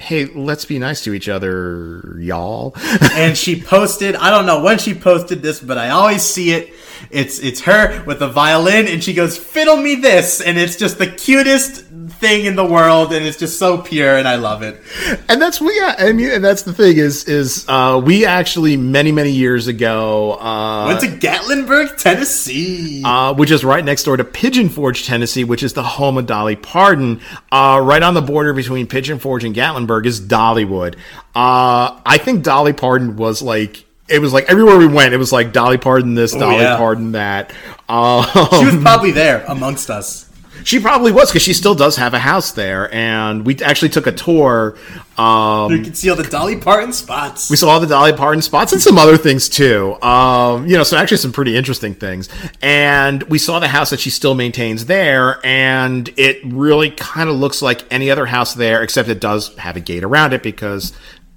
hey, 0.00 0.24
let's 0.26 0.64
be 0.64 0.78
nice 0.78 1.04
to 1.04 1.12
each 1.12 1.28
other, 1.28 2.16
y'all. 2.18 2.72
and 3.12 3.36
she 3.36 3.60
posted, 3.60 4.16
I 4.16 4.30
don't 4.30 4.46
know 4.46 4.62
when 4.62 4.78
she 4.78 4.94
posted 4.94 5.42
this, 5.42 5.60
but 5.60 5.78
I 5.78 5.90
always 5.90 6.22
see 6.22 6.52
it. 6.52 6.72
It's 7.10 7.38
it's 7.38 7.62
her 7.62 8.04
with 8.04 8.20
a 8.22 8.28
violin 8.28 8.86
and 8.86 9.02
she 9.02 9.14
goes, 9.14 9.36
"Fiddle 9.36 9.76
me 9.76 9.94
this." 9.96 10.40
And 10.40 10.58
it's 10.58 10.76
just 10.76 10.98
the 10.98 11.06
cutest 11.06 11.86
thing 12.20 12.44
in 12.44 12.54
the 12.54 12.64
world, 12.64 13.12
and 13.12 13.24
it's 13.24 13.38
just 13.38 13.58
so 13.58 13.78
pure, 13.78 14.16
and 14.16 14.28
I 14.28 14.36
love 14.36 14.62
it. 14.62 14.80
And 15.28 15.40
that's 15.40 15.60
we, 15.60 15.74
yeah, 15.76 15.94
I 15.98 16.12
mean, 16.12 16.30
and 16.30 16.44
that's 16.44 16.62
the 16.62 16.72
thing 16.72 16.98
is, 16.98 17.24
is 17.24 17.64
uh, 17.68 18.00
we 18.04 18.26
actually 18.26 18.76
many 18.76 19.10
many 19.10 19.30
years 19.30 19.66
ago 19.66 20.34
uh, 20.34 20.86
went 20.86 21.00
to 21.00 21.06
Gatlinburg, 21.06 21.96
Tennessee, 21.96 23.02
uh, 23.04 23.34
which 23.34 23.50
is 23.50 23.64
right 23.64 23.84
next 23.84 24.04
door 24.04 24.16
to 24.16 24.24
Pigeon 24.24 24.68
Forge, 24.68 25.06
Tennessee, 25.06 25.44
which 25.44 25.62
is 25.62 25.72
the 25.72 25.82
home 25.82 26.18
of 26.18 26.26
Dolly 26.26 26.56
Parton. 26.56 27.20
Uh, 27.50 27.80
right 27.82 28.02
on 28.02 28.14
the 28.14 28.22
border 28.22 28.52
between 28.52 28.86
Pigeon 28.86 29.18
Forge 29.18 29.44
and 29.44 29.54
Gatlinburg 29.54 29.89
is 29.98 30.20
Dollywood. 30.20 30.94
Uh, 31.34 32.00
I 32.04 32.18
think 32.18 32.44
Dolly 32.44 32.72
Parton 32.72 33.16
was 33.16 33.42
like 33.42 33.84
it 34.08 34.18
was 34.20 34.32
like 34.32 34.44
everywhere 34.50 34.76
we 34.76 34.86
went, 34.86 35.14
it 35.14 35.18
was 35.18 35.32
like 35.32 35.52
Dolly 35.52 35.78
Parton 35.78 36.14
this, 36.14 36.32
Dolly 36.32 36.56
yeah. 36.56 36.76
Parton 36.76 37.12
that. 37.12 37.52
Um, 37.88 38.24
She 38.58 38.66
was 38.66 38.82
probably 38.82 39.12
there 39.12 39.44
amongst 39.48 39.90
us. 39.90 40.29
She 40.64 40.80
probably 40.80 41.12
was 41.12 41.30
because 41.30 41.42
she 41.42 41.52
still 41.52 41.74
does 41.74 41.96
have 41.96 42.14
a 42.14 42.18
house 42.18 42.52
there, 42.52 42.92
and 42.94 43.44
we 43.46 43.56
actually 43.62 43.88
took 43.90 44.06
a 44.06 44.12
tour. 44.12 44.76
Um, 45.18 45.72
You 45.72 45.82
can 45.82 45.94
see 45.94 46.08
all 46.10 46.16
the 46.16 46.22
Dolly 46.24 46.56
Parton 46.56 46.92
spots. 46.92 47.50
we 47.50 47.56
saw 47.56 47.68
all 47.70 47.80
the 47.80 47.86
Dolly 47.86 48.12
Parton 48.12 48.42
spots 48.42 48.72
and 48.72 48.80
some 48.80 48.98
other 48.98 49.16
things 49.16 49.48
too. 49.48 50.00
Um, 50.02 50.66
you 50.66 50.76
know, 50.76 50.82
so 50.82 50.96
actually 50.96 51.18
some 51.18 51.32
pretty 51.32 51.56
interesting 51.56 51.94
things. 51.94 52.28
And 52.62 53.22
we 53.24 53.38
saw 53.38 53.58
the 53.58 53.68
house 53.68 53.90
that 53.90 54.00
she 54.00 54.10
still 54.10 54.34
maintains 54.34 54.86
there, 54.86 55.38
and 55.44 56.08
it 56.16 56.40
really 56.44 56.90
kind 56.90 57.28
of 57.28 57.36
looks 57.36 57.60
like 57.62 57.84
any 57.90 58.10
other 58.10 58.26
house 58.26 58.54
there, 58.54 58.82
except 58.82 59.08
it 59.08 59.20
does 59.20 59.54
have 59.56 59.76
a 59.76 59.80
gate 59.80 60.04
around 60.04 60.32
it 60.32 60.42
because, 60.42 60.92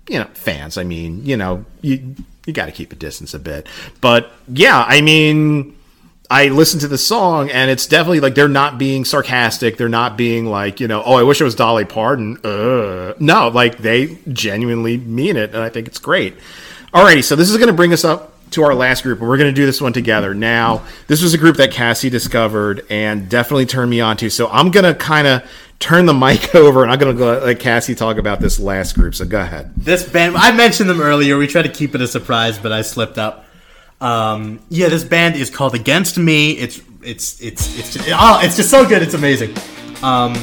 you 0.07 0.19
know, 0.19 0.27
fans. 0.33 0.77
I 0.77 0.83
mean, 0.83 1.25
you 1.25 1.35
know, 1.37 1.65
you 1.81 2.15
you 2.45 2.51
got 2.53 2.65
to 2.65 2.71
keep 2.71 2.91
a 2.91 2.95
distance 2.95 3.33
a 3.33 3.39
bit. 3.39 3.67
But 4.01 4.31
yeah, 4.47 4.83
I 4.87 5.01
mean. 5.01 5.75
I 6.33 6.47
listened 6.47 6.81
to 6.81 6.87
the 6.87 6.97
song 6.97 7.51
and 7.51 7.69
it's 7.69 7.85
definitely 7.85 8.19
like 8.19 8.33
they're 8.33 8.47
not 8.47 8.79
being 8.79 9.05
sarcastic. 9.05 9.77
They're 9.77 9.87
not 9.87 10.17
being 10.17 10.47
like, 10.47 10.79
you 10.79 10.87
know, 10.87 11.03
oh, 11.05 11.13
I 11.13 11.21
wish 11.21 11.39
it 11.39 11.43
was 11.43 11.53
Dolly 11.53 11.85
Parton. 11.85 12.43
Uh. 12.43 13.13
No, 13.19 13.49
like 13.49 13.77
they 13.77 14.17
genuinely 14.31 14.97
mean 14.97 15.37
it. 15.37 15.51
And 15.53 15.59
I 15.59 15.69
think 15.69 15.87
it's 15.87 15.99
great. 15.99 16.33
Alrighty, 16.91 17.23
so 17.23 17.35
this 17.35 17.51
is 17.51 17.57
going 17.57 17.67
to 17.67 17.73
bring 17.73 17.93
us 17.93 18.03
up 18.03 18.33
to 18.49 18.63
our 18.63 18.73
last 18.73 19.03
group 19.03 19.19
and 19.19 19.29
we're 19.29 19.37
going 19.37 19.53
to 19.53 19.55
do 19.55 19.67
this 19.67 19.79
one 19.79 19.93
together. 19.93 20.33
Now, 20.33 20.81
this 21.05 21.21
was 21.21 21.35
a 21.35 21.37
group 21.37 21.57
that 21.57 21.69
Cassie 21.69 22.09
discovered 22.09 22.83
and 22.89 23.29
definitely 23.29 23.67
turned 23.67 23.91
me 23.91 24.01
on 24.01 24.17
to. 24.17 24.31
So 24.31 24.47
I'm 24.47 24.71
going 24.71 24.85
to 24.85 24.95
kind 24.95 25.27
of 25.27 25.47
turn 25.77 26.07
the 26.07 26.13
mic 26.15 26.55
over 26.55 26.81
and 26.81 26.91
I'm 26.91 26.97
going 26.97 27.15
to 27.15 27.23
let 27.45 27.59
Cassie 27.59 27.93
talk 27.93 28.17
about 28.17 28.39
this 28.39 28.59
last 28.59 28.95
group. 28.95 29.13
So 29.13 29.25
go 29.25 29.39
ahead. 29.39 29.71
This 29.77 30.01
band, 30.09 30.35
I 30.35 30.51
mentioned 30.51 30.89
them 30.89 30.99
earlier. 30.99 31.37
We 31.37 31.45
tried 31.45 31.63
to 31.67 31.71
keep 31.71 31.93
it 31.93 32.01
a 32.01 32.07
surprise, 32.07 32.57
but 32.57 32.71
I 32.71 32.81
slipped 32.81 33.19
up. 33.19 33.45
Um, 34.01 34.59
yeah, 34.69 34.89
this 34.89 35.03
band 35.03 35.35
is 35.35 35.49
called 35.49 35.75
Against 35.75 36.17
Me. 36.17 36.51
It's 36.51 36.81
it's 37.01 37.41
it's 37.41 37.77
it's 37.77 37.93
just, 37.93 38.09
oh, 38.11 38.39
it's 38.41 38.55
just 38.55 38.69
so 38.69 38.87
good. 38.87 39.01
It's 39.01 39.13
amazing. 39.13 39.55
Um, 40.01 40.33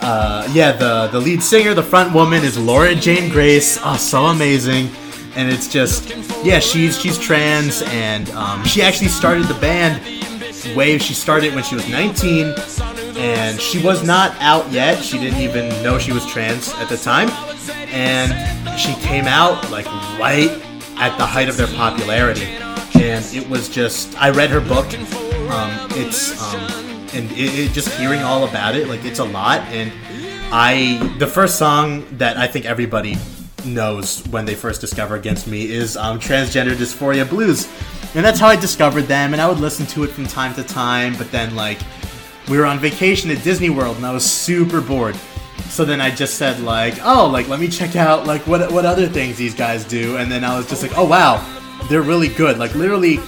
uh, 0.00 0.48
yeah, 0.52 0.72
the 0.72 1.08
the 1.08 1.20
lead 1.20 1.42
singer, 1.42 1.74
the 1.74 1.82
front 1.82 2.12
woman, 2.14 2.42
is 2.42 2.58
Laura 2.58 2.94
Jane 2.94 3.30
Grace. 3.30 3.78
Oh, 3.82 3.96
so 3.96 4.26
amazing. 4.26 4.90
And 5.34 5.50
it's 5.50 5.68
just 5.68 6.14
yeah, 6.44 6.58
she's 6.58 7.00
she's 7.00 7.18
trans, 7.18 7.82
and 7.86 8.28
um, 8.30 8.64
she 8.64 8.82
actually 8.82 9.08
started 9.08 9.44
the 9.44 9.54
band 9.54 10.02
way 10.76 10.96
she 10.98 11.12
started 11.12 11.54
when 11.54 11.64
she 11.64 11.74
was 11.74 11.88
19 11.88 12.54
and 13.16 13.60
she 13.60 13.82
was 13.82 14.06
not 14.06 14.34
out 14.40 14.70
yet 14.70 15.02
she 15.02 15.18
didn't 15.18 15.40
even 15.40 15.68
know 15.82 15.98
she 15.98 16.12
was 16.12 16.24
trans 16.24 16.72
at 16.74 16.88
the 16.88 16.96
time 16.96 17.28
and 17.88 18.78
she 18.78 18.94
came 18.94 19.24
out 19.24 19.70
like 19.70 19.86
right 20.18 20.62
at 20.96 21.16
the 21.18 21.26
height 21.26 21.48
of 21.48 21.56
their 21.56 21.66
popularity. 21.68 22.46
And 22.94 23.24
it 23.34 23.48
was 23.48 23.68
just 23.68 24.20
i 24.20 24.30
read 24.30 24.50
her 24.50 24.60
book 24.60 24.86
um, 25.50 25.88
it's 25.90 26.40
um, 26.42 26.60
and 27.14 27.30
it, 27.32 27.58
it 27.58 27.72
just 27.72 27.88
hearing 27.98 28.20
all 28.22 28.48
about 28.48 28.74
it 28.74 28.88
like 28.88 29.04
it's 29.04 29.18
a 29.18 29.24
lot. 29.24 29.60
And 29.68 29.92
i 30.52 31.14
the 31.18 31.26
first 31.26 31.58
song 31.58 32.04
that 32.18 32.36
i 32.36 32.46
think 32.46 32.66
everybody 32.66 33.16
knows 33.64 34.26
when 34.28 34.44
they 34.44 34.54
first 34.54 34.80
discover 34.80 35.16
against 35.16 35.46
me 35.46 35.70
is 35.70 35.96
um, 35.96 36.18
transgender 36.18 36.74
dysphoria 36.74 37.28
blues. 37.28 37.68
And 38.14 38.24
that's 38.24 38.38
how 38.38 38.48
i 38.48 38.56
discovered 38.56 39.02
them 39.02 39.32
and 39.32 39.40
i 39.40 39.48
would 39.48 39.60
listen 39.60 39.86
to 39.86 40.04
it 40.04 40.10
from 40.10 40.26
time 40.26 40.54
to 40.54 40.62
time 40.62 41.16
but 41.16 41.30
then 41.30 41.54
like 41.56 41.80
we 42.48 42.58
were 42.58 42.66
on 42.66 42.78
vacation 42.78 43.30
at 43.30 43.42
disney 43.42 43.70
world 43.70 43.96
and 43.96 44.04
i 44.04 44.12
was 44.12 44.24
super 44.24 44.82
bored 44.82 45.16
so 45.68 45.84
then 45.84 46.00
i 46.00 46.10
just 46.10 46.34
said 46.34 46.60
like 46.60 46.94
oh 47.02 47.26
like 47.26 47.48
let 47.48 47.58
me 47.58 47.68
check 47.68 47.96
out 47.96 48.26
like 48.26 48.46
what, 48.46 48.70
what 48.70 48.84
other 48.84 49.08
things 49.08 49.36
these 49.36 49.54
guys 49.54 49.84
do. 49.84 50.16
And 50.18 50.30
then 50.30 50.44
i 50.44 50.56
was 50.56 50.68
just 50.68 50.82
like 50.82 50.96
oh 50.96 51.06
wow 51.06 51.40
they're 51.88 52.02
really 52.02 52.28
good. 52.28 52.58
Like 52.58 52.74
literally 52.74 53.18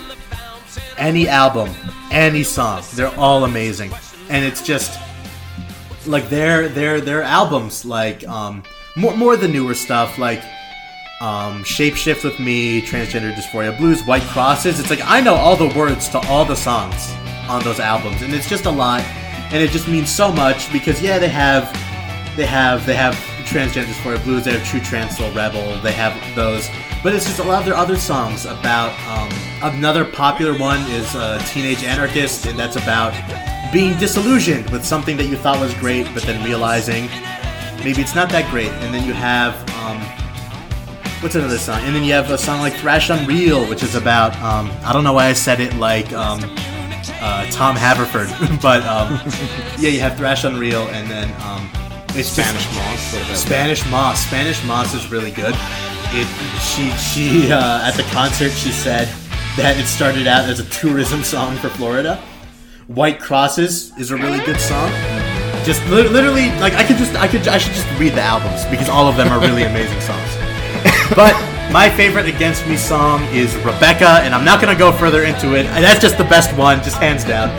any 0.97 1.28
album 1.28 1.70
any 2.11 2.43
song 2.43 2.82
they're 2.95 3.14
all 3.16 3.45
amazing. 3.45 3.93
And 4.28 4.45
it's 4.45 4.62
just 4.62 4.99
like 6.07 6.28
their 6.28 6.68
their 6.68 7.01
their 7.01 7.22
albums 7.22 7.85
like 7.85 8.26
um 8.28 8.62
more 8.97 9.16
more 9.16 9.37
the 9.37 9.49
newer 9.49 9.74
stuff 9.74 10.18
like 10.18 10.41
um 11.20 11.64
shapeshift 11.64 12.24
with 12.24 12.39
me 12.39 12.82
transgender 12.82 13.32
dysphoria 13.32 13.76
blues 13.76 14.03
white 14.05 14.22
crosses. 14.22 14.78
It's 14.80 14.91
like 14.91 15.01
i 15.05 15.20
know 15.20 15.35
all 15.35 15.57
the 15.57 15.72
words 15.78 16.09
to 16.11 16.18
all 16.28 16.45
the 16.45 16.57
songs 16.57 17.12
on 17.49 17.62
those 17.62 17.80
albums. 17.80 18.22
And 18.22 18.32
it's 18.32 18.49
just 18.49 18.66
a 18.66 18.70
lot. 18.70 19.03
And 19.53 19.62
it 19.62 19.70
just 19.70 19.89
means 19.89 20.11
so 20.11 20.32
much 20.32 20.72
because 20.72 21.03
yeah 21.03 21.18
they 21.18 21.28
have 21.28 21.64
they 22.37 22.47
have 22.47 22.85
they 22.87 22.95
have 22.95 23.14
transgender 23.45 23.85
dysphoria 23.85 24.22
blues 24.24 24.45
they 24.45 24.53
have 24.53 24.66
true 24.66 24.80
trans 24.80 25.16
soul 25.16 25.30
rebel 25.32 25.78
they 25.80 25.93
have 25.93 26.14
those. 26.35 26.68
But 27.03 27.14
it's 27.14 27.26
just 27.26 27.39
a 27.39 27.45
lot 27.45 27.61
of 27.61 27.66
their 27.66 27.76
other 27.76 27.97
songs 27.97 28.47
about 28.47 28.93
um, 29.07 29.30
another 29.74 30.05
popular 30.05 30.57
one 30.59 30.80
is 30.91 31.14
uh, 31.14 31.39
teenage 31.47 31.85
anarchist 31.85 32.47
and 32.47 32.59
that's 32.59 32.76
about 32.76 33.12
being 33.72 33.97
disillusioned 33.99 34.70
with 34.70 34.85
something 34.85 35.16
that 35.16 35.26
you 35.26 35.37
thought 35.37 35.61
was 35.61 35.74
great 35.74 36.07
but 36.14 36.22
then 36.22 36.43
realizing 36.45 37.09
maybe 37.85 38.01
it's 38.01 38.14
not 38.14 38.30
that 38.30 38.51
great. 38.51 38.70
And 38.70 38.95
then 38.95 39.07
you 39.07 39.12
have 39.12 39.55
um, 39.80 40.01
what's 41.22 41.35
another 41.35 41.59
song? 41.59 41.80
And 41.82 41.95
then 41.95 42.05
you 42.05 42.12
have 42.12 42.30
a 42.30 42.39
song 42.39 42.61
like 42.61 42.74
thrash 42.74 43.11
unreal 43.11 43.66
which 43.68 43.82
is 43.82 43.95
about 43.95 44.35
um, 44.43 44.70
i 44.85 44.93
don't 44.93 45.05
know 45.05 45.12
why 45.12 45.26
i 45.26 45.32
said 45.32 45.61
it 45.61 45.74
like 45.74 46.12
um, 46.12 46.41
uh, 47.20 47.47
tom 47.51 47.76
haverford 47.76 48.28
but 48.62 48.82
um, 48.85 49.20
yeah 49.78 49.91
you 49.91 50.01
have 50.01 50.16
thrash 50.16 50.45
unreal 50.45 50.89
and 50.89 51.11
then 51.11 51.30
um, 51.43 51.70
it's 52.17 52.29
Spanish 52.29 52.65
just, 52.65 52.77
Moss. 52.77 53.41
Spanish 53.41 53.91
Moss. 53.91 54.27
Spanish 54.27 54.65
Moss 54.65 54.95
is 54.95 55.11
really 55.11 55.31
good. 55.31 55.55
It 56.17 56.29
she 56.61 56.91
she 56.93 57.51
uh, 57.51 57.87
at 57.87 57.95
the 57.95 58.05
concert 58.05 58.51
she 58.53 58.71
said 58.71 59.09
that 59.57 59.77
it 59.79 59.87
started 59.87 60.27
out 60.27 60.49
as 60.49 60.61
a 60.61 60.65
tourism 60.67 61.25
song 61.25 61.57
for 61.57 61.69
Florida. 61.69 62.23
White 62.87 63.19
Crosses 63.21 63.97
is 63.99 64.11
a 64.11 64.17
really 64.17 64.45
good 64.45 64.61
song. 64.61 64.91
Just 65.65 65.85
li- 65.89 66.09
literally 66.09 66.51
like 66.61 66.75
I 66.75 66.85
could 66.85 66.99
just 66.99 67.15
I 67.17 67.27
could 67.27 67.47
I 67.49 67.59
should 67.59 67.73
just 67.73 67.89
read 67.99 68.12
the 68.12 68.23
albums 68.23 68.65
because 68.67 68.89
all 68.89 69.09
of 69.09 69.17
them 69.17 69.29
are 69.29 69.41
really 69.41 69.65
amazing 69.65 70.01
songs. 70.11 70.31
But 71.17 71.35
my 71.73 71.91
favorite 71.91 72.27
Against 72.27 72.67
Me 72.69 72.77
song 72.77 73.25
is 73.33 73.57
Rebecca, 73.57 74.21
and 74.23 74.35
I'm 74.35 74.45
not 74.45 74.61
gonna 74.61 74.79
go 74.79 74.93
further 74.93 75.25
into 75.25 75.57
it. 75.57 75.65
That's 75.65 76.01
just 76.01 76.19
the 76.19 76.25
best 76.25 76.57
one, 76.57 76.83
just 76.85 76.99
hands 76.99 77.25
down. 77.25 77.51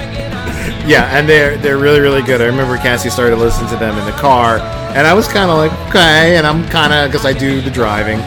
Yeah, 0.85 1.17
and 1.17 1.27
they're 1.27 1.57
they're 1.57 1.79
really 1.79 1.99
really 1.99 2.21
good. 2.21 2.41
I 2.41 2.45
remember 2.45 2.77
Cassie 2.77 3.09
started 3.09 3.37
listening 3.37 3.71
to 3.71 3.75
them 3.75 3.97
in 3.97 4.05
the 4.05 4.11
car, 4.11 4.59
and 4.93 5.07
I 5.07 5.15
was 5.15 5.27
kind 5.27 5.49
of 5.49 5.57
like, 5.57 5.71
okay, 5.89 6.37
and 6.37 6.45
I'm 6.45 6.67
kind 6.69 6.93
of 6.93 7.11
because 7.11 7.25
I 7.25 7.33
do 7.33 7.59
the 7.59 7.71
driving, 7.71 8.19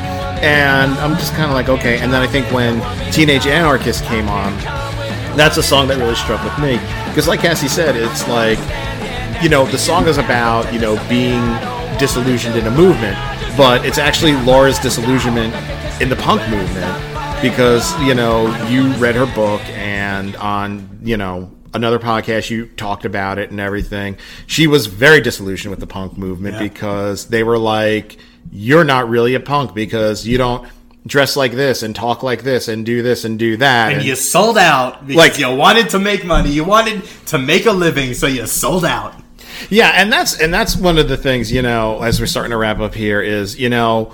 and 0.43 0.93
I'm 0.95 1.17
just 1.19 1.35
kind 1.35 1.45
of 1.45 1.53
like, 1.53 1.69
okay. 1.69 2.01
And 2.01 2.13
then 2.13 2.21
I 2.21 2.27
think 2.27 2.51
when 2.51 2.83
Teenage 3.13 3.47
Anarchist 3.47 4.05
came 4.05 4.29
on, 4.29 4.53
that's 5.37 5.57
a 5.57 5.63
song 5.63 5.87
that 5.87 5.99
really 5.99 6.17
struck 6.17 6.43
with 6.43 6.59
me 6.59 6.79
because, 7.09 7.29
like 7.29 7.41
Cassie 7.41 7.69
said, 7.69 7.95
it's 7.95 8.27
like, 8.27 8.59
you 9.41 9.49
know, 9.49 9.65
the 9.65 9.79
song 9.79 10.09
is 10.09 10.19
about 10.19 10.73
you 10.73 10.81
know 10.81 10.97
being 11.09 11.43
disillusioned 11.99 12.57
in 12.57 12.67
a 12.67 12.73
movement, 12.73 13.17
but 13.57 13.87
it's 13.87 13.99
actually 13.99 14.33
Laura's 14.43 14.81
disillusionment 14.81 15.55
in 16.03 16.09
the 16.09 16.17
punk 16.17 16.43
movement 16.51 16.95
because 17.41 17.97
you 18.03 18.15
know 18.15 18.47
you 18.67 18.93
read 18.95 19.15
her 19.15 19.27
book 19.35 19.61
and 19.71 20.35
on 20.37 20.99
you 21.03 21.17
know 21.17 21.51
another 21.75 21.99
podcast 21.99 22.51
you 22.51 22.67
talked 22.67 23.05
about 23.05 23.39
it 23.39 23.51
and 23.51 23.61
everything 23.61 24.17
she 24.47 24.67
was 24.67 24.87
very 24.87 25.21
disillusioned 25.21 25.71
with 25.71 25.81
the 25.81 25.87
punk 25.87 26.17
movement 26.17 26.55
Yeah. 26.55 26.63
because 26.63 27.27
they 27.29 27.43
were 27.43 27.59
like 27.59 28.17
you're 28.51 28.85
not 28.85 29.09
really 29.09 29.35
a 29.35 29.41
punk 29.41 29.75
because 29.75 30.27
you 30.27 30.39
don't 30.39 30.67
dress 31.07 31.37
like 31.37 31.53
this 31.53 31.83
and 31.83 31.95
talk 31.95 32.23
like 32.23 32.43
this 32.43 32.69
and 32.69 32.85
do 32.87 33.03
this 33.03 33.25
and 33.25 33.39
do 33.39 33.57
that 33.59 33.93
And 33.93 34.03
you 34.03 34.15
sold 34.15 34.57
out 34.59 35.07
because 35.07 35.17
Like- 35.17 35.39
you 35.39 35.51
wanted 35.55 35.91
to 35.91 35.99
make 35.99 36.25
money. 36.25 36.51
You 36.51 36.65
wanted 36.65 37.03
to 37.27 37.39
make 37.39 37.65
a 37.67 37.73
living, 37.73 38.13
so 38.15 38.27
you 38.27 38.47
sold 38.47 38.85
out. 38.85 39.15
Yeah, 39.71 39.89
and 39.95 40.13
that's 40.13 40.39
and 40.39 40.53
that's 40.53 40.77
one 40.77 40.99
of 40.99 41.09
the 41.09 41.17
things, 41.17 41.51
you 41.51 41.63
know, 41.63 42.03
as 42.03 42.21
we're 42.21 42.27
starting 42.27 42.51
to 42.51 42.57
wrap 42.59 42.79
up 42.81 42.95
here 42.95 43.21
is, 43.23 43.59
you 43.59 43.69
know, 43.71 44.13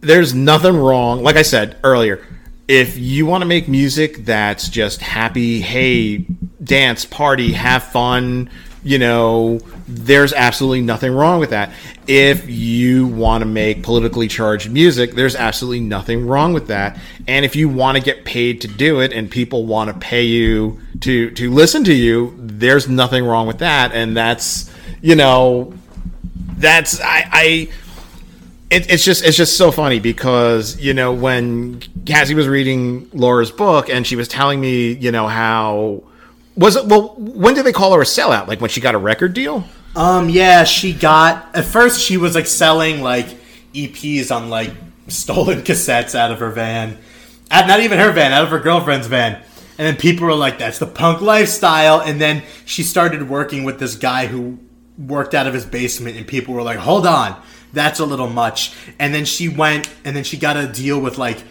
there's 0.00 0.34
nothing 0.34 0.76
wrong. 0.76 1.22
Like 1.22 1.36
I 1.36 1.42
said 1.42 1.76
earlier, 1.84 2.24
if 2.68 2.96
you 2.96 3.26
want 3.26 3.42
to 3.42 3.46
make 3.46 3.68
music 3.68 4.24
that's 4.24 4.68
just 4.68 5.00
happy, 5.00 5.60
hey, 5.60 6.18
dance, 6.62 7.04
party, 7.04 7.52
have 7.52 7.82
fun, 7.82 8.50
you 8.84 8.98
know, 8.98 9.60
there's 9.86 10.32
absolutely 10.32 10.80
nothing 10.80 11.12
wrong 11.12 11.38
with 11.38 11.50
that. 11.50 11.72
If 12.06 12.48
you 12.48 13.06
want 13.06 13.42
to 13.42 13.46
make 13.46 13.82
politically 13.82 14.26
charged 14.26 14.70
music, 14.70 15.12
there's 15.12 15.36
absolutely 15.36 15.80
nothing 15.80 16.26
wrong 16.26 16.52
with 16.52 16.68
that. 16.68 16.98
And 17.28 17.44
if 17.44 17.54
you 17.54 17.68
want 17.68 17.96
to 17.96 18.02
get 18.02 18.24
paid 18.24 18.60
to 18.62 18.68
do 18.68 19.00
it 19.00 19.12
and 19.12 19.30
people 19.30 19.66
want 19.66 19.92
to 19.92 19.98
pay 19.98 20.24
you 20.24 20.80
to 21.00 21.30
to 21.32 21.50
listen 21.50 21.84
to 21.84 21.94
you, 21.94 22.34
there's 22.38 22.88
nothing 22.88 23.24
wrong 23.24 23.46
with 23.46 23.58
that. 23.58 23.92
And 23.92 24.16
that's, 24.16 24.72
you 25.00 25.14
know, 25.14 25.74
that's 26.56 27.00
I, 27.00 27.28
I 27.32 27.68
it, 28.72 28.90
it's 28.90 29.04
just 29.04 29.24
it's 29.24 29.36
just 29.36 29.56
so 29.56 29.70
funny 29.70 30.00
because 30.00 30.78
you 30.80 30.94
know 30.94 31.12
when 31.12 31.80
Cassie 32.06 32.34
was 32.34 32.48
reading 32.48 33.08
Laura's 33.12 33.50
book 33.50 33.88
and 33.90 34.06
she 34.06 34.16
was 34.16 34.28
telling 34.28 34.60
me 34.60 34.92
you 34.92 35.12
know 35.12 35.28
how 35.28 36.02
was 36.56 36.76
it 36.76 36.86
well 36.86 37.14
when 37.18 37.54
did 37.54 37.64
they 37.66 37.72
call 37.72 37.92
her 37.92 38.00
a 38.00 38.04
sellout 38.04 38.46
like 38.48 38.60
when 38.60 38.70
she 38.70 38.80
got 38.80 38.94
a 38.94 38.98
record 38.98 39.34
deal 39.34 39.64
Um, 39.94 40.30
yeah, 40.30 40.64
she 40.64 40.94
got 40.94 41.54
at 41.54 41.66
first 41.66 42.00
she 42.00 42.16
was 42.16 42.34
like 42.34 42.46
selling 42.46 43.02
like 43.02 43.26
EPs 43.74 44.34
on 44.34 44.48
like 44.48 44.70
stolen 45.08 45.62
cassettes 45.68 46.14
out 46.14 46.30
of 46.32 46.38
her 46.38 46.50
van, 46.50 46.96
At 47.50 47.66
not 47.66 47.80
even 47.80 47.98
her 47.98 48.10
van, 48.12 48.32
out 48.32 48.44
of 48.44 48.50
her 48.50 48.58
girlfriend's 48.60 49.06
van. 49.06 49.42
And 49.78 49.86
then 49.86 49.96
people 49.96 50.26
were 50.26 50.34
like, 50.34 50.58
"That's 50.58 50.78
the 50.78 50.86
punk 50.86 51.20
lifestyle." 51.22 52.00
And 52.00 52.20
then 52.20 52.42
she 52.64 52.82
started 52.82 53.28
working 53.28 53.64
with 53.64 53.78
this 53.78 53.96
guy 53.96 54.26
who 54.26 54.58
worked 54.98 55.34
out 55.34 55.46
of 55.46 55.54
his 55.54 55.64
basement, 55.64 56.16
and 56.16 56.26
people 56.26 56.54
were 56.54 56.62
like, 56.62 56.78
"Hold 56.78 57.06
on, 57.06 57.34
that's 57.72 58.00
a 58.00 58.04
little 58.04 58.28
much." 58.28 58.72
And 58.98 59.14
then 59.14 59.24
she 59.24 59.48
went, 59.48 59.88
and 60.04 60.14
then 60.14 60.24
she 60.24 60.36
got 60.36 60.56
a 60.56 60.66
deal 60.66 61.00
with 61.00 61.18
like 61.18 61.42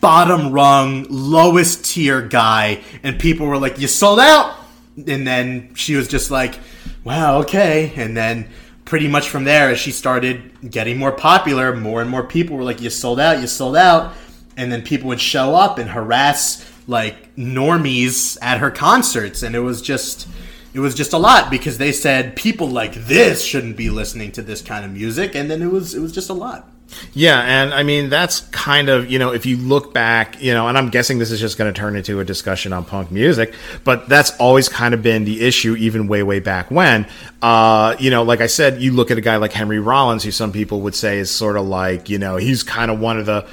bottom 0.00 0.52
rung, 0.52 1.06
lowest 1.10 1.84
tier 1.84 2.22
guy, 2.22 2.80
and 3.02 3.18
people 3.18 3.46
were 3.46 3.58
like, 3.58 3.78
"You 3.78 3.88
sold 3.88 4.20
out." 4.20 4.54
And 4.96 5.26
then 5.26 5.70
she 5.74 5.96
was 5.96 6.06
just 6.06 6.30
like, 6.30 6.58
"Wow, 7.02 7.38
okay." 7.38 7.92
And 7.96 8.16
then 8.16 8.46
pretty 8.84 9.08
much 9.08 9.28
from 9.28 9.44
there, 9.44 9.70
as 9.70 9.78
she 9.78 9.90
started 9.90 10.70
getting 10.70 10.96
more 10.98 11.12
popular, 11.12 11.74
more 11.74 12.00
and 12.00 12.10
more 12.10 12.22
people 12.22 12.56
were 12.56 12.64
like, 12.64 12.80
"You 12.80 12.90
sold 12.90 13.18
out, 13.18 13.40
you 13.40 13.46
sold 13.46 13.76
out," 13.76 14.12
and 14.56 14.70
then 14.70 14.82
people 14.82 15.08
would 15.08 15.20
show 15.20 15.54
up 15.54 15.78
and 15.78 15.90
harass 15.90 16.64
like 16.86 17.34
normies 17.36 18.38
at 18.42 18.58
her 18.58 18.70
concerts, 18.70 19.42
and 19.42 19.56
it 19.56 19.60
was 19.60 19.82
just. 19.82 20.28
It 20.74 20.80
was 20.80 20.94
just 20.94 21.12
a 21.12 21.18
lot 21.18 21.50
because 21.50 21.78
they 21.78 21.92
said 21.92 22.34
people 22.34 22.68
like 22.68 22.94
this 22.94 23.44
shouldn't 23.44 23.76
be 23.76 23.90
listening 23.90 24.32
to 24.32 24.42
this 24.42 24.60
kind 24.60 24.84
of 24.84 24.90
music, 24.90 25.36
and 25.36 25.48
then 25.48 25.62
it 25.62 25.70
was 25.70 25.94
it 25.94 26.00
was 26.00 26.12
just 26.12 26.30
a 26.30 26.34
lot. 26.34 26.68
Yeah, 27.12 27.40
and 27.40 27.72
I 27.72 27.82
mean 27.82 28.08
that's 28.08 28.40
kind 28.40 28.88
of 28.88 29.10
you 29.10 29.18
know 29.18 29.32
if 29.32 29.46
you 29.46 29.56
look 29.56 29.94
back, 29.94 30.42
you 30.42 30.52
know, 30.52 30.68
and 30.68 30.76
I'm 30.76 30.90
guessing 30.90 31.18
this 31.18 31.30
is 31.30 31.40
just 31.40 31.58
going 31.58 31.72
to 31.72 31.78
turn 31.78 31.96
into 31.96 32.20
a 32.20 32.24
discussion 32.24 32.72
on 32.72 32.84
punk 32.84 33.10
music, 33.10 33.54
but 33.84 34.08
that's 34.08 34.36
always 34.38 34.68
kind 34.68 34.94
of 34.94 35.02
been 35.02 35.24
the 35.24 35.46
issue, 35.46 35.76
even 35.76 36.08
way 36.08 36.22
way 36.22 36.40
back 36.40 36.70
when. 36.70 37.06
Uh, 37.40 37.96
you 37.98 38.10
know, 38.10 38.22
like 38.22 38.40
I 38.40 38.46
said, 38.48 38.82
you 38.82 38.92
look 38.92 39.10
at 39.10 39.18
a 39.18 39.20
guy 39.20 39.36
like 39.36 39.52
Henry 39.52 39.78
Rollins, 39.78 40.24
who 40.24 40.30
some 40.30 40.52
people 40.52 40.80
would 40.82 40.94
say 40.94 41.18
is 41.18 41.30
sort 41.30 41.56
of 41.56 41.66
like 41.66 42.08
you 42.08 42.18
know 42.18 42.36
he's 42.36 42.62
kind 42.62 42.90
of 42.90 42.98
one 42.98 43.18
of 43.18 43.26
the 43.26 43.46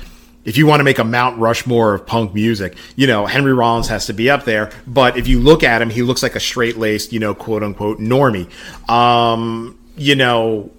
if 0.44 0.58
you 0.58 0.66
want 0.66 0.80
to 0.80 0.84
make 0.84 1.00
a 1.00 1.04
Mount 1.04 1.39
Rushmore 1.39 1.94
of 1.94 2.06
punk 2.06 2.34
music, 2.34 2.76
you 2.96 3.08
know, 3.08 3.26
Henry 3.26 3.54
Rollins 3.54 3.88
has 3.89 4.08
to 4.08 4.14
be 4.14 4.30
up 4.30 4.46
there. 4.46 4.72
But 4.88 5.18
if 5.18 5.28
you 5.28 5.39
look 5.39 5.64
at 5.64 5.82
him, 5.82 5.89
he 5.89 6.02
looks 6.02 6.24
like 6.24 6.36
a 6.36 6.39
straight 6.39 6.78
laced, 6.78 7.14
you 7.14 7.20
know, 7.20 7.34
quote 7.34 7.64
unquote 7.64 8.00
normie. 8.00 8.50
Um, 8.89 9.78
you 9.98 10.16
know, 10.16 10.72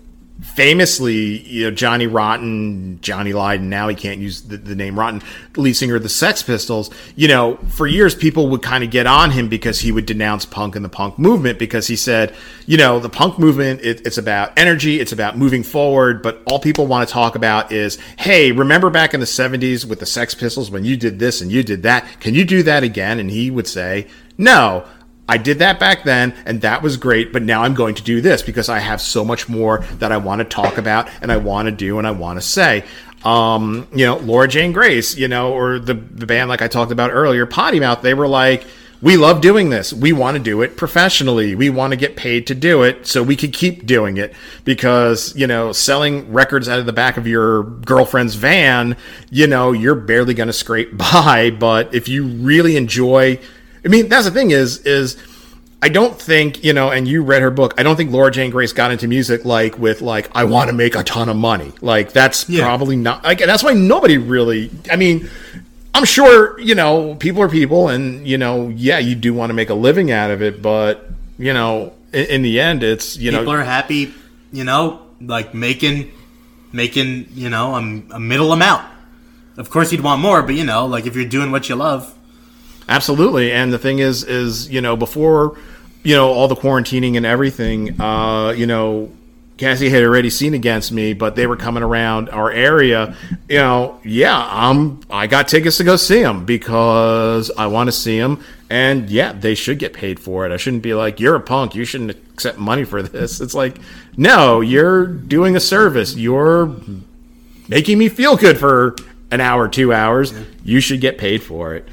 famously, 0.43 1.39
you 1.49 1.65
know, 1.65 1.71
Johnny 1.71 2.07
Rotten, 2.07 3.01
Johnny 3.01 3.33
Lydon, 3.33 3.71
now 3.71 3.89
he 3.89 3.95
can't 3.95 4.21
use 4.21 4.43
the, 4.43 4.57
the, 4.57 4.75
name 4.75 4.99
Rotten, 4.99 5.23
lead 5.57 5.75
singer 5.75 5.97
of 5.97 6.03
the 6.03 6.09
Sex 6.09 6.43
Pistols, 6.43 6.91
you 7.15 7.29
know, 7.29 7.57
for 7.69 7.87
years 7.87 8.15
people 8.15 8.49
would 8.49 8.61
kind 8.61 8.83
of 8.83 8.91
get 8.91 9.07
on 9.07 9.31
him 9.31 9.49
because 9.49 9.81
he 9.81 9.93
would 9.93 10.05
denounce 10.05 10.45
punk 10.45 10.75
and 10.75 10.85
the 10.85 10.89
punk 10.89 11.19
movement 11.19 11.59
because 11.59 11.87
he 11.87 11.95
said, 11.95 12.35
you 12.67 12.77
know, 12.77 12.99
the 12.99 13.09
punk 13.09 13.39
movement, 13.39 13.81
it, 13.83 14.05
it's 14.05 14.19
about 14.19 14.53
energy, 14.59 15.01
it's 15.01 15.13
about 15.13 15.39
moving 15.39 15.63
forward, 15.63 16.23
but 16.23 16.43
all 16.47 16.59
people 16.59 16.87
want 16.87 17.09
to 17.09 17.13
talk 17.13 17.37
about 17.37 17.71
is, 17.71 17.99
hey, 18.19 18.51
remember 18.51 18.91
back 18.91 19.15
in 19.15 19.21
the 19.21 19.27
70s 19.27 19.85
with 19.85 20.01
the 20.01 20.07
Sex 20.07 20.35
Pistols 20.35 20.71
when 20.71 20.85
you 20.85 20.97
did 20.97 21.19
this 21.19 21.41
and 21.41 21.53
you 21.53 21.63
did 21.63 21.85
that? 21.85 22.05
Can 22.21 22.35
you 22.35 22.45
do 22.45 22.63
that 22.65 22.83
again? 22.83 23.21
And 23.21 23.31
he 23.31 23.51
would 23.51 23.69
say, 23.69 24.09
no, 24.37 24.85
I 25.29 25.39
did 25.39 25.61
that 25.61 25.79
back 25.79 26.05
then 26.05 26.35
and 26.45 26.61
that 26.63 26.83
was 26.83 26.97
great, 26.97 27.33
but 27.33 27.43
now 27.43 27.63
I'm 27.63 27.75
going 27.75 27.95
to 27.95 28.03
do 28.03 28.21
this 28.21 28.43
because 28.43 28.69
I 28.69 28.81
have 28.81 29.01
so 29.01 29.25
much 29.25 29.49
more 29.49 29.79
that 29.99 30.13
I 30.13 30.17
want 30.17 30.41
to 30.41 30.45
talk 30.45 30.79
about 30.79 31.09
and 31.21 31.31
I 31.31 31.37
want 31.37 31.67
to 31.67 31.73
do 31.73 31.99
and 31.99 32.07
I 32.07 32.11
want 32.11 32.39
to 32.39 32.47
say. 32.47 32.85
Um, 33.25 33.87
you 33.95 34.05
know, 34.05 34.17
Laura 34.17 34.49
Jane 34.49 34.73
Grace, 34.73 35.17
you 35.17 35.29
know, 35.29 35.53
or 35.53 35.79
the, 35.79 35.95
the 35.95 36.27
band 36.27 36.49
like 36.49 36.61
I 36.61 36.69
talked 36.69 36.91
about 36.91 37.13
earlier, 37.13 37.47
Potty 37.47 37.79
Mouth, 37.79 38.03
they 38.03 38.15
were 38.15 38.27
like, 38.27 38.65
we 39.03 39.17
love 39.17 39.41
doing 39.41 39.69
this. 39.69 39.93
We 39.93 40.13
want 40.13 40.37
to 40.37 40.43
do 40.43 40.63
it 40.63 40.77
professionally. 40.77 41.57
We 41.57 41.71
want 41.71 41.91
to 41.91 41.97
get 41.97 42.15
paid 42.15 42.47
to 42.47 42.55
do 42.55 42.83
it 42.83 43.05
so 43.07 43.23
we 43.23 43.35
can 43.35 43.51
keep 43.51 43.85
doing 43.85 44.17
it 44.17 44.33
because, 44.65 45.35
you 45.35 45.49
know, 45.49 45.73
selling 45.73 46.33
records 46.33 46.69
out 46.69 46.79
of 46.79 46.87
the 46.87 46.93
back 46.93 47.17
of 47.17 47.27
your 47.27 47.65
girlfriend's 47.65 48.37
van, 48.37 48.97
you 49.29 49.49
know, 49.49 49.73
you're 49.73 49.97
barely 49.97 50.35
going 50.35 50.47
to 50.47 50.53
scrape 50.53 50.97
by. 50.97 51.51
But 51.51 51.93
if 51.95 52.09
you 52.09 52.27
really 52.27 52.77
enjoy 52.77 53.41
I 53.85 53.89
mean, 53.89 54.09
that's 54.09 54.25
the 54.27 54.31
thing 54.31 54.51
is 54.51 54.79
is 54.81 55.17
I 55.85 55.89
don't 55.89 56.17
think 56.21 56.63
you 56.63 56.73
know, 56.73 56.91
and 56.91 57.09
you 57.09 57.25
read 57.25 57.43
her 57.43 57.51
book. 57.51 57.75
I 57.77 57.83
don't 57.83 57.97
think 57.97 58.13
Laura 58.13 58.31
Jane 58.31 58.51
Grace 58.51 58.73
got 58.73 58.93
into 58.93 59.09
music 59.09 59.45
like 59.45 59.77
with 59.79 60.01
like 60.01 60.31
I 60.33 60.45
want 60.45 60.71
to 60.71 60.73
make 60.73 60.95
a 60.95 61.03
ton 61.03 61.29
of 61.29 61.37
money. 61.37 61.73
Like 61.81 62.13
that's 62.13 62.49
yeah. 62.49 62.63
probably 62.63 62.95
not. 62.95 63.25
Like 63.25 63.39
that's 63.39 63.65
why 63.65 63.73
nobody 63.73 64.17
really. 64.17 64.71
I 64.91 64.95
mean, 64.95 65.29
I'm 65.93 66.05
sure 66.05 66.59
you 66.61 66.77
know 66.77 67.17
people 67.17 67.43
are 67.43 67.49
people, 67.49 67.89
and 67.89 68.25
you 68.27 68.39
know, 68.39 68.69
yeah, 68.69 68.99
you 68.99 69.17
do 69.17 69.35
want 69.35 69.51
to 69.51 69.55
make 69.55 69.71
a 69.71 69.75
living 69.75 70.13
out 70.13 70.31
of 70.31 70.41
it, 70.41 70.63
but 70.63 71.11
you 71.37 71.53
know, 71.53 71.93
in, 72.13 72.27
in 72.27 72.43
the 72.43 72.61
end, 72.61 72.85
it's 72.85 73.17
you 73.17 73.31
people 73.31 73.33
know, 73.33 73.51
people 73.51 73.61
are 73.61 73.65
happy. 73.65 74.15
You 74.53 74.63
know, 74.63 75.05
like 75.21 75.53
making 75.53 76.13
making 76.71 77.27
you 77.33 77.51
know 77.51 77.75
a, 77.75 78.15
a 78.15 78.21
middle 78.21 78.53
amount. 78.53 78.89
Of 79.57 79.69
course, 79.69 79.91
you'd 79.91 80.03
want 80.03 80.23
more, 80.23 80.43
but 80.43 80.55
you 80.55 80.65
know, 80.65 80.87
like 80.87 81.07
if 81.07 81.17
you're 81.17 81.25
doing 81.25 81.51
what 81.51 81.69
you 81.69 81.75
love 81.75 82.15
Absolutely. 82.89 83.53
And 83.53 83.73
the 83.73 83.79
thing 83.79 83.99
is, 83.99 84.25
is 84.25 84.69
you 84.71 84.81
know, 84.81 84.97
before 84.97 85.59
you 86.03 86.15
know 86.15 86.33
all 86.33 86.49
the 86.49 86.57
quarantining 86.57 87.17
and 87.17 87.27
everything, 87.27 88.01
uh, 88.01 88.51
you 88.57 88.67
know, 88.67 89.11
Cassie 89.59 89.91
had 89.91 90.03
already 90.03 90.31
seen 90.31 90.55
against 90.55 90.91
me, 90.91 91.13
but 91.13 91.37
they 91.37 91.47
were 91.47 91.57
coming 91.57 91.83
around 91.83 92.29
our 92.31 92.51
area. 92.51 93.17
You 93.49 93.59
know, 93.59 94.01
yeah, 94.05 94.49
I'm. 94.51 95.01
I 95.11 95.27
got 95.27 95.47
tickets 95.47 95.77
to 95.77 95.85
go 95.85 95.97
see 95.97 96.23
them 96.23 96.45
because 96.45 97.51
I 97.57 97.67
want 97.67 97.87
to 97.89 97.93
see 97.93 98.19
them, 98.19 98.43
and 98.69 99.09
yeah, 99.09 99.33
they 99.33 99.55
should 99.55 99.79
get 99.79 99.93
paid 99.93 100.19
for 100.19 100.45
it. 100.47 100.53
I 100.53 100.57
shouldn't 100.57 100.83
be 100.83 100.95
like, 100.95 101.21
"You're 101.21 101.37
a 101.37 101.41
punk. 101.41 101.75
You 101.75 101.85
shouldn't 101.85 102.11
accept 102.11 102.59
money 102.59 102.85
for 102.85 103.03
this." 103.03 103.41
It's 103.41 103.55
like, 103.55 103.79
no, 104.17 104.61
you're 104.61 105.07
doing 105.07 105.55
a 105.55 105.61
service. 105.61 106.17
You're 106.17 106.75
making 107.69 107.99
me 107.99 108.09
feel 108.09 108.37
good 108.37 108.59
for 108.59 108.97
an 109.31 109.41
hour, 109.41 109.69
two 109.69 109.93
hours. 109.93 110.35
You 110.65 110.81
should 110.81 111.01
get 111.01 111.19
paid 111.19 111.43
for 111.43 111.75
it. 111.75 111.89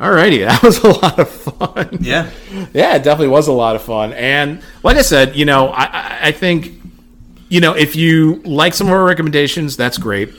Alrighty, 0.00 0.40
that 0.48 0.62
was 0.62 0.78
a 0.78 0.88
lot 0.88 1.18
of 1.18 1.28
fun. 1.28 1.98
Yeah, 2.00 2.30
yeah, 2.72 2.96
it 2.96 3.04
definitely 3.04 3.28
was 3.28 3.48
a 3.48 3.52
lot 3.52 3.76
of 3.76 3.82
fun. 3.82 4.14
And 4.14 4.62
like 4.82 4.96
I 4.96 5.02
said, 5.02 5.36
you 5.36 5.44
know, 5.44 5.68
I, 5.68 6.28
I 6.28 6.32
think, 6.32 6.72
you 7.50 7.60
know, 7.60 7.74
if 7.74 7.94
you 7.94 8.36
like 8.44 8.72
some 8.72 8.86
of 8.86 8.94
our 8.94 9.04
recommendations, 9.04 9.76
that's 9.76 9.98
great. 9.98 10.30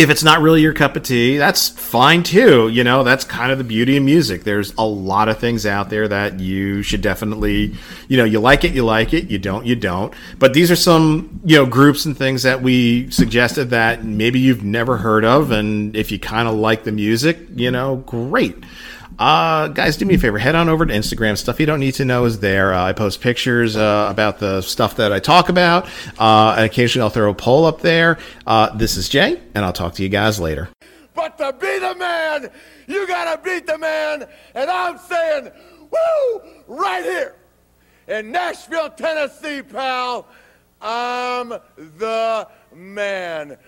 If 0.00 0.08
it's 0.08 0.24
not 0.24 0.40
really 0.40 0.62
your 0.62 0.72
cup 0.72 0.96
of 0.96 1.02
tea, 1.02 1.36
that's 1.36 1.68
fine 1.68 2.22
too. 2.22 2.70
You 2.70 2.84
know, 2.84 3.04
that's 3.04 3.22
kind 3.22 3.52
of 3.52 3.58
the 3.58 3.64
beauty 3.64 3.98
of 3.98 4.02
music. 4.02 4.44
There's 4.44 4.72
a 4.78 4.82
lot 4.82 5.28
of 5.28 5.36
things 5.36 5.66
out 5.66 5.90
there 5.90 6.08
that 6.08 6.40
you 6.40 6.82
should 6.82 7.02
definitely, 7.02 7.74
you 8.08 8.16
know, 8.16 8.24
you 8.24 8.40
like 8.40 8.64
it, 8.64 8.72
you 8.72 8.82
like 8.82 9.12
it, 9.12 9.30
you 9.30 9.38
don't, 9.38 9.66
you 9.66 9.76
don't. 9.76 10.14
But 10.38 10.54
these 10.54 10.70
are 10.70 10.76
some, 10.76 11.42
you 11.44 11.54
know, 11.56 11.66
groups 11.66 12.06
and 12.06 12.16
things 12.16 12.44
that 12.44 12.62
we 12.62 13.10
suggested 13.10 13.66
that 13.70 14.02
maybe 14.02 14.40
you've 14.40 14.64
never 14.64 14.96
heard 14.96 15.26
of. 15.26 15.50
And 15.50 15.94
if 15.94 16.10
you 16.10 16.18
kind 16.18 16.48
of 16.48 16.54
like 16.54 16.84
the 16.84 16.92
music, 16.92 17.36
you 17.54 17.70
know, 17.70 17.96
great. 17.96 18.56
Uh, 19.20 19.68
guys, 19.68 19.98
do 19.98 20.06
me 20.06 20.14
a 20.14 20.18
favor. 20.18 20.38
Head 20.38 20.54
on 20.54 20.70
over 20.70 20.86
to 20.86 20.94
Instagram. 20.94 21.36
Stuff 21.36 21.60
you 21.60 21.66
don't 21.66 21.78
need 21.78 21.92
to 21.96 22.06
know 22.06 22.24
is 22.24 22.40
there. 22.40 22.72
Uh, 22.72 22.86
I 22.86 22.94
post 22.94 23.20
pictures 23.20 23.76
uh, 23.76 24.08
about 24.10 24.38
the 24.38 24.62
stuff 24.62 24.96
that 24.96 25.12
I 25.12 25.18
talk 25.18 25.50
about. 25.50 25.84
Uh, 26.18 26.54
and 26.56 26.64
occasionally 26.64 27.04
I'll 27.04 27.10
throw 27.10 27.30
a 27.30 27.34
poll 27.34 27.66
up 27.66 27.82
there. 27.82 28.18
Uh, 28.46 28.74
this 28.74 28.96
is 28.96 29.10
Jay, 29.10 29.38
and 29.54 29.62
I'll 29.62 29.74
talk 29.74 29.92
to 29.96 30.02
you 30.02 30.08
guys 30.08 30.40
later. 30.40 30.70
But 31.14 31.36
to 31.36 31.52
be 31.52 31.78
the 31.78 31.94
man, 31.96 32.50
you 32.86 33.06
gotta 33.06 33.38
beat 33.42 33.66
the 33.66 33.76
man. 33.76 34.26
And 34.54 34.70
I'm 34.70 34.96
saying, 34.96 35.50
woo, 35.90 36.40
right 36.66 37.04
here 37.04 37.36
in 38.08 38.32
Nashville, 38.32 38.88
Tennessee, 38.88 39.60
pal, 39.60 40.26
I'm 40.80 41.50
the 41.76 42.48
man. 42.74 43.58